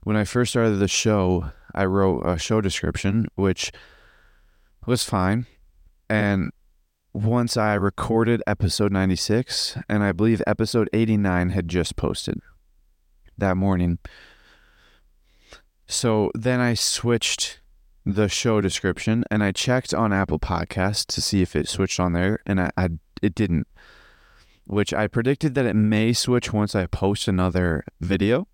When 0.05 0.17
I 0.17 0.23
first 0.23 0.53
started 0.53 0.77
the 0.77 0.87
show, 0.87 1.51
I 1.75 1.87
wrote 1.87 2.21
a 2.25 2.39
show 2.39 2.61
description, 2.61 3.27
which 3.35 3.73
was 4.87 5.03
fine. 5.03 5.47
And 6.09 6.53
once 7.13 7.57
I 7.57 7.75
recorded 7.75 8.45
episode 8.47 8.93
96, 8.93 9.77
and 9.89 10.05
I 10.05 10.13
believe 10.13 10.41
episode 10.47 10.89
89 10.93 11.51
had 11.51 11.67
just 11.67 11.97
posted 11.97 12.41
that 13.39 13.57
morning. 13.57 13.99
So 15.87 16.31
then 16.35 16.61
I 16.61 16.75
switched 16.75 17.61
the 18.07 18.29
show 18.29 18.61
description 18.61 19.25
and 19.31 19.43
I 19.43 19.53
checked 19.53 19.95
on 19.95 20.13
Apple 20.13 20.39
Podcasts 20.39 21.07
to 21.07 21.23
see 21.23 21.43
if 21.43 21.57
it 21.57 21.69
switched 21.69 21.99
on 21.99 22.13
there 22.13 22.41
and 22.47 22.61
I, 22.61 22.71
I 22.77 22.89
it 23.23 23.35
didn't. 23.35 23.67
Which 24.67 24.95
I 24.95 25.09
predicted 25.09 25.55
that 25.55 25.67
it 25.67 25.75
may 25.75 26.13
switch 26.13 26.53
once 26.53 26.75
I 26.75 26.87
post 26.87 27.29
another 27.29 27.85
video. 28.01 28.49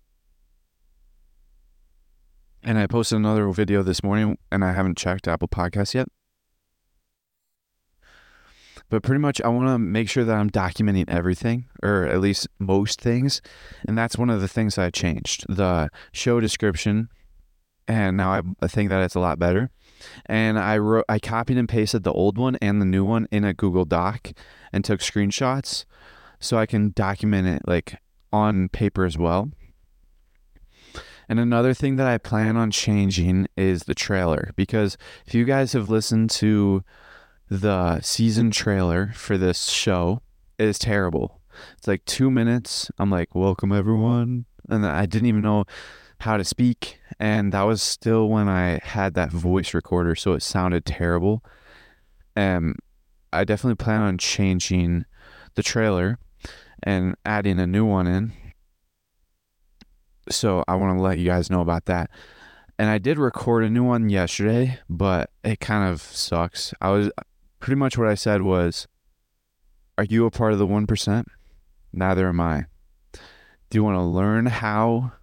And 2.63 2.77
I 2.77 2.85
posted 2.85 3.17
another 3.17 3.49
video 3.49 3.81
this 3.81 4.03
morning 4.03 4.37
and 4.51 4.63
I 4.63 4.73
haven't 4.73 4.97
checked 4.97 5.27
Apple 5.27 5.47
Podcasts 5.47 5.93
yet. 5.93 6.09
But 8.91 9.03
pretty 9.03 9.19
much 9.19 9.41
I 9.41 9.47
want 9.47 9.69
to 9.69 9.79
make 9.79 10.09
sure 10.09 10.25
that 10.25 10.37
I'm 10.37 10.49
documenting 10.49 11.09
everything 11.09 11.65
or 11.81 12.03
at 12.03 12.19
least 12.19 12.47
most 12.59 12.99
things. 12.99 13.41
And 13.87 13.97
that's 13.97 14.17
one 14.17 14.29
of 14.29 14.41
the 14.41 14.49
things 14.49 14.77
I 14.77 14.89
changed. 14.89 15.45
The 15.47 15.89
show 16.11 16.41
description 16.41 17.07
and 17.87 18.17
now 18.17 18.41
I, 18.61 18.67
think 18.67 18.89
that 18.89 19.01
it's 19.01 19.15
a 19.15 19.19
lot 19.19 19.39
better. 19.39 19.71
And 20.25 20.59
I 20.59 20.77
wrote, 20.77 21.05
I 21.09 21.19
copied 21.19 21.57
and 21.57 21.67
pasted 21.67 22.03
the 22.03 22.11
old 22.11 22.37
one 22.37 22.57
and 22.61 22.81
the 22.81 22.85
new 22.85 23.03
one 23.03 23.27
in 23.31 23.43
a 23.43 23.53
Google 23.53 23.85
Doc 23.85 24.31
and 24.71 24.83
took 24.83 24.99
screenshots 24.99 25.85
so 26.39 26.57
I 26.57 26.65
can 26.65 26.91
document 26.93 27.47
it 27.47 27.61
like 27.67 27.97
on 28.31 28.69
paper 28.69 29.05
as 29.05 29.17
well. 29.17 29.51
And 31.29 31.39
another 31.39 31.73
thing 31.73 31.95
that 31.95 32.07
I 32.07 32.17
plan 32.17 32.57
on 32.57 32.71
changing 32.71 33.47
is 33.55 33.83
the 33.83 33.95
trailer 33.95 34.51
because 34.57 34.97
if 35.25 35.33
you 35.33 35.45
guys 35.45 35.73
have 35.73 35.89
listened 35.89 36.29
to 36.31 36.83
the 37.51 37.99
season 37.99 38.49
trailer 38.49 39.11
for 39.13 39.37
this 39.37 39.65
show, 39.65 40.21
is 40.57 40.79
terrible. 40.79 41.41
It's 41.77 41.87
like 41.87 42.05
two 42.05 42.31
minutes. 42.31 42.89
I'm 42.97 43.11
like, 43.11 43.35
welcome 43.35 43.73
everyone. 43.73 44.45
And 44.69 44.85
I 44.85 45.05
didn't 45.05 45.27
even 45.27 45.41
know 45.41 45.65
how 46.21 46.37
to 46.37 46.45
speak. 46.45 46.97
And 47.19 47.51
that 47.51 47.63
was 47.63 47.83
still 47.83 48.29
when 48.29 48.47
I 48.47 48.79
had 48.81 49.15
that 49.15 49.31
voice 49.31 49.73
recorder, 49.73 50.15
so 50.15 50.31
it 50.31 50.43
sounded 50.43 50.85
terrible. 50.85 51.43
Um, 52.37 52.75
I 53.33 53.43
definitely 53.43 53.83
plan 53.83 53.99
on 54.01 54.17
changing 54.17 55.03
the 55.55 55.63
trailer 55.63 56.19
and 56.81 57.15
adding 57.25 57.59
a 57.59 57.67
new 57.67 57.85
one 57.85 58.07
in. 58.07 58.31
So 60.29 60.63
I 60.69 60.75
want 60.75 60.97
to 60.97 61.01
let 61.01 61.19
you 61.19 61.25
guys 61.25 61.49
know 61.49 61.59
about 61.59 61.83
that. 61.85 62.09
And 62.79 62.89
I 62.89 62.97
did 62.97 63.17
record 63.17 63.65
a 63.65 63.69
new 63.69 63.83
one 63.83 64.07
yesterday, 64.07 64.79
but 64.89 65.31
it 65.43 65.59
kind 65.59 65.91
of 65.91 66.01
sucks. 66.01 66.73
I 66.79 66.91
was 66.91 67.11
pretty 67.61 67.77
much 67.77 67.97
what 67.97 68.07
I 68.07 68.15
said 68.15 68.41
was, 68.41 68.87
Are 69.97 70.03
you 70.03 70.25
a 70.25 70.31
part 70.31 70.51
of 70.51 70.59
the 70.59 70.67
1%? 70.67 71.23
Neither 71.93 72.27
am 72.27 72.41
I. 72.41 72.65
Do 73.13 73.77
you 73.77 73.83
want 73.83 73.95
to 73.95 74.01
learn 74.01 74.47
how 74.47 75.13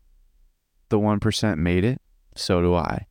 the 0.89 0.99
1% 0.99 1.59
made 1.59 1.84
it, 1.84 2.01
so 2.34 2.62
do 2.62 2.74
I. 2.74 3.07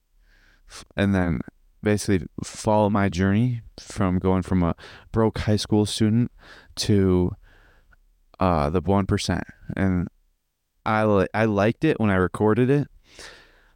And 0.95 1.13
then 1.13 1.41
basically 1.83 2.27
follow 2.43 2.89
my 2.89 3.09
journey 3.09 3.61
from 3.79 4.17
going 4.17 4.41
from 4.41 4.63
a 4.63 4.75
broke 5.11 5.39
high 5.39 5.55
school 5.55 5.85
student 5.85 6.31
to 6.75 7.31
uh, 8.39 8.69
the 8.69 8.81
1%. 8.81 9.41
And 9.75 10.07
I, 10.85 11.03
li- 11.05 11.27
I 11.33 11.45
liked 11.45 11.83
it 11.83 11.99
when 11.99 12.09
I 12.09 12.15
recorded 12.15 12.69
it, 12.69 12.87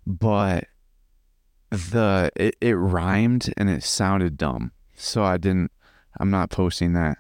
but 0.08 0.66
the 1.70 2.32
it, 2.36 2.56
it 2.60 2.74
rhymed 2.74 3.54
and 3.56 3.70
it 3.70 3.84
sounded 3.84 4.38
dumb. 4.38 4.72
So 5.02 5.24
I 5.24 5.38
didn't 5.38 5.72
I'm 6.20 6.30
not 6.30 6.50
posting 6.50 6.94
that 6.94 7.18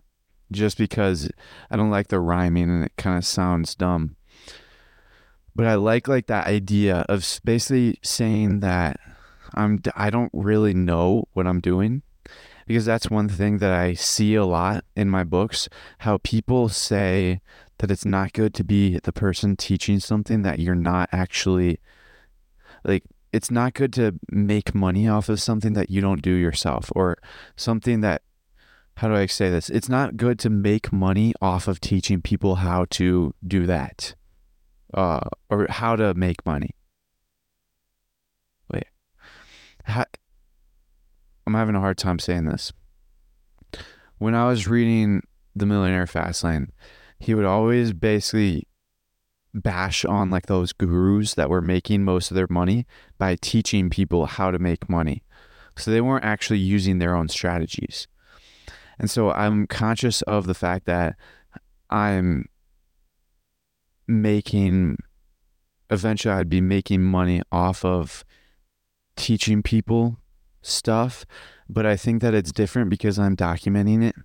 just 0.52 0.78
because 0.78 1.30
I 1.70 1.78
don't 1.78 1.92
like 1.92 2.10
the 2.10 2.20
rhyming 2.20 2.70
and 2.70 2.84
it 2.84 2.94
kind 2.98 3.18
of 3.18 3.26
sounds 3.26 3.76
dumb. 3.76 4.16
But 5.56 5.66
I 5.66 5.76
like 5.76 6.08
like 6.08 6.28
that 6.28 6.48
idea 6.48 7.06
of 7.10 7.40
basically 7.44 8.00
saying 8.02 8.62
that 8.62 9.00
I'm 9.54 9.82
I 9.96 10.10
don't 10.10 10.32
really 10.34 10.74
know 10.74 11.28
what 11.34 11.48
I'm 11.48 11.60
doing 11.60 12.04
because 12.68 12.86
that's 12.86 13.10
one 13.10 13.28
thing 13.28 13.58
that 13.58 13.72
I 13.72 13.94
see 13.94 14.36
a 14.36 14.46
lot 14.46 14.86
in 14.96 15.10
my 15.10 15.24
books 15.24 15.68
how 16.00 16.20
people 16.20 16.70
say 16.70 17.42
that 17.80 17.92
it's 17.92 18.06
not 18.06 18.34
good 18.34 18.54
to 18.54 18.64
be 18.64 19.00
the 19.00 19.12
person 19.12 19.58
teaching 19.58 20.00
something 20.00 20.44
that 20.44 20.60
you're 20.60 20.76
not 20.76 21.10
actually 21.12 21.80
like 22.84 23.04
it's 23.34 23.52
not 23.52 23.74
good 23.74 23.94
to 23.94 24.20
make 24.30 24.76
money 24.76 25.08
off 25.08 25.30
of 25.30 25.42
something 25.42 25.74
that 25.74 25.90
you 25.90 26.02
don't 26.02 26.22
do 26.22 26.34
yourself 26.34 26.92
or 26.96 27.18
something 27.56 28.02
that 28.02 28.22
how 28.98 29.08
do 29.08 29.16
I 29.16 29.26
say 29.26 29.50
this? 29.50 29.70
It's 29.70 29.90
not 29.90 30.18
good 30.18 30.38
to 30.40 30.50
make 30.50 30.92
money 30.92 31.34
off 31.42 31.68
of 31.68 31.80
teaching 31.80 32.22
people 32.22 32.56
how 32.56 32.86
to 32.92 33.34
do 33.46 33.66
that 33.66 34.16
uh, 34.94 35.22
or 35.50 35.68
how 35.70 35.96
to 35.96 36.14
make 36.14 36.46
money. 36.46 36.72
Wait, 38.72 38.86
how, 39.86 40.06
I'm 41.48 41.54
having 41.54 41.76
a 41.76 41.80
hard 41.80 41.98
time 41.98 42.20
saying 42.20 42.46
this. 42.46 42.74
When 44.18 44.36
I 44.36 44.48
was 44.48 44.68
reading 44.68 45.24
The 45.56 45.66
Millionaire 45.66 46.06
Fastlane, 46.06 46.68
he 47.18 47.34
would 47.34 47.46
always 47.46 47.94
basically 47.94 48.68
bash 49.54 50.06
on 50.06 50.30
like 50.30 50.46
those 50.46 50.74
gurus 50.74 51.34
that 51.34 51.50
were 51.50 51.62
making 51.62 52.04
most 52.04 52.32
of 52.32 52.36
their 52.36 52.48
money 52.50 52.86
by 53.18 53.36
teaching 53.36 53.90
people 53.90 54.26
how 54.26 54.52
to 54.52 54.60
make 54.60 54.90
money. 54.90 55.24
So 55.78 55.92
they 55.92 56.02
weren't 56.02 56.26
actually 56.26 56.60
using 56.60 57.00
their 57.00 57.16
own 57.16 57.28
strategies. 57.28 58.08
And 59.00 59.10
so 59.10 59.32
I'm 59.32 59.68
conscious 59.68 60.22
of 60.24 60.46
the 60.46 60.54
fact 60.54 60.86
that 60.86 61.16
I'm 61.90 62.46
making 64.08 64.98
eventually 65.90 66.34
I'd 66.34 66.50
be 66.50 66.62
making 66.62 67.04
money 67.04 67.42
off 67.52 67.84
of 67.84 68.24
teaching 69.16 69.62
people 69.62 70.18
stuff, 70.62 71.26
but 71.70 71.86
I 71.86 71.96
think 71.96 72.22
that 72.22 72.34
it's 72.34 72.52
different 72.52 72.90
because 72.90 73.20
I'm 73.20 73.36
documenting 73.36 74.04
it 74.04 74.16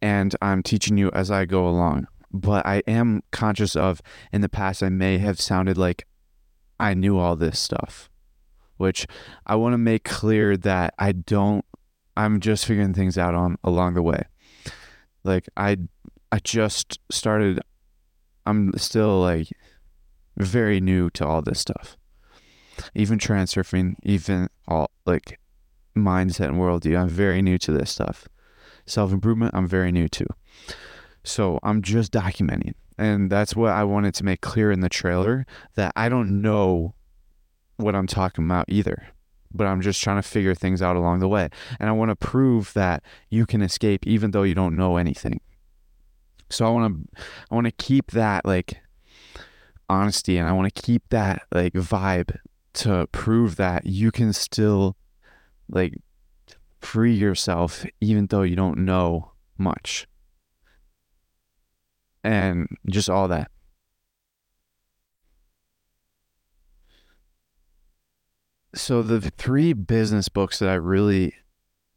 and 0.00 0.34
I'm 0.40 0.62
teaching 0.62 0.96
you 0.96 1.10
as 1.12 1.30
I 1.30 1.44
go 1.44 1.66
along. 1.66 2.06
But 2.32 2.66
I 2.66 2.82
am 2.86 3.22
conscious 3.30 3.76
of 3.76 4.02
in 4.32 4.40
the 4.40 4.48
past 4.48 4.82
I 4.82 4.88
may 4.88 5.18
have 5.18 5.40
sounded 5.40 5.78
like 5.78 6.06
I 6.78 6.94
knew 6.94 7.18
all 7.18 7.36
this 7.36 7.58
stuff, 7.58 8.10
which 8.76 9.06
I 9.46 9.56
want 9.56 9.72
to 9.72 9.78
make 9.78 10.04
clear 10.04 10.56
that 10.56 10.94
I 10.98 11.12
don't 11.12 11.64
I'm 12.16 12.40
just 12.40 12.64
figuring 12.64 12.94
things 12.94 13.18
out 13.18 13.34
on 13.34 13.56
along 13.62 13.94
the 13.94 14.02
way. 14.02 14.24
Like 15.24 15.48
I 15.56 15.76
I 16.32 16.38
just 16.38 16.98
started 17.10 17.60
I'm 18.46 18.72
still 18.76 19.20
like 19.20 19.48
very 20.36 20.80
new 20.80 21.10
to 21.10 21.26
all 21.26 21.42
this 21.42 21.60
stuff. 21.60 21.96
Even 22.94 23.18
transurfing, 23.18 23.96
even 24.02 24.48
all 24.68 24.90
like 25.04 25.38
mindset 25.96 26.48
and 26.48 26.56
worldview, 26.56 26.98
I'm 26.98 27.08
very 27.08 27.42
new 27.42 27.58
to 27.58 27.72
this 27.72 27.90
stuff. 27.90 28.28
Self 28.86 29.12
improvement, 29.12 29.54
I'm 29.54 29.66
very 29.66 29.90
new 29.90 30.08
to. 30.08 30.26
So 31.26 31.58
I'm 31.64 31.82
just 31.82 32.12
documenting. 32.12 32.74
And 32.98 33.30
that's 33.30 33.54
what 33.56 33.72
I 33.72 33.84
wanted 33.84 34.14
to 34.14 34.24
make 34.24 34.40
clear 34.40 34.70
in 34.70 34.80
the 34.80 34.88
trailer 34.88 35.44
that 35.74 35.92
I 35.96 36.08
don't 36.08 36.40
know 36.40 36.94
what 37.76 37.94
I'm 37.94 38.06
talking 38.06 38.44
about 38.44 38.66
either. 38.68 39.08
But 39.52 39.66
I'm 39.66 39.80
just 39.80 40.00
trying 40.00 40.22
to 40.22 40.28
figure 40.28 40.54
things 40.54 40.80
out 40.80 40.96
along 40.96 41.18
the 41.18 41.28
way. 41.28 41.50
And 41.80 41.88
I 41.88 41.92
want 41.92 42.10
to 42.10 42.16
prove 42.16 42.72
that 42.74 43.02
you 43.28 43.44
can 43.44 43.60
escape 43.60 44.06
even 44.06 44.30
though 44.30 44.44
you 44.44 44.54
don't 44.54 44.76
know 44.76 44.96
anything. 44.96 45.40
So 46.48 46.64
I 46.64 46.70
want 46.70 46.94
to 46.94 47.22
I 47.50 47.54
want 47.54 47.66
to 47.66 47.72
keep 47.72 48.12
that 48.12 48.44
like 48.44 48.78
honesty 49.88 50.38
and 50.38 50.48
I 50.48 50.52
want 50.52 50.72
to 50.72 50.82
keep 50.82 51.08
that 51.10 51.42
like 51.52 51.72
vibe 51.72 52.36
to 52.74 53.08
prove 53.10 53.56
that 53.56 53.86
you 53.86 54.12
can 54.12 54.32
still 54.32 54.96
like 55.68 55.94
free 56.80 57.14
yourself 57.14 57.84
even 58.00 58.28
though 58.28 58.42
you 58.42 58.54
don't 58.54 58.78
know 58.78 59.32
much. 59.58 60.06
And 62.26 62.66
just 62.90 63.08
all 63.08 63.28
that. 63.28 63.52
So 68.74 69.00
the 69.00 69.20
three 69.20 69.72
business 69.72 70.28
books 70.28 70.58
that 70.58 70.68
I 70.68 70.74
really 70.74 71.34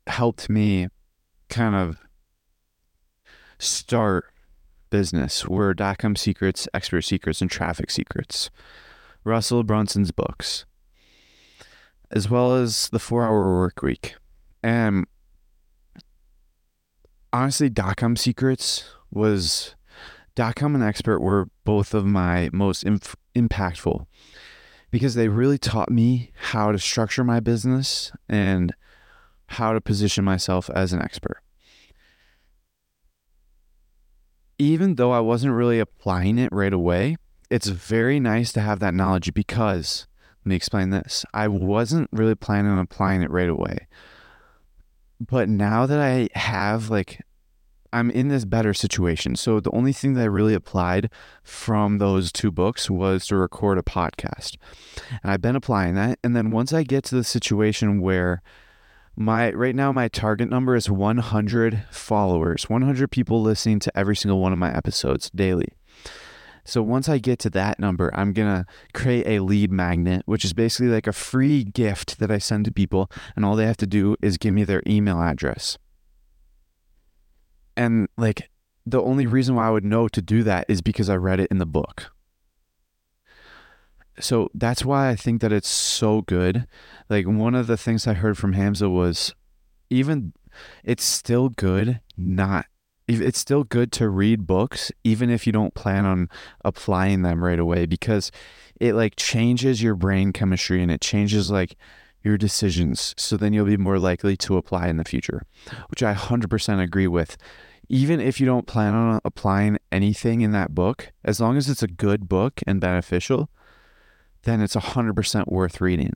helped 0.05 0.47
me 0.47 0.89
kind 1.49 1.73
of 1.73 1.97
start 3.57 4.25
business 4.91 5.47
were 5.47 5.73
dot-com 5.73 6.15
secrets, 6.15 6.67
expert 6.75 7.01
secrets, 7.01 7.41
and 7.41 7.49
traffic 7.49 7.89
secrets. 7.89 8.51
Russell 9.23 9.63
Brunson's 9.63 10.11
books, 10.11 10.67
as 12.11 12.29
well 12.29 12.53
as 12.53 12.89
the 12.89 12.99
four-hour 12.99 13.57
work 13.57 13.81
week. 13.81 14.13
And 14.61 15.07
honestly, 17.33 17.69
dot-com 17.69 18.15
secrets 18.15 18.83
was 19.11 19.75
dot-com 20.39 20.75
and 20.75 20.83
expert 20.83 21.19
were 21.19 21.49
both 21.63 21.93
of 21.93 22.05
my 22.05 22.49
most 22.53 22.83
inf- 22.83 23.15
impactful 23.35 24.05
because 24.91 25.13
they 25.13 25.27
really 25.27 25.57
taught 25.57 25.91
me 25.91 26.31
how 26.51 26.71
to 26.71 26.79
structure 26.79 27.23
my 27.23 27.39
business 27.39 28.11
and 28.27 28.73
how 29.47 29.73
to 29.73 29.81
position 29.81 30.23
myself 30.23 30.69
as 30.71 30.93
an 30.93 31.01
expert 31.01 31.41
even 34.59 34.95
though 34.95 35.11
I 35.11 35.21
wasn't 35.21 35.53
really 35.53 35.79
applying 35.79 36.37
it 36.37 36.51
right 36.51 36.73
away, 36.73 37.15
it's 37.49 37.67
very 37.67 38.19
nice 38.19 38.51
to 38.51 38.61
have 38.61 38.79
that 38.79 38.93
knowledge 38.93 39.33
because 39.33 40.05
let 40.43 40.49
me 40.49 40.55
explain 40.55 40.89
this. 40.89 41.25
I 41.33 41.47
wasn't 41.47 42.09
really 42.11 42.35
planning 42.35 42.71
on 42.71 42.77
applying 42.77 43.23
it 43.23 43.31
right 43.31 43.49
away. 43.49 43.87
But 45.19 45.49
now 45.49 45.85
that 45.85 45.99
I 45.99 46.29
have 46.37 46.89
like 46.89 47.21
I'm 47.91 48.09
in 48.11 48.27
this 48.27 48.45
better 48.45 48.73
situation. 48.73 49.35
So 49.35 49.59
the 49.59 49.71
only 49.71 49.93
thing 49.93 50.13
that 50.13 50.21
I 50.21 50.25
really 50.25 50.53
applied 50.53 51.09
from 51.43 51.97
those 51.97 52.31
two 52.31 52.51
books 52.51 52.89
was 52.89 53.27
to 53.27 53.35
record 53.35 53.77
a 53.77 53.83
podcast. 53.83 54.57
And 55.23 55.31
I've 55.31 55.41
been 55.41 55.55
applying 55.55 55.95
that. 55.95 56.19
And 56.23 56.35
then 56.35 56.51
once 56.51 56.73
I 56.73 56.83
get 56.83 57.03
to 57.05 57.15
the 57.15 57.23
situation 57.23 58.01
where 58.01 58.41
my 59.15 59.51
right 59.51 59.75
now 59.75 59.91
my 59.91 60.07
target 60.07 60.49
number 60.49 60.75
is 60.75 60.89
100 60.89 61.83
followers, 61.91 62.69
100 62.69 63.11
people 63.11 63.41
listening 63.41 63.79
to 63.79 63.97
every 63.97 64.15
single 64.15 64.39
one 64.39 64.53
of 64.53 64.59
my 64.59 64.73
episodes 64.73 65.29
daily. 65.31 65.69
So 66.63 66.83
once 66.83 67.09
I 67.09 67.17
get 67.17 67.39
to 67.39 67.49
that 67.51 67.79
number, 67.79 68.11
I'm 68.13 68.31
going 68.31 68.47
to 68.47 68.65
create 68.93 69.25
a 69.27 69.39
lead 69.43 69.71
magnet, 69.71 70.21
which 70.25 70.45
is 70.45 70.53
basically 70.53 70.89
like 70.89 71.07
a 71.07 71.11
free 71.11 71.63
gift 71.63 72.19
that 72.19 72.29
I 72.29 72.37
send 72.37 72.65
to 72.65 72.71
people 72.71 73.09
and 73.35 73.43
all 73.43 73.55
they 73.55 73.65
have 73.65 73.77
to 73.77 73.87
do 73.87 74.15
is 74.21 74.37
give 74.37 74.53
me 74.53 74.63
their 74.63 74.83
email 74.85 75.19
address. 75.19 75.77
And 77.79 78.09
like 78.17 78.49
the 78.85 79.01
only 79.01 79.25
reason 79.25 79.55
why 79.55 79.67
I 79.67 79.71
would 79.71 79.85
know 79.85 80.09
to 80.09 80.21
do 80.21 80.43
that 80.43 80.65
is 80.67 80.81
because 80.81 81.09
I 81.09 81.15
read 81.15 81.39
it 81.39 81.49
in 81.49 81.59
the 81.59 81.65
book. 81.65 82.11
So 84.19 84.49
that's 84.53 84.83
why 84.83 85.07
I 85.07 85.15
think 85.15 85.39
that 85.39 85.53
it's 85.53 85.69
so 85.69 86.21
good. 86.23 86.67
Like 87.09 87.25
one 87.25 87.55
of 87.55 87.67
the 87.67 87.77
things 87.77 88.05
I 88.05 88.15
heard 88.15 88.37
from 88.37 88.51
Hamza 88.51 88.89
was 88.89 89.33
even 89.89 90.33
it's 90.83 91.05
still 91.05 91.49
good 91.49 92.01
not 92.17 92.65
it's 93.07 93.39
still 93.39 93.63
good 93.63 93.91
to 93.93 94.09
read 94.09 94.45
books 94.45 94.91
even 95.03 95.29
if 95.29 95.47
you 95.47 95.53
don't 95.53 95.73
plan 95.73 96.05
on 96.05 96.29
applying 96.65 97.21
them 97.21 97.43
right 97.43 97.59
away 97.59 97.85
because 97.85 98.29
it 98.79 98.93
like 98.93 99.15
changes 99.15 99.81
your 99.81 99.95
brain 99.95 100.33
chemistry 100.33 100.83
and 100.83 100.91
it 100.91 101.01
changes 101.01 101.49
like 101.49 101.75
your 102.23 102.37
decisions 102.37 103.15
so 103.17 103.37
then 103.37 103.53
you'll 103.53 103.65
be 103.65 103.77
more 103.77 103.97
likely 103.97 104.35
to 104.35 104.57
apply 104.57 104.87
in 104.87 104.97
the 104.97 105.03
future 105.03 105.43
which 105.89 106.03
i 106.03 106.13
100% 106.13 106.83
agree 106.83 107.07
with 107.07 107.37
even 107.89 108.19
if 108.21 108.39
you 108.39 108.45
don't 108.45 108.67
plan 108.67 108.93
on 108.93 109.19
applying 109.25 109.77
anything 109.91 110.41
in 110.41 110.51
that 110.51 110.73
book 110.73 111.11
as 111.23 111.39
long 111.39 111.57
as 111.57 111.69
it's 111.69 111.83
a 111.83 111.87
good 111.87 112.29
book 112.29 112.61
and 112.65 112.79
beneficial 112.79 113.49
then 114.43 114.61
it's 114.61 114.75
100% 114.75 115.47
worth 115.47 115.81
reading 115.81 116.13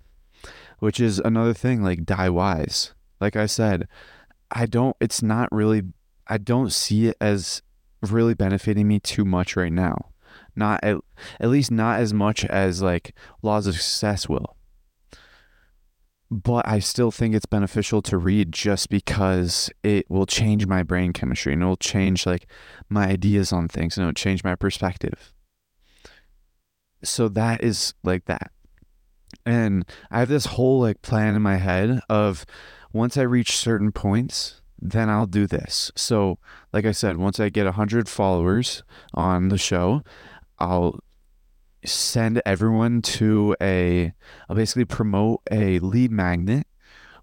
which 0.80 1.00
is 1.00 1.20
another 1.20 1.54
thing 1.54 1.84
like 1.84 2.06
die 2.06 2.30
wise 2.30 2.94
like 3.20 3.36
i 3.36 3.46
said 3.46 3.88
i 4.52 4.66
don't 4.66 4.96
it's 5.00 5.22
not 5.22 5.52
really 5.52 5.84
I 6.28 6.38
don't 6.38 6.72
see 6.72 7.08
it 7.08 7.18
as 7.20 7.62
really 8.02 8.34
benefiting 8.34 8.88
me 8.88 9.00
too 9.00 9.26
much 9.26 9.56
right 9.56 9.72
now. 9.72 10.10
Not 10.56 10.84
at, 10.84 10.98
at 11.40 11.50
least 11.50 11.72
not 11.72 12.00
as 12.00 12.14
much 12.14 12.46
as 12.46 12.82
like 12.82 13.16
laws 13.42 13.68
of 13.68 13.76
success 13.76 14.30
will. 14.30 14.56
But 16.34 16.68
I 16.68 16.80
still 16.80 17.12
think 17.12 17.36
it's 17.36 17.46
beneficial 17.46 18.02
to 18.04 18.18
read 18.18 18.52
just 18.52 18.90
because 18.90 19.70
it 19.84 20.10
will 20.10 20.26
change 20.26 20.66
my 20.66 20.82
brain 20.82 21.14
chemistry 21.14 21.54
and 21.54 21.62
it 21.62 21.66
will 21.66 21.78
change 21.78 22.26
like 22.26 22.48
my 22.90 23.06
ideas 23.08 23.54
on 23.54 23.68
things 23.68 23.98
and 23.98 24.04
it'll 24.04 24.14
change 24.14 24.44
my 24.44 24.56
perspective. 24.56 25.32
So 27.04 27.30
that 27.30 27.64
is 27.64 27.94
like 28.04 28.26
that. 28.26 28.52
And 29.46 29.86
I 30.10 30.20
have 30.20 30.30
this 30.30 30.48
whole 30.48 30.80
like 30.80 31.04
plan 31.04 31.36
in 31.36 31.44
my 31.44 31.58
head 31.58 32.00
of 32.10 32.48
once 32.92 33.16
I 33.16 33.22
reach 33.24 33.56
certain 33.56 33.92
points, 33.92 34.62
then 34.80 35.12
I'll 35.12 35.28
do 35.28 35.46
this. 35.46 35.92
So, 35.96 36.40
like 36.72 36.86
I 36.86 36.94
said, 36.94 37.18
once 37.18 37.40
I 37.40 37.50
get 37.50 37.66
100 37.66 38.10
followers 38.10 38.82
on 39.14 39.50
the 39.50 39.58
show, 39.58 40.02
I'll 40.58 41.00
send 41.86 42.42
everyone 42.46 43.02
to 43.02 43.56
a, 43.62 44.14
I'll 44.50 44.56
basically 44.56 44.86
promote 44.86 45.42
a 45.52 45.80
lead 45.80 46.12
magnet, 46.12 46.68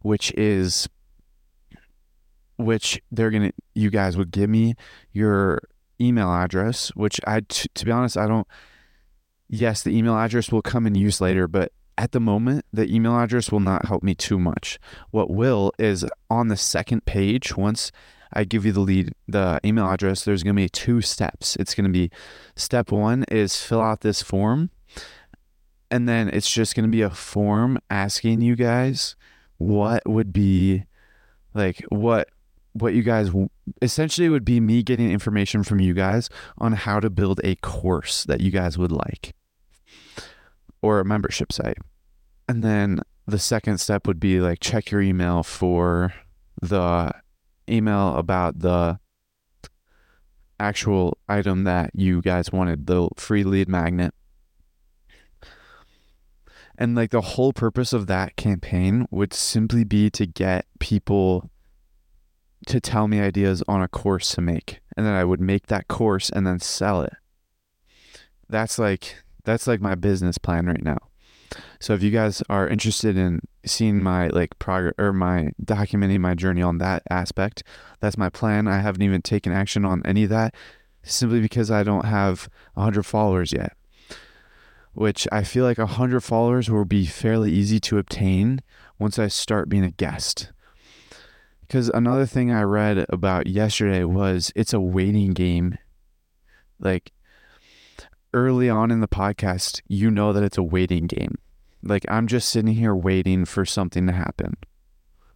which 0.02 0.32
is, 0.32 0.88
which 2.56 3.00
they're 3.10 3.30
to, 3.30 3.52
you 3.74 3.90
guys 3.90 4.16
would 4.16 4.30
give 4.30 4.50
me 4.50 4.74
your 5.12 5.62
email 6.00 6.32
address, 6.32 6.88
which 6.90 7.20
I, 7.26 7.40
t- 7.40 7.68
to 7.74 7.84
be 7.84 7.90
honest, 7.90 8.16
I 8.16 8.26
don't, 8.26 8.46
yes, 9.48 9.82
the 9.82 9.96
email 9.96 10.16
address 10.16 10.50
will 10.50 10.62
come 10.62 10.86
in 10.86 10.94
use 10.94 11.20
later, 11.20 11.46
but 11.48 11.72
at 11.98 12.12
the 12.12 12.20
moment, 12.20 12.64
the 12.72 12.92
email 12.92 13.18
address 13.18 13.52
will 13.52 13.60
not 13.60 13.84
help 13.84 14.02
me 14.02 14.14
too 14.14 14.38
much. 14.38 14.78
What 15.10 15.30
will 15.30 15.72
is 15.78 16.06
on 16.30 16.48
the 16.48 16.56
second 16.56 17.04
page, 17.04 17.56
once 17.56 17.92
I 18.32 18.44
give 18.44 18.64
you 18.64 18.72
the 18.72 18.80
lead, 18.80 19.12
the 19.26 19.60
email 19.64 19.88
address, 19.90 20.24
there's 20.24 20.42
going 20.42 20.54
to 20.54 20.62
be 20.62 20.68
two 20.68 21.00
steps. 21.00 21.56
It's 21.56 21.74
going 21.74 21.84
to 21.84 21.90
be 21.90 22.10
step 22.56 22.90
one 22.90 23.24
is 23.24 23.56
fill 23.56 23.80
out 23.80 24.00
this 24.00 24.22
form. 24.22 24.70
And 25.90 26.08
then 26.08 26.28
it's 26.28 26.50
just 26.50 26.74
going 26.74 26.84
to 26.84 26.90
be 26.90 27.02
a 27.02 27.10
form 27.10 27.78
asking 27.90 28.42
you 28.42 28.54
guys 28.54 29.16
what 29.58 30.02
would 30.06 30.32
be 30.32 30.84
like, 31.52 31.84
what, 31.88 32.28
what 32.72 32.94
you 32.94 33.02
guys 33.02 33.30
essentially 33.82 34.28
would 34.28 34.44
be 34.44 34.60
me 34.60 34.82
getting 34.82 35.10
information 35.10 35.64
from 35.64 35.80
you 35.80 35.92
guys 35.92 36.30
on 36.58 36.72
how 36.72 37.00
to 37.00 37.10
build 37.10 37.40
a 37.42 37.56
course 37.56 38.24
that 38.24 38.40
you 38.40 38.50
guys 38.50 38.78
would 38.78 38.92
like 38.92 39.34
or 40.80 41.00
a 41.00 41.04
membership 41.04 41.52
site. 41.52 41.78
And 42.48 42.62
then 42.62 43.00
the 43.26 43.38
second 43.38 43.78
step 43.78 44.06
would 44.06 44.20
be 44.20 44.40
like 44.40 44.60
check 44.60 44.90
your 44.90 45.00
email 45.00 45.42
for 45.42 46.14
the 46.60 47.12
email 47.70 48.16
about 48.16 48.60
the 48.60 48.98
actual 50.58 51.18
item 51.28 51.64
that 51.64 51.90
you 51.94 52.20
guys 52.20 52.52
wanted, 52.52 52.86
the 52.86 53.08
free 53.16 53.44
lead 53.44 53.68
magnet. 53.68 54.14
And 56.76 56.94
like 56.94 57.10
the 57.10 57.20
whole 57.20 57.52
purpose 57.52 57.92
of 57.92 58.06
that 58.06 58.36
campaign 58.36 59.06
would 59.10 59.34
simply 59.34 59.84
be 59.84 60.08
to 60.10 60.26
get 60.26 60.66
people 60.78 61.50
to 62.66 62.80
tell 62.80 63.08
me 63.08 63.20
ideas 63.20 63.62
on 63.68 63.82
a 63.82 63.88
course 63.88 64.32
to 64.32 64.40
make. 64.40 64.80
And 64.96 65.04
then 65.04 65.14
I 65.14 65.24
would 65.24 65.40
make 65.40 65.66
that 65.66 65.88
course 65.88 66.30
and 66.30 66.46
then 66.46 66.58
sell 66.58 67.02
it. 67.02 67.12
That's 68.48 68.78
like 68.78 69.16
that's 69.44 69.66
like 69.66 69.80
my 69.80 69.94
business 69.94 70.38
plan 70.38 70.66
right 70.66 70.82
now. 70.82 70.98
So 71.80 71.94
if 71.94 72.02
you 72.02 72.10
guys 72.10 72.42
are 72.50 72.68
interested 72.68 73.16
in 73.16 73.40
seeing 73.64 74.02
my 74.02 74.28
like 74.28 74.58
progress 74.58 74.94
or 74.98 75.14
my 75.14 75.52
documenting 75.64 76.20
my 76.20 76.34
journey 76.34 76.60
on 76.60 76.76
that 76.78 77.02
aspect, 77.08 77.62
that's 78.00 78.18
my 78.18 78.28
plan. 78.28 78.68
I 78.68 78.80
haven't 78.80 79.02
even 79.02 79.22
taken 79.22 79.50
action 79.50 79.86
on 79.86 80.02
any 80.04 80.24
of 80.24 80.30
that 80.30 80.54
simply 81.02 81.40
because 81.40 81.70
I 81.70 81.82
don't 81.82 82.04
have 82.04 82.50
100 82.74 83.04
followers 83.04 83.52
yet. 83.52 83.72
Which 84.92 85.26
I 85.32 85.42
feel 85.42 85.64
like 85.64 85.78
100 85.78 86.20
followers 86.20 86.68
will 86.68 86.84
be 86.84 87.06
fairly 87.06 87.50
easy 87.50 87.80
to 87.80 87.96
obtain 87.96 88.60
once 88.98 89.18
I 89.18 89.28
start 89.28 89.70
being 89.70 89.84
a 89.84 89.90
guest. 89.90 90.52
Because 91.62 91.88
another 91.88 92.26
thing 92.26 92.52
I 92.52 92.62
read 92.62 93.06
about 93.08 93.46
yesterday 93.46 94.04
was 94.04 94.52
it's 94.54 94.74
a 94.74 94.80
waiting 94.80 95.30
game. 95.30 95.78
Like 96.78 97.12
early 98.34 98.68
on 98.68 98.90
in 98.90 99.00
the 99.00 99.08
podcast, 99.08 99.80
you 99.86 100.10
know 100.10 100.34
that 100.34 100.42
it's 100.42 100.58
a 100.58 100.62
waiting 100.62 101.06
game. 101.06 101.38
Like 101.82 102.04
I'm 102.08 102.26
just 102.26 102.48
sitting 102.48 102.74
here 102.74 102.94
waiting 102.94 103.44
for 103.44 103.64
something 103.64 104.06
to 104.06 104.12
happen. 104.12 104.56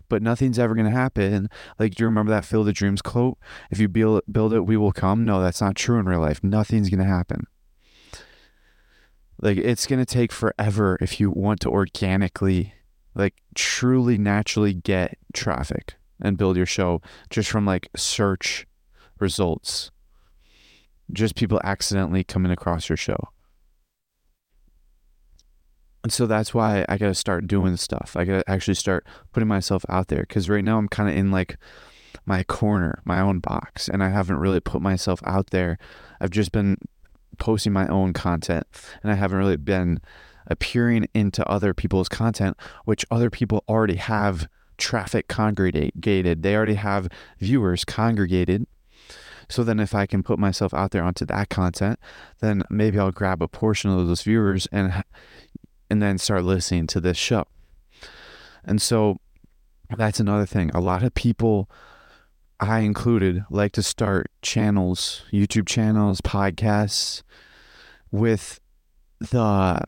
But 0.08 0.22
nothing's 0.22 0.58
ever 0.58 0.74
going 0.74 0.84
to 0.84 0.92
happen. 0.92 1.48
Like, 1.78 1.94
do 1.94 2.02
you 2.02 2.06
remember 2.06 2.30
that 2.30 2.44
Field 2.44 2.68
of 2.68 2.74
Dreams 2.74 3.00
quote? 3.00 3.38
If 3.70 3.78
you 3.80 3.88
build, 3.88 4.22
build 4.30 4.52
it, 4.52 4.60
we 4.60 4.76
will 4.76 4.92
come. 4.92 5.24
No, 5.24 5.40
that's 5.40 5.62
not 5.62 5.76
true 5.76 5.98
in 5.98 6.04
real 6.04 6.20
life. 6.20 6.44
Nothing's 6.44 6.90
going 6.90 7.00
to 7.00 7.06
happen. 7.06 7.46
Like, 9.40 9.56
it's 9.56 9.86
going 9.86 9.98
to 9.98 10.06
take 10.06 10.30
forever 10.30 10.98
if 11.00 11.18
you 11.18 11.30
want 11.30 11.60
to 11.60 11.70
organically, 11.70 12.74
like, 13.14 13.34
truly 13.54 14.18
naturally 14.18 14.74
get 14.74 15.16
traffic 15.32 15.94
and 16.20 16.36
build 16.36 16.56
your 16.56 16.66
show 16.66 17.00
just 17.30 17.50
from 17.50 17.64
like 17.64 17.88
search 17.96 18.66
results 19.18 19.90
just 21.12 21.34
people 21.34 21.60
accidentally 21.64 22.24
coming 22.24 22.50
across 22.50 22.88
your 22.88 22.96
show. 22.96 23.28
And 26.04 26.12
so 26.12 26.26
that's 26.26 26.52
why 26.52 26.84
I 26.86 26.98
got 26.98 27.06
to 27.06 27.14
start 27.14 27.46
doing 27.46 27.76
stuff. 27.78 28.14
I 28.14 28.24
got 28.26 28.44
to 28.44 28.50
actually 28.50 28.74
start 28.74 29.06
putting 29.32 29.48
myself 29.48 29.86
out 29.88 30.08
there 30.08 30.20
because 30.20 30.50
right 30.50 30.62
now 30.62 30.76
I'm 30.76 30.86
kind 30.86 31.08
of 31.08 31.16
in 31.16 31.30
like 31.30 31.56
my 32.26 32.44
corner, 32.44 33.00
my 33.06 33.20
own 33.20 33.40
box, 33.40 33.88
and 33.88 34.04
I 34.04 34.10
haven't 34.10 34.36
really 34.36 34.60
put 34.60 34.82
myself 34.82 35.20
out 35.24 35.48
there. 35.48 35.78
I've 36.20 36.30
just 36.30 36.52
been 36.52 36.76
posting 37.38 37.72
my 37.72 37.88
own 37.88 38.12
content 38.12 38.66
and 39.02 39.10
I 39.10 39.14
haven't 39.14 39.38
really 39.38 39.56
been 39.56 40.00
appearing 40.46 41.08
into 41.14 41.44
other 41.48 41.72
people's 41.72 42.10
content, 42.10 42.58
which 42.84 43.06
other 43.10 43.30
people 43.30 43.64
already 43.66 43.96
have 43.96 44.46
traffic 44.76 45.26
congregated. 45.26 46.42
They 46.42 46.54
already 46.54 46.74
have 46.74 47.08
viewers 47.40 47.84
congregated 47.86 48.66
so 49.48 49.64
then 49.64 49.80
if 49.80 49.94
I 49.94 50.06
can 50.06 50.22
put 50.22 50.38
myself 50.38 50.72
out 50.74 50.90
there 50.90 51.02
onto 51.02 51.24
that 51.26 51.48
content, 51.48 51.98
then 52.40 52.62
maybe 52.70 52.98
I'll 52.98 53.12
grab 53.12 53.42
a 53.42 53.48
portion 53.48 53.90
of 53.90 54.06
those 54.06 54.22
viewers 54.22 54.66
and 54.72 55.04
and 55.90 56.02
then 56.02 56.18
start 56.18 56.44
listening 56.44 56.86
to 56.88 57.00
this 57.00 57.16
show. 57.16 57.44
And 58.64 58.80
so 58.80 59.18
that's 59.96 60.20
another 60.20 60.46
thing. 60.46 60.70
A 60.74 60.80
lot 60.80 61.02
of 61.02 61.14
people 61.14 61.68
I 62.60 62.80
included 62.80 63.44
like 63.50 63.72
to 63.72 63.82
start 63.82 64.30
channels, 64.42 65.24
YouTube 65.32 65.66
channels, 65.66 66.20
podcasts 66.20 67.22
with 68.10 68.60
the 69.18 69.80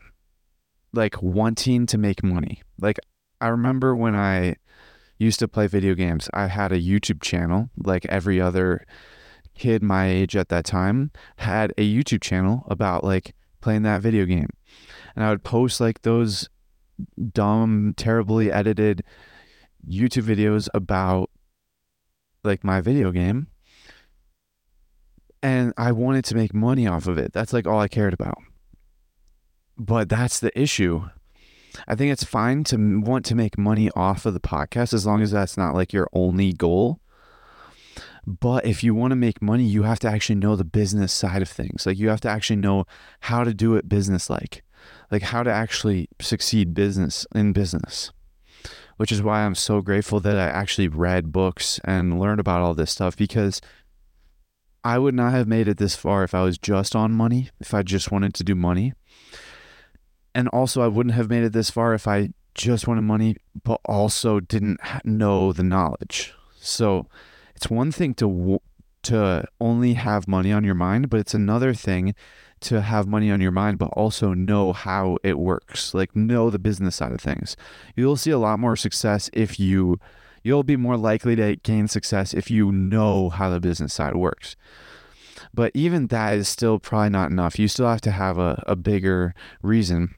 like 0.93 1.21
wanting 1.21 1.85
to 1.87 1.97
make 1.97 2.23
money. 2.23 2.61
Like 2.79 2.99
I 3.41 3.47
remember 3.47 3.95
when 3.95 4.15
I 4.15 4.55
used 5.17 5.39
to 5.39 5.47
play 5.47 5.67
video 5.67 5.95
games, 5.95 6.29
I 6.33 6.47
had 6.47 6.71
a 6.71 6.79
YouTube 6.79 7.21
channel 7.21 7.69
like 7.77 8.05
every 8.07 8.39
other 8.39 8.85
kid 9.55 9.81
my 9.81 10.07
age 10.07 10.35
at 10.35 10.49
that 10.49 10.65
time 10.65 11.11
had 11.37 11.73
a 11.77 11.81
YouTube 11.81 12.21
channel 12.21 12.63
about 12.67 13.03
like 13.03 13.33
playing 13.61 13.83
that 13.83 14.01
video 14.01 14.25
game. 14.25 14.49
And 15.17 15.25
I 15.25 15.31
would 15.31 15.43
post 15.43 15.81
like 15.81 16.03
those 16.03 16.47
dumb, 17.33 17.95
terribly 17.97 18.51
edited 18.51 19.03
YouTube 19.89 20.23
videos 20.23 20.69
about 20.75 21.31
like 22.43 22.63
my 22.63 22.81
video 22.81 23.11
game. 23.11 23.47
And 25.41 25.73
I 25.75 25.91
wanted 25.91 26.23
to 26.25 26.35
make 26.35 26.53
money 26.53 26.85
off 26.85 27.07
of 27.07 27.17
it. 27.17 27.33
That's 27.33 27.51
like 27.51 27.65
all 27.65 27.79
I 27.79 27.87
cared 27.87 28.13
about. 28.13 28.37
But 29.75 30.07
that's 30.07 30.39
the 30.39 30.57
issue. 30.59 31.09
I 31.87 31.95
think 31.95 32.11
it's 32.11 32.23
fine 32.23 32.63
to 32.65 33.01
want 33.01 33.25
to 33.25 33.35
make 33.35 33.57
money 33.57 33.89
off 33.95 34.27
of 34.27 34.35
the 34.35 34.39
podcast 34.39 34.93
as 34.93 35.07
long 35.07 35.23
as 35.23 35.31
that's 35.31 35.57
not 35.57 35.73
like 35.73 35.93
your 35.93 36.07
only 36.13 36.53
goal. 36.53 36.99
But 38.27 38.67
if 38.67 38.83
you 38.83 38.93
want 38.93 39.11
to 39.11 39.15
make 39.15 39.41
money, 39.41 39.63
you 39.63 39.81
have 39.81 39.99
to 39.99 40.07
actually 40.07 40.35
know 40.35 40.55
the 40.55 40.63
business 40.63 41.11
side 41.11 41.41
of 41.41 41.49
things. 41.49 41.87
Like 41.87 41.97
you 41.97 42.09
have 42.09 42.21
to 42.21 42.29
actually 42.29 42.57
know 42.57 42.85
how 43.21 43.43
to 43.43 43.53
do 43.53 43.75
it 43.75 43.89
business 43.89 44.29
like, 44.29 44.63
like 45.11 45.23
how 45.23 45.43
to 45.43 45.51
actually 45.51 46.09
succeed 46.19 46.73
business 46.73 47.25
in 47.33 47.53
business. 47.53 48.11
Which 48.97 49.11
is 49.11 49.21
why 49.21 49.41
I'm 49.41 49.55
so 49.55 49.81
grateful 49.81 50.19
that 50.21 50.37
I 50.37 50.47
actually 50.47 50.87
read 50.87 51.31
books 51.31 51.79
and 51.83 52.19
learned 52.19 52.39
about 52.39 52.61
all 52.61 52.73
this 52.73 52.91
stuff 52.91 53.15
because 53.15 53.61
I 54.83 54.97
would 54.97 55.13
not 55.13 55.33
have 55.33 55.47
made 55.47 55.67
it 55.67 55.77
this 55.77 55.95
far 55.95 56.23
if 56.23 56.33
I 56.33 56.43
was 56.43 56.57
just 56.57 56.95
on 56.95 57.11
money, 57.11 57.49
if 57.59 57.73
I 57.73 57.83
just 57.83 58.11
wanted 58.11 58.33
to 58.35 58.43
do 58.43 58.55
money. 58.55 58.93
And 60.33 60.47
also, 60.47 60.81
I 60.81 60.87
wouldn't 60.87 61.15
have 61.15 61.29
made 61.29 61.43
it 61.43 61.53
this 61.53 61.69
far 61.69 61.93
if 61.93 62.07
I 62.07 62.29
just 62.55 62.87
wanted 62.87 63.01
money, 63.01 63.35
but 63.63 63.79
also 63.85 64.39
didn't 64.39 64.79
know 65.03 65.53
the 65.53 65.63
knowledge. 65.63 66.33
So 66.59 67.07
it's 67.55 67.69
one 67.69 67.91
thing 67.91 68.13
to 68.15 68.59
to 69.07 69.45
only 69.59 69.93
have 69.93 70.27
money 70.27 70.51
on 70.51 70.63
your 70.63 70.75
mind, 70.75 71.09
but 71.09 71.19
it's 71.19 71.33
another 71.33 71.73
thing 71.73 72.15
to 72.59 72.81
have 72.81 73.07
money 73.07 73.29
on 73.29 73.41
your 73.41 73.51
mind, 73.51 73.77
but 73.77 73.89
also 73.93 74.33
know 74.33 74.73
how 74.73 75.17
it 75.23 75.37
works, 75.37 75.93
like 75.93 76.15
know 76.15 76.49
the 76.49 76.59
business 76.59 76.95
side 76.95 77.11
of 77.11 77.21
things. 77.21 77.55
You'll 77.95 78.15
see 78.15 78.31
a 78.31 78.39
lot 78.39 78.59
more 78.59 78.75
success 78.75 79.29
if 79.33 79.59
you, 79.59 79.99
you'll 80.43 80.63
be 80.63 80.77
more 80.77 80.97
likely 80.97 81.35
to 81.35 81.55
gain 81.57 81.87
success 81.87 82.33
if 82.33 82.49
you 82.49 82.71
know 82.71 83.29
how 83.29 83.49
the 83.49 83.59
business 83.59 83.93
side 83.93 84.15
works. 84.15 84.55
But 85.53 85.71
even 85.73 86.07
that 86.07 86.33
is 86.35 86.47
still 86.47 86.79
probably 86.79 87.09
not 87.09 87.31
enough. 87.31 87.59
You 87.59 87.67
still 87.67 87.87
have 87.87 88.01
to 88.01 88.11
have 88.11 88.37
a, 88.37 88.63
a 88.67 88.75
bigger 88.75 89.33
reason 89.61 90.15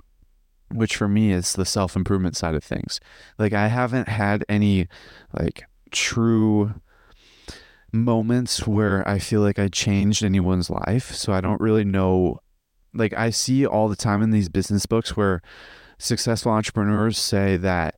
which 0.72 0.96
for 0.96 1.08
me 1.08 1.32
is 1.32 1.54
the 1.54 1.66
self 1.66 1.96
improvement 1.96 2.36
side 2.36 2.56
of 2.56 2.64
things. 2.64 3.00
Like 3.38 3.54
I 3.54 3.68
haven't 3.68 4.08
had 4.08 4.46
any 4.48 4.88
like 5.38 5.64
true 5.92 6.74
moments 7.92 8.68
where 8.68 9.08
I 9.08 9.20
feel 9.20 9.42
like 9.42 9.60
I 9.60 9.68
changed 9.68 10.24
anyone's 10.24 10.70
life. 10.70 11.14
So 11.14 11.34
I 11.34 11.42
don't 11.42 11.62
really 11.62 11.84
know 11.84 12.40
like 12.94 13.14
I 13.14 13.30
see 13.30 13.66
all 13.66 13.88
the 13.88 13.96
time 13.96 14.22
in 14.22 14.32
these 14.32 14.50
business 14.50 14.86
books 14.86 15.16
where 15.16 15.42
successful 15.98 16.52
entrepreneurs 16.52 17.18
say 17.18 17.56
that 17.58 17.96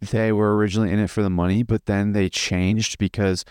they 0.00 0.32
were 0.32 0.56
originally 0.56 0.90
in 0.90 0.98
it 0.98 1.10
for 1.10 1.22
the 1.22 1.28
money, 1.28 1.62
but 1.62 1.84
then 1.84 2.12
they 2.12 2.30
changed 2.30 2.96
because 2.98 3.44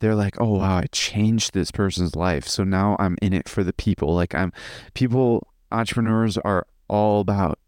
they're 0.00 0.16
like, 0.16 0.40
oh 0.40 0.58
wow, 0.58 0.78
I 0.78 0.86
changed 0.90 1.54
this 1.54 1.70
person's 1.70 2.16
life. 2.16 2.48
So 2.48 2.64
now 2.64 2.96
I'm 2.98 3.16
in 3.22 3.32
it 3.32 3.48
for 3.48 3.62
the 3.62 3.72
people. 3.72 4.14
Like 4.14 4.34
I'm 4.34 4.52
people 4.94 5.46
entrepreneurs 5.70 6.36
are 6.38 6.66
all 6.88 7.20
about 7.20 7.58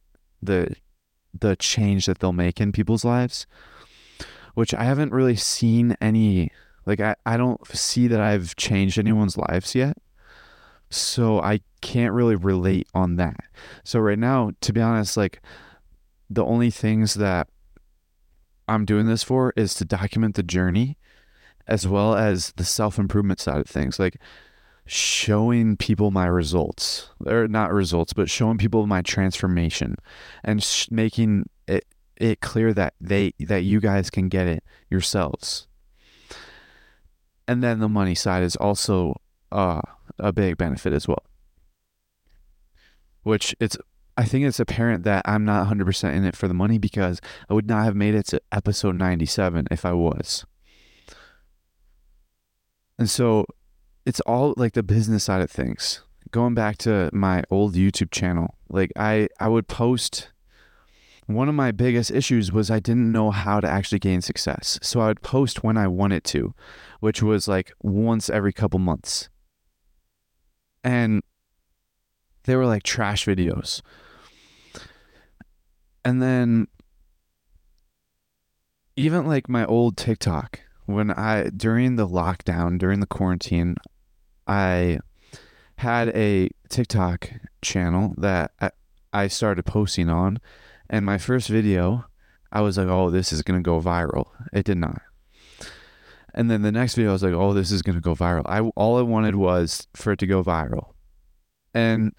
the 0.43 0.75
the 1.39 1.57
change 1.57 2.07
that 2.07 2.19
they'll 2.19 2.33
make 2.33 2.61
in 2.61 2.73
people's 2.73 3.05
lives 3.05 3.47
which 4.55 4.73
i 4.75 4.85
haven't 4.85 5.13
really 5.13 5.37
seen 5.37 5.97
any 6.01 6.51
like 6.87 7.01
i, 7.01 7.15
I 7.25 7.37
don't 7.37 7.67
see 7.69 8.07
that 8.09 8.21
i've 8.21 8.57
changed 8.57 8.99
anyone's 8.99 9.37
lives 9.37 9.75
yet. 9.75 9.97
So 10.89 11.41
i 11.41 11.61
can't 11.81 12.15
really 12.15 12.37
relate 12.37 12.89
on 12.95 13.17
that. 13.17 13.41
So 13.85 14.01
right 14.01 14.19
now 14.19 14.53
to 14.61 14.73
be 14.73 14.81
honest 14.81 15.17
like 15.17 15.43
the 16.31 16.45
only 16.45 16.71
things 16.71 17.15
that 17.15 17.49
i'm 18.69 18.85
doing 18.85 19.07
this 19.07 19.23
for 19.23 19.53
is 19.57 19.75
to 19.75 19.85
document 19.85 20.35
the 20.35 20.43
journey 20.43 20.97
as 21.69 21.87
well 21.87 22.15
as 22.15 22.53
the 22.57 22.65
self-improvement 22.65 23.41
side 23.41 23.59
of 23.59 23.67
things. 23.67 23.99
Like 23.99 24.17
showing 24.87 25.77
people 25.77 26.13
my 26.13 26.27
results 26.27 27.11
or 27.27 27.49
not 27.49 27.73
results 27.73 28.13
but 28.13 28.31
showing 28.31 28.57
people 28.57 28.87
my 28.87 29.03
transformation 29.03 29.97
and 30.45 30.63
sh- 30.63 30.87
making 30.93 31.49
it 31.67 31.85
it 32.17 32.41
clear 32.41 32.73
that 32.73 32.95
they 33.01 33.33
that 33.41 33.63
you 33.63 33.81
guys 33.81 34.11
can 34.11 34.29
get 34.29 34.47
it 34.47 34.63
yourselves 34.89 35.67
and 37.49 37.63
then 37.63 37.81
the 37.81 37.89
money 37.89 38.15
side 38.15 38.43
is 38.43 38.57
also 38.57 39.15
uh, 39.53 39.81
a 40.19 40.33
big 40.33 40.57
benefit 40.57 40.93
as 40.93 41.07
well 41.07 41.23
which 43.23 43.55
it's 43.61 43.77
i 44.17 44.25
think 44.25 44.45
it's 44.45 44.61
apparent 44.61 45.05
that 45.05 45.23
i'm 45.25 45.45
not 45.45 45.67
100% 45.69 46.15
in 46.15 46.25
it 46.25 46.37
for 46.37 46.49
the 46.49 46.55
money 46.55 46.79
because 46.79 47.21
i 47.49 47.55
would 47.55 47.69
not 47.69 47.85
have 47.85 47.95
made 47.95 48.15
it 48.15 48.27
to 48.27 48.41
episode 48.53 48.97
97 48.97 49.67
if 49.71 49.85
i 49.85 49.93
was 49.93 50.45
and 52.99 53.11
so 53.11 53.47
it's 54.07 54.21
all 54.21 54.55
like 54.57 54.73
the 54.73 54.83
business 54.83 55.25
side 55.25 55.43
of 55.43 55.51
things. 55.51 56.01
Going 56.31 56.55
back 56.55 56.79
to 56.79 57.11
my 57.13 57.43
old 57.51 57.75
YouTube 57.75 58.11
channel, 58.11 58.57
like 58.69 58.93
I 58.97 59.29
I 59.39 59.49
would 59.49 59.69
post 59.69 60.31
one 61.27 61.49
of 61.49 61.55
my 61.55 61.73
biggest 61.73 62.11
issues 62.11 62.53
was 62.53 62.71
I 62.71 62.79
didn't 62.79 63.11
know 63.11 63.31
how 63.31 63.61
to 63.61 63.69
actually 63.69 63.99
gain 63.99 64.21
success. 64.21 64.79
So 64.83 65.01
I 65.01 65.09
would 65.09 65.23
post 65.23 65.65
when 65.65 65.77
I 65.77 65.89
wanted 65.89 66.25
to, 66.25 66.55
which 67.01 67.23
was 67.23 67.49
like 67.49 67.73
once 67.83 68.31
every 68.31 68.53
couple 68.53 68.79
months. 68.79 69.29
And 70.85 71.23
they 72.45 72.55
were 72.55 72.67
like 72.67 72.85
trash 72.85 73.27
videos. 73.27 73.83
And 76.05 76.23
then 76.23 76.69
even 78.95 79.27
like 79.27 79.49
my 79.49 79.65
old 79.67 79.97
TikTok, 79.97 80.61
when 80.87 81.11
I 81.11 81.51
during 81.51 81.97
the 81.97 82.07
lockdown, 82.07 82.79
during 82.79 83.01
the 83.01 83.07
quarantine, 83.07 83.75
I 84.47 85.01
had 85.79 86.09
a 86.11 86.49
TikTok 86.69 87.31
channel 87.61 88.15
that 88.17 88.53
I, 89.13 89.29
started 89.29 89.65
posting 89.65 90.09
on, 90.09 90.39
and 90.89 91.05
my 91.05 91.19
first 91.19 91.49
video, 91.49 92.07
I 92.53 92.61
was 92.61 92.79
like, 92.79 92.89
"Oh, 92.89 93.11
this 93.11 93.33
is 93.33 93.43
gonna 93.43 93.61
go 93.63 93.81
viral." 93.81 94.27
It 94.53 94.65
did 94.65 94.79
not. 94.79 95.03
And 96.35 96.51
then 96.51 96.63
the 96.63 96.73
next 96.73 96.95
video, 96.95 97.11
I 97.11 97.13
was 97.15 97.23
like, 97.23 97.33
"Oh, 97.33 97.55
this 97.55 97.71
is 97.71 97.83
gonna 97.83 98.01
go 98.01 98.15
viral." 98.15 98.43
I 98.47 98.61
all 98.77 98.99
I 98.99 99.03
wanted 99.03 99.35
was 99.37 99.87
for 99.95 100.13
it 100.13 100.19
to 100.21 100.27
go 100.27 100.43
viral, 100.43 100.95
and 101.75 102.13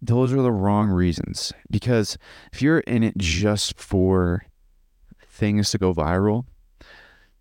those 0.00 0.32
are 0.32 0.42
the 0.42 0.52
wrong 0.52 0.88
reasons. 0.88 1.52
Because 1.70 2.18
if 2.52 2.62
you're 2.62 2.80
in 2.80 3.02
it 3.02 3.16
just 3.18 3.78
for 3.78 4.44
things 5.28 5.70
to 5.70 5.78
go 5.78 5.94
viral, 5.94 6.46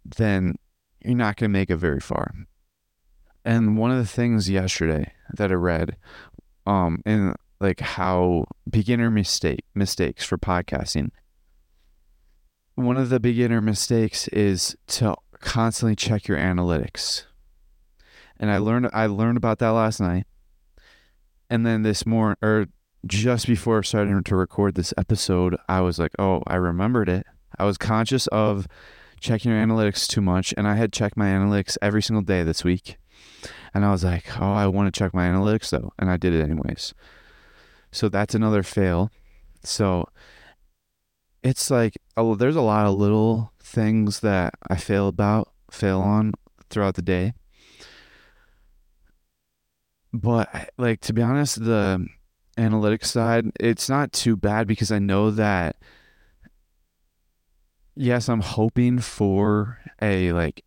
then 0.05 0.55
you're 1.03 1.15
not 1.15 1.37
gonna 1.37 1.49
make 1.49 1.69
it 1.69 1.77
very 1.77 1.99
far. 1.99 2.33
And 3.45 3.77
one 3.77 3.91
of 3.91 3.97
the 3.97 4.05
things 4.05 4.49
yesterday 4.49 5.13
that 5.33 5.51
I 5.51 5.55
read, 5.55 5.95
um, 6.65 7.01
in 7.05 7.33
like 7.59 7.79
how 7.79 8.45
beginner 8.69 9.09
mistake 9.09 9.63
mistakes 9.73 10.25
for 10.25 10.37
podcasting. 10.37 11.09
One 12.75 12.97
of 12.97 13.09
the 13.09 13.19
beginner 13.19 13.61
mistakes 13.61 14.27
is 14.29 14.75
to 14.87 15.15
constantly 15.39 15.95
check 15.95 16.27
your 16.27 16.37
analytics. 16.37 17.23
And 18.39 18.51
I 18.51 18.57
learned 18.57 18.89
I 18.93 19.07
learned 19.07 19.37
about 19.37 19.59
that 19.59 19.69
last 19.69 19.99
night. 19.99 20.25
And 21.49 21.65
then 21.65 21.81
this 21.81 22.05
morning 22.05 22.37
or 22.41 22.67
just 23.05 23.47
before 23.47 23.81
starting 23.83 24.21
to 24.21 24.35
record 24.35 24.75
this 24.75 24.93
episode, 24.97 25.55
I 25.67 25.81
was 25.81 25.97
like, 25.97 26.11
"Oh, 26.19 26.43
I 26.45 26.55
remembered 26.55 27.09
it." 27.09 27.25
I 27.57 27.65
was 27.65 27.77
conscious 27.77 28.27
of 28.27 28.67
checking 29.19 29.51
your 29.51 29.59
analytics 29.59 30.07
too 30.07 30.21
much, 30.21 30.53
and 30.57 30.67
I 30.67 30.75
had 30.75 30.93
checked 30.93 31.17
my 31.17 31.27
analytics 31.27 31.77
every 31.81 32.01
single 32.01 32.21
day 32.21 32.43
this 32.43 32.63
week. 32.63 32.97
And 33.73 33.85
I 33.85 33.91
was 33.91 34.03
like, 34.03 34.25
oh, 34.39 34.53
I 34.53 34.67
want 34.67 34.93
to 34.93 34.97
check 34.97 35.13
my 35.13 35.27
analytics 35.27 35.69
though. 35.69 35.93
And 35.99 36.09
I 36.09 36.17
did 36.17 36.33
it 36.33 36.43
anyways. 36.43 36.93
So 37.97 38.09
that's 38.09 38.35
another 38.35 38.61
fail. 38.61 39.09
So 39.63 40.05
it's 41.41 41.71
like, 41.71 41.97
oh, 42.15 42.35
there's 42.35 42.55
a 42.55 42.61
lot 42.61 42.85
of 42.85 42.95
little 42.95 43.53
things 43.59 44.19
that 44.19 44.53
I 44.69 44.75
fail 44.75 45.07
about, 45.07 45.51
fail 45.71 45.99
on 46.01 46.33
throughout 46.69 46.93
the 46.93 47.01
day. 47.01 47.33
But 50.13 50.71
like, 50.77 51.01
to 51.01 51.13
be 51.13 51.23
honest, 51.23 51.63
the 51.65 52.05
analytics 52.55 53.05
side, 53.05 53.45
it's 53.59 53.89
not 53.89 54.11
too 54.11 54.35
bad 54.35 54.67
because 54.67 54.91
I 54.91 54.99
know 54.99 55.31
that 55.31 55.77
yes, 57.95 58.29
I'm 58.29 58.41
hoping 58.41 58.99
for 58.99 59.79
a 59.99 60.31
like 60.33 60.63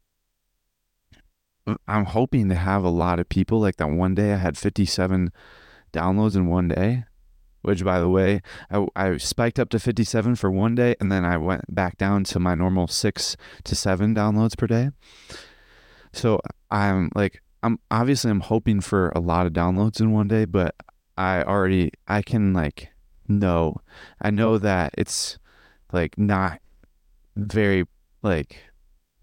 I'm 1.87 2.07
hoping 2.07 2.49
to 2.49 2.57
have 2.57 2.83
a 2.83 2.89
lot 2.89 3.21
of 3.21 3.29
people 3.29 3.61
like 3.61 3.77
that 3.77 3.87
one 3.87 4.17
day 4.17 4.33
I 4.33 4.39
had 4.39 4.59
57 4.59 5.31
downloads 5.93 6.35
in 6.35 6.49
one 6.49 6.67
day. 6.67 7.05
Which 7.63 7.85
by 7.85 8.01
the 8.01 8.09
way, 8.09 8.41
I, 8.71 8.87
I 8.97 9.17
spiked 9.19 9.59
up 9.59 9.69
to 9.71 9.79
57 9.79 10.35
for 10.37 10.51
one 10.51 10.75
day 10.75 10.95
and 11.01 11.11
then 11.11 11.25
I 11.25 11.37
went 11.37 11.73
back 11.73 11.99
down 11.99 12.25
to 12.25 12.41
my 12.41 12.55
normal 12.55 12.87
six 12.87 13.37
to 13.65 13.75
seven 13.75 14.15
downloads 14.15 14.57
per 14.57 14.67
day. 14.67 14.91
So 16.13 16.41
I'm 16.71 17.11
like, 17.15 17.43
I'm 17.63 17.79
obviously 17.91 18.31
I'm 18.31 18.41
hoping 18.41 18.81
for 18.81 19.11
a 19.11 19.21
lot 19.21 19.47
of 19.47 19.53
downloads 19.53 20.01
in 20.01 20.13
one 20.13 20.29
day, 20.29 20.45
but 20.45 20.75
I 21.17 21.43
already, 21.43 21.93
I 22.09 22.23
can 22.23 22.53
like 22.53 22.91
know, 23.29 23.77
I 24.21 24.31
know 24.31 24.59
that 24.59 24.95
it's 24.97 25.39
like 25.93 26.17
not 26.17 26.61
very 27.37 27.85
like 28.23 28.57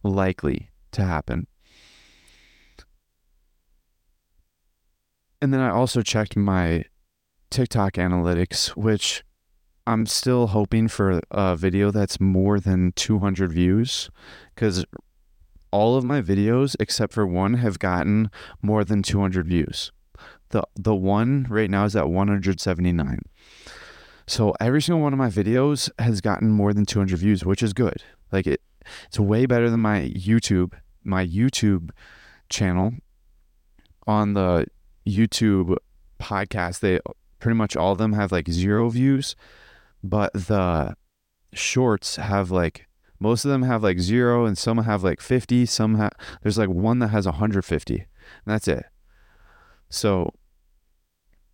likely 0.04 0.70
to 0.92 1.04
happen. 1.04 1.48
And 5.42 5.54
then 5.54 5.60
I 5.60 5.70
also 5.70 6.02
checked 6.02 6.36
my 6.36 6.86
TikTok 7.50 7.93
analytics, 7.93 8.70
which 8.70 9.24
I'm 9.86 10.06
still 10.06 10.48
hoping 10.48 10.88
for 10.88 11.22
a 11.32 11.56
video 11.56 11.91
that's 11.91 12.20
more 12.20 12.60
than 12.60 12.91
200 12.93 13.52
views 13.52 14.10
because 14.54 14.86
all 15.72 15.95
of 15.95 16.04
my 16.04 16.22
videos 16.22 16.76
except 16.80 17.14
for 17.14 17.26
one 17.26 17.56
have 17.56 17.80
gotten 17.80 18.30
more 18.62 18.84
than 18.84 19.02
200 19.02 19.48
views. 19.48 19.91
The 20.50 20.64
the 20.76 20.95
one 20.95 21.45
right 21.50 21.70
now 21.70 21.86
is 21.86 21.95
at 21.95 22.10
179. 22.10 23.20
So 24.28 24.54
every 24.60 24.82
single 24.82 25.02
one 25.02 25.14
of 25.14 25.20
my 25.20 25.30
videos 25.30 25.89
has 26.00 26.20
gotten 26.20 26.50
more 26.50 26.74
than 26.74 26.86
200 26.86 27.18
views, 27.18 27.45
which 27.45 27.64
is 27.64 27.74
good. 27.74 28.04
Like 28.32 28.48
it 28.48 28.62
it's 29.08 29.20
way 29.20 29.45
better 29.45 29.70
than 29.70 29.80
my 29.80 30.12
YouTube, 30.16 30.74
my 31.04 31.26
YouTube 31.26 31.91
channel 32.50 32.93
on 34.06 34.34
the 34.34 34.66
YouTube 35.08 35.78
podcast. 36.20 36.80
They 36.80 37.00
pretty 37.40 37.56
much 37.56 37.76
all 37.76 37.94
of 37.94 37.98
them 37.98 38.14
have 38.14 38.32
like 38.32 38.50
zero 38.50 38.90
views, 38.90 39.36
but 40.04 40.34
the 40.34 40.96
shorts 41.54 42.18
have 42.18 42.52
like 42.52 42.88
most 43.20 43.46
of 43.46 43.52
them 43.52 43.64
have 43.64 43.84
like 43.84 44.00
zero 44.00 44.46
and 44.46 44.58
some 44.58 44.78
have 44.78 45.04
like 45.04 45.22
50 45.22 45.66
some 45.66 45.96
have 45.96 46.12
there's 46.44 46.58
like 46.58 46.70
one 46.70 47.00
that 47.00 47.08
has 47.08 47.26
150 47.26 47.96
and 47.96 48.06
that's 48.46 48.68
it. 48.68 48.86
So 49.90 50.34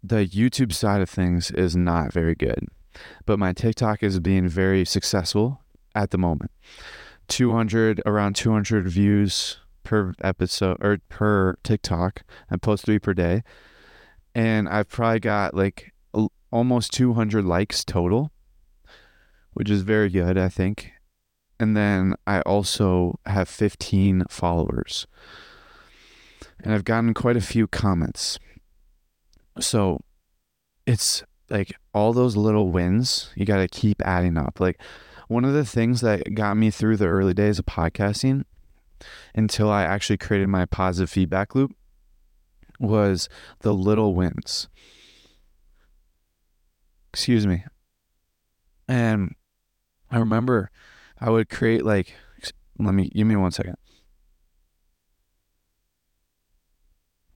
the 0.06 0.28
youtube 0.28 0.74
side 0.74 1.02
of 1.02 1.10
things 1.10 1.50
is 1.52 1.76
not 1.76 2.12
very 2.12 2.36
good 2.36 2.68
but 3.26 3.40
my 3.40 3.54
tiktok 3.54 4.04
is 4.04 4.20
being 4.20 4.48
very 4.48 4.84
successful 4.86 5.62
at 5.96 6.12
the 6.12 6.18
moment. 6.18 6.52
200 7.30 8.02
around 8.06 8.36
200 8.36 8.88
views 8.88 9.60
per 9.84 10.14
episode 10.22 10.78
or 10.82 10.98
per 11.10 11.56
tiktok 11.64 12.24
i 12.50 12.58
post 12.58 12.86
three 12.86 13.00
per 13.00 13.14
day 13.14 13.44
and 14.36 14.68
I've 14.68 14.90
probably 14.90 15.20
got 15.20 15.54
like 15.54 15.94
almost 16.52 16.94
200 16.94 17.44
likes 17.46 17.84
total, 17.84 18.32
which 19.54 19.70
is 19.70 19.82
very 19.82 20.10
good, 20.10 20.38
I 20.38 20.50
think. 20.50 20.92
And 21.60 21.78
then 21.78 22.16
I 22.28 22.42
also 22.42 23.20
have 23.26 23.48
15 23.48 24.26
followers. 24.30 25.08
And 26.64 26.74
I've 26.74 26.84
gotten 26.84 27.14
quite 27.14 27.38
a 27.38 27.42
few 27.42 27.68
comments. 27.68 28.40
So 29.60 30.02
it's 30.86 31.24
like 31.50 31.76
all 31.94 32.14
those 32.14 32.36
little 32.36 32.70
wins, 32.70 33.32
you 33.36 33.46
got 33.46 33.58
to 33.58 33.68
keep 33.68 34.02
adding 34.04 34.38
up. 34.38 34.60
Like 34.60 34.82
one 35.28 35.46
of 35.46 35.54
the 35.54 35.66
things 35.66 36.02
that 36.02 36.34
got 36.36 36.58
me 36.58 36.70
through 36.70 36.98
the 36.98 37.08
early 37.08 37.34
days 37.34 37.60
of 37.60 37.66
podcasting 37.66 38.46
until 39.36 39.70
I 39.70 39.84
actually 39.84 40.18
created 40.18 40.50
my 40.50 40.66
positive 40.66 41.10
feedback 41.10 41.56
loop 41.56 41.76
was 42.84 43.30
the 43.62 43.74
little 43.74 44.14
wins. 44.14 44.68
Excuse 47.14 47.48
me. 47.48 47.64
And 48.88 49.36
I 50.12 50.18
remember 50.20 50.70
I 51.20 51.30
would 51.30 51.50
create 51.50 51.86
like 51.86 52.16
let 52.80 52.94
me 52.94 53.10
give 53.10 53.28
me 53.28 53.36
one 53.36 53.52
second. 53.52 53.76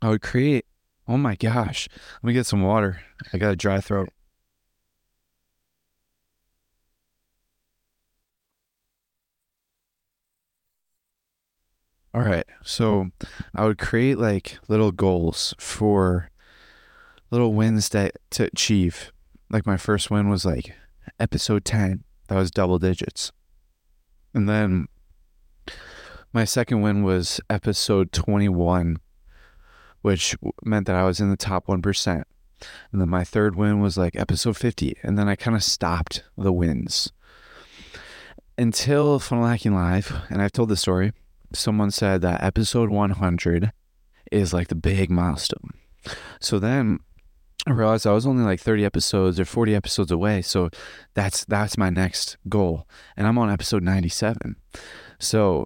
I 0.02 0.10
would 0.10 0.22
create 0.22 0.66
oh 1.08 1.18
my 1.18 1.36
gosh. 1.36 1.88
Let 2.22 2.28
me 2.28 2.34
get 2.34 2.46
some 2.46 2.62
water. 2.62 3.02
I 3.32 3.38
got 3.38 3.54
a 3.54 3.56
dry 3.56 3.80
throat. 3.80 4.10
All 12.18 12.24
right. 12.24 12.48
So 12.64 13.12
I 13.54 13.66
would 13.66 13.78
create 13.78 14.18
like 14.18 14.58
little 14.68 14.92
goals 14.92 15.54
for 15.60 16.32
little 17.30 17.54
wins 17.54 17.90
that 17.90 18.14
to 18.32 18.46
achieve. 18.46 19.12
Like 19.52 19.68
my 19.68 19.78
first 19.78 20.10
win 20.10 20.28
was 20.28 20.44
like 20.44 20.74
episode 21.20 21.64
10. 21.64 22.04
That 22.28 22.36
was 22.36 22.50
double 22.50 22.80
digits. 22.80 23.32
And 24.34 24.50
then 24.50 24.88
my 26.34 26.44
second 26.44 26.82
win 26.82 27.04
was 27.04 27.40
episode 27.52 28.12
21, 28.12 28.98
which 30.02 30.36
meant 30.64 30.88
that 30.88 30.96
I 30.96 31.04
was 31.04 31.20
in 31.20 31.30
the 31.30 31.38
top 31.38 31.68
1%. 31.68 32.24
And 32.92 33.00
then 33.00 33.10
my 33.10 33.26
third 33.26 33.56
win 33.56 33.80
was 33.80 33.96
like 33.96 34.16
episode 34.16 34.58
50. 34.58 34.98
And 35.04 35.20
then 35.20 35.30
I 35.30 35.36
kind 35.36 35.56
of 35.56 35.64
stopped 35.64 36.24
the 36.36 36.52
wins 36.52 37.12
until 38.58 39.20
Funnel 39.20 39.46
Hacking 39.46 39.76
Live. 39.76 40.12
And 40.32 40.42
I've 40.42 40.52
told 40.52 40.70
the 40.70 40.78
story 40.78 41.14
someone 41.54 41.92
said 41.92 42.22
that 42.22 42.44
episode 42.44 42.90
100 42.90 43.72
is 44.32 44.54
like 44.54 44.68
the 44.68 44.76
big 44.76 45.10
milestone. 45.10 45.72
So 46.40 46.60
then 46.60 47.00
I 47.66 47.72
realized 47.72 48.08
I 48.08 48.14
was 48.14 48.26
only 48.26 48.44
like 48.44 48.60
30 48.60 48.86
episodes 48.86 49.40
or 49.40 49.46
40 49.46 49.76
episodes 49.76 50.12
away. 50.12 50.42
So 50.42 50.70
that's 51.14 51.46
that's 51.46 51.78
my 51.78 51.90
next 51.90 52.38
goal. 52.48 52.88
And 53.16 53.28
I'm 53.28 53.38
on 53.38 53.50
episode 53.50 53.84
97. 53.84 54.56
So 55.20 55.66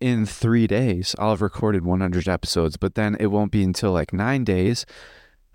in 0.00 0.26
3 0.26 0.66
days 0.66 1.14
I'll 1.18 1.30
have 1.30 1.42
recorded 1.42 1.84
100 1.84 2.28
episodes, 2.28 2.76
but 2.76 2.94
then 2.94 3.16
it 3.18 3.26
won't 3.26 3.52
be 3.52 3.64
until 3.64 3.92
like 3.92 4.12
9 4.12 4.44
days 4.44 4.86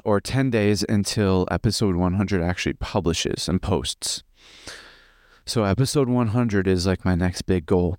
or 0.03 0.19
10 0.19 0.49
days 0.49 0.83
until 0.87 1.47
episode 1.51 1.95
100 1.95 2.41
actually 2.41 2.73
publishes 2.73 3.47
and 3.47 3.61
posts. 3.61 4.23
So 5.45 5.63
episode 5.63 6.09
100 6.09 6.67
is 6.67 6.85
like 6.85 7.05
my 7.05 7.15
next 7.15 7.43
big 7.43 7.65
goal 7.65 7.97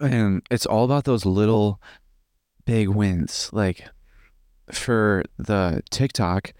and 0.00 0.42
it's 0.50 0.66
all 0.66 0.84
about 0.84 1.04
those 1.04 1.24
little 1.24 1.80
big 2.64 2.88
wins. 2.88 3.50
Like 3.52 3.88
for 4.70 5.24
the 5.38 5.82
TikTok, 5.90 6.52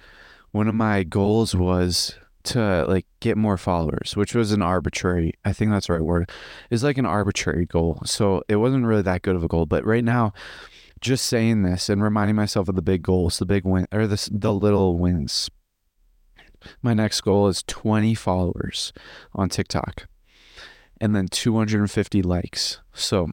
one 0.52 0.68
of 0.68 0.74
my 0.74 1.02
goals 1.02 1.54
was 1.54 2.16
to 2.44 2.86
like 2.86 3.06
get 3.20 3.36
more 3.36 3.58
followers, 3.58 4.16
which 4.16 4.34
was 4.34 4.52
an 4.52 4.62
arbitrary, 4.62 5.34
I 5.44 5.52
think 5.52 5.70
that's 5.70 5.88
the 5.88 5.94
right 5.94 6.02
word, 6.02 6.30
is 6.70 6.82
like 6.82 6.98
an 6.98 7.06
arbitrary 7.06 7.66
goal. 7.66 8.00
So 8.04 8.42
it 8.48 8.56
wasn't 8.56 8.86
really 8.86 9.02
that 9.02 9.22
good 9.22 9.36
of 9.36 9.44
a 9.44 9.48
goal. 9.48 9.66
But 9.66 9.84
right 9.84 10.04
now, 10.04 10.32
just 11.00 11.26
saying 11.26 11.62
this 11.62 11.88
and 11.88 12.02
reminding 12.02 12.36
myself 12.36 12.68
of 12.68 12.74
the 12.74 12.82
big 12.82 13.02
goals, 13.02 13.38
the 13.38 13.46
big 13.46 13.64
win 13.64 13.86
or 13.92 14.06
the, 14.06 14.28
the 14.32 14.52
little 14.52 14.98
wins. 14.98 15.50
My 16.82 16.92
next 16.94 17.20
goal 17.20 17.46
is 17.46 17.62
20 17.62 18.14
followers 18.14 18.92
on 19.32 19.48
TikTok 19.48 20.08
and 21.00 21.14
then 21.14 21.28
250 21.28 22.22
likes. 22.22 22.80
So 22.92 23.30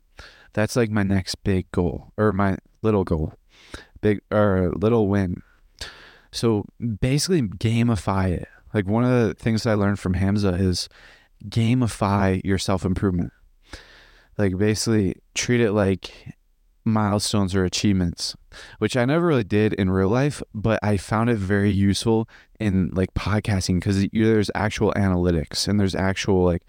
that's 0.54 0.76
like 0.76 0.90
my 0.90 1.04
next 1.04 1.36
big 1.44 1.72
goal 1.72 2.14
or 2.18 2.32
my 2.32 2.58
little 2.82 3.04
goal, 3.04 3.34
big 4.02 4.22
or 4.32 4.72
little 4.76 5.08
win. 5.08 5.42
So 6.32 6.66
basically, 7.00 7.44
gamify 7.44 8.32
it. 8.32 8.48
Like 8.74 8.88
one 8.88 9.06
of 9.06 9.28
the 9.28 9.34
things 9.34 9.66
I 9.66 9.74
learned 9.74 10.00
from 10.00 10.16
Hamza 10.16 10.50
is 10.50 10.90
gamify 11.46 12.44
your 12.44 12.58
self 12.58 12.84
improvement. 12.84 13.32
Like 14.38 14.58
basically, 14.58 15.16
treat 15.34 15.62
it 15.62 15.72
like 15.72 16.36
milestones 16.86 17.56
or 17.56 17.66
achievements, 17.66 18.36
which 18.78 18.96
I 18.96 19.06
never 19.06 19.26
really 19.26 19.44
did 19.44 19.74
in 19.74 19.90
real 19.90 20.10
life, 20.10 20.42
but 20.54 20.80
I 20.84 20.98
found 20.98 21.30
it 21.30 21.38
very 21.38 21.72
useful 21.72 22.30
in 22.60 22.92
like 22.94 23.14
podcasting 23.14 23.76
because 23.76 24.08
there's 24.14 24.52
actual 24.54 24.94
analytics 24.96 25.68
and 25.68 25.80
there's 25.80 25.96
actual 25.96 26.44
like 26.46 26.64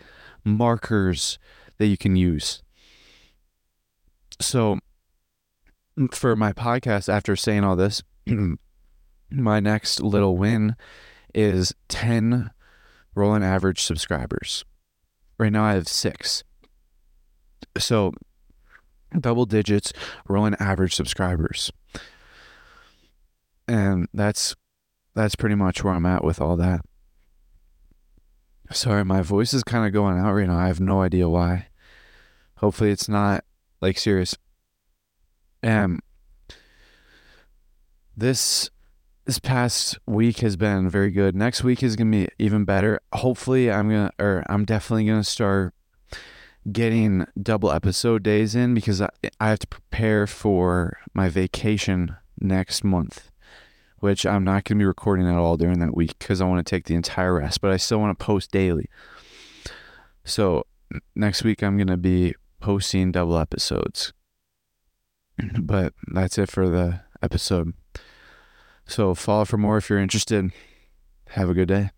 markers 0.46 1.38
that 1.78 1.86
you 1.86 1.98
can 1.98 2.16
use. 2.16 2.62
So, 4.40 4.78
for 6.12 6.36
my 6.36 6.52
podcast, 6.52 7.08
after 7.12 7.36
saying 7.36 7.64
all 7.64 7.76
this, 7.76 8.02
my 9.30 9.60
next 9.60 10.00
little 10.00 10.36
win 10.36 10.76
is 11.34 11.74
10 11.88 12.50
rolling 13.14 13.42
average 13.42 13.82
subscribers. 13.82 14.64
Right 15.38 15.52
now, 15.52 15.64
I 15.64 15.74
have 15.74 15.88
six. 15.88 16.44
So, 17.78 18.12
double 19.18 19.46
digits 19.46 19.92
rolling 20.28 20.54
average 20.60 20.94
subscribers. 20.94 21.72
And 23.68 24.08
that's 24.14 24.54
that's 25.14 25.34
pretty 25.34 25.54
much 25.54 25.82
where 25.82 25.94
I'm 25.94 26.06
at 26.06 26.22
with 26.22 26.40
all 26.40 26.56
that. 26.56 26.82
Sorry, 28.72 29.04
my 29.04 29.22
voice 29.22 29.54
is 29.54 29.62
kind 29.62 29.86
of 29.86 29.92
going 29.92 30.18
out 30.18 30.32
right 30.32 30.46
now. 30.46 30.58
I 30.58 30.66
have 30.66 30.80
no 30.80 31.02
idea 31.02 31.28
why. 31.28 31.68
Hopefully, 32.58 32.90
it's 32.90 33.08
not 33.08 33.44
like 33.80 33.98
serious. 33.98 34.36
Um, 35.62 36.00
this 38.16 38.70
this 39.24 39.38
past 39.38 39.98
week 40.06 40.38
has 40.38 40.56
been 40.56 40.88
very 40.88 41.10
good. 41.10 41.34
Next 41.34 41.64
week 41.64 41.82
is 41.82 41.96
to 42.12 42.18
be 42.18 42.28
even 42.38 42.64
better. 42.64 43.00
Hopefully, 43.12 43.70
I'm 43.70 43.90
to, 43.90 44.10
or 44.18 44.44
I'm 44.48 44.64
definitely 44.64 45.04
to 45.22 45.28
start 45.28 45.74
getting 46.70 47.26
double 47.40 47.70
episode 47.70 48.22
days 48.22 48.54
in 48.54 48.74
because 48.74 49.00
I, 49.00 49.08
I 49.40 49.50
have 49.50 49.58
to 49.60 49.66
prepare 49.66 50.26
for 50.26 50.98
my 51.14 51.28
vacation 51.28 52.16
next 52.40 52.84
month, 52.84 53.30
which 53.98 54.26
I'm 54.26 54.44
not 54.44 54.64
going 54.64 54.78
to 54.78 54.82
be 54.82 54.86
recording 54.86 55.26
at 55.26 55.36
all 55.36 55.56
during 55.56 55.78
that 55.80 55.96
week 55.96 56.18
because 56.18 56.40
I 56.40 56.46
want 56.46 56.64
to 56.64 56.70
take 56.70 56.84
the 56.84 56.94
entire 56.94 57.34
rest, 57.34 57.60
but 57.60 57.70
I 57.70 57.76
still 57.76 57.98
want 57.98 58.18
to 58.18 58.24
post 58.24 58.50
daily. 58.50 58.86
So 60.24 60.66
next 61.14 61.44
week, 61.44 61.62
I'm 61.62 61.76
going 61.76 61.86
to 61.88 61.96
be 61.96 62.34
posting 62.60 63.12
double 63.12 63.38
episodes. 63.38 64.12
But 65.60 65.92
that's 66.08 66.38
it 66.38 66.50
for 66.50 66.66
the 66.68 67.02
episode. 67.22 67.74
So 68.86 69.14
follow 69.14 69.44
for 69.44 69.58
more 69.58 69.76
if 69.76 69.90
you're 69.90 69.98
interested. 69.98 70.50
Have 71.30 71.50
a 71.50 71.54
good 71.54 71.68
day. 71.68 71.90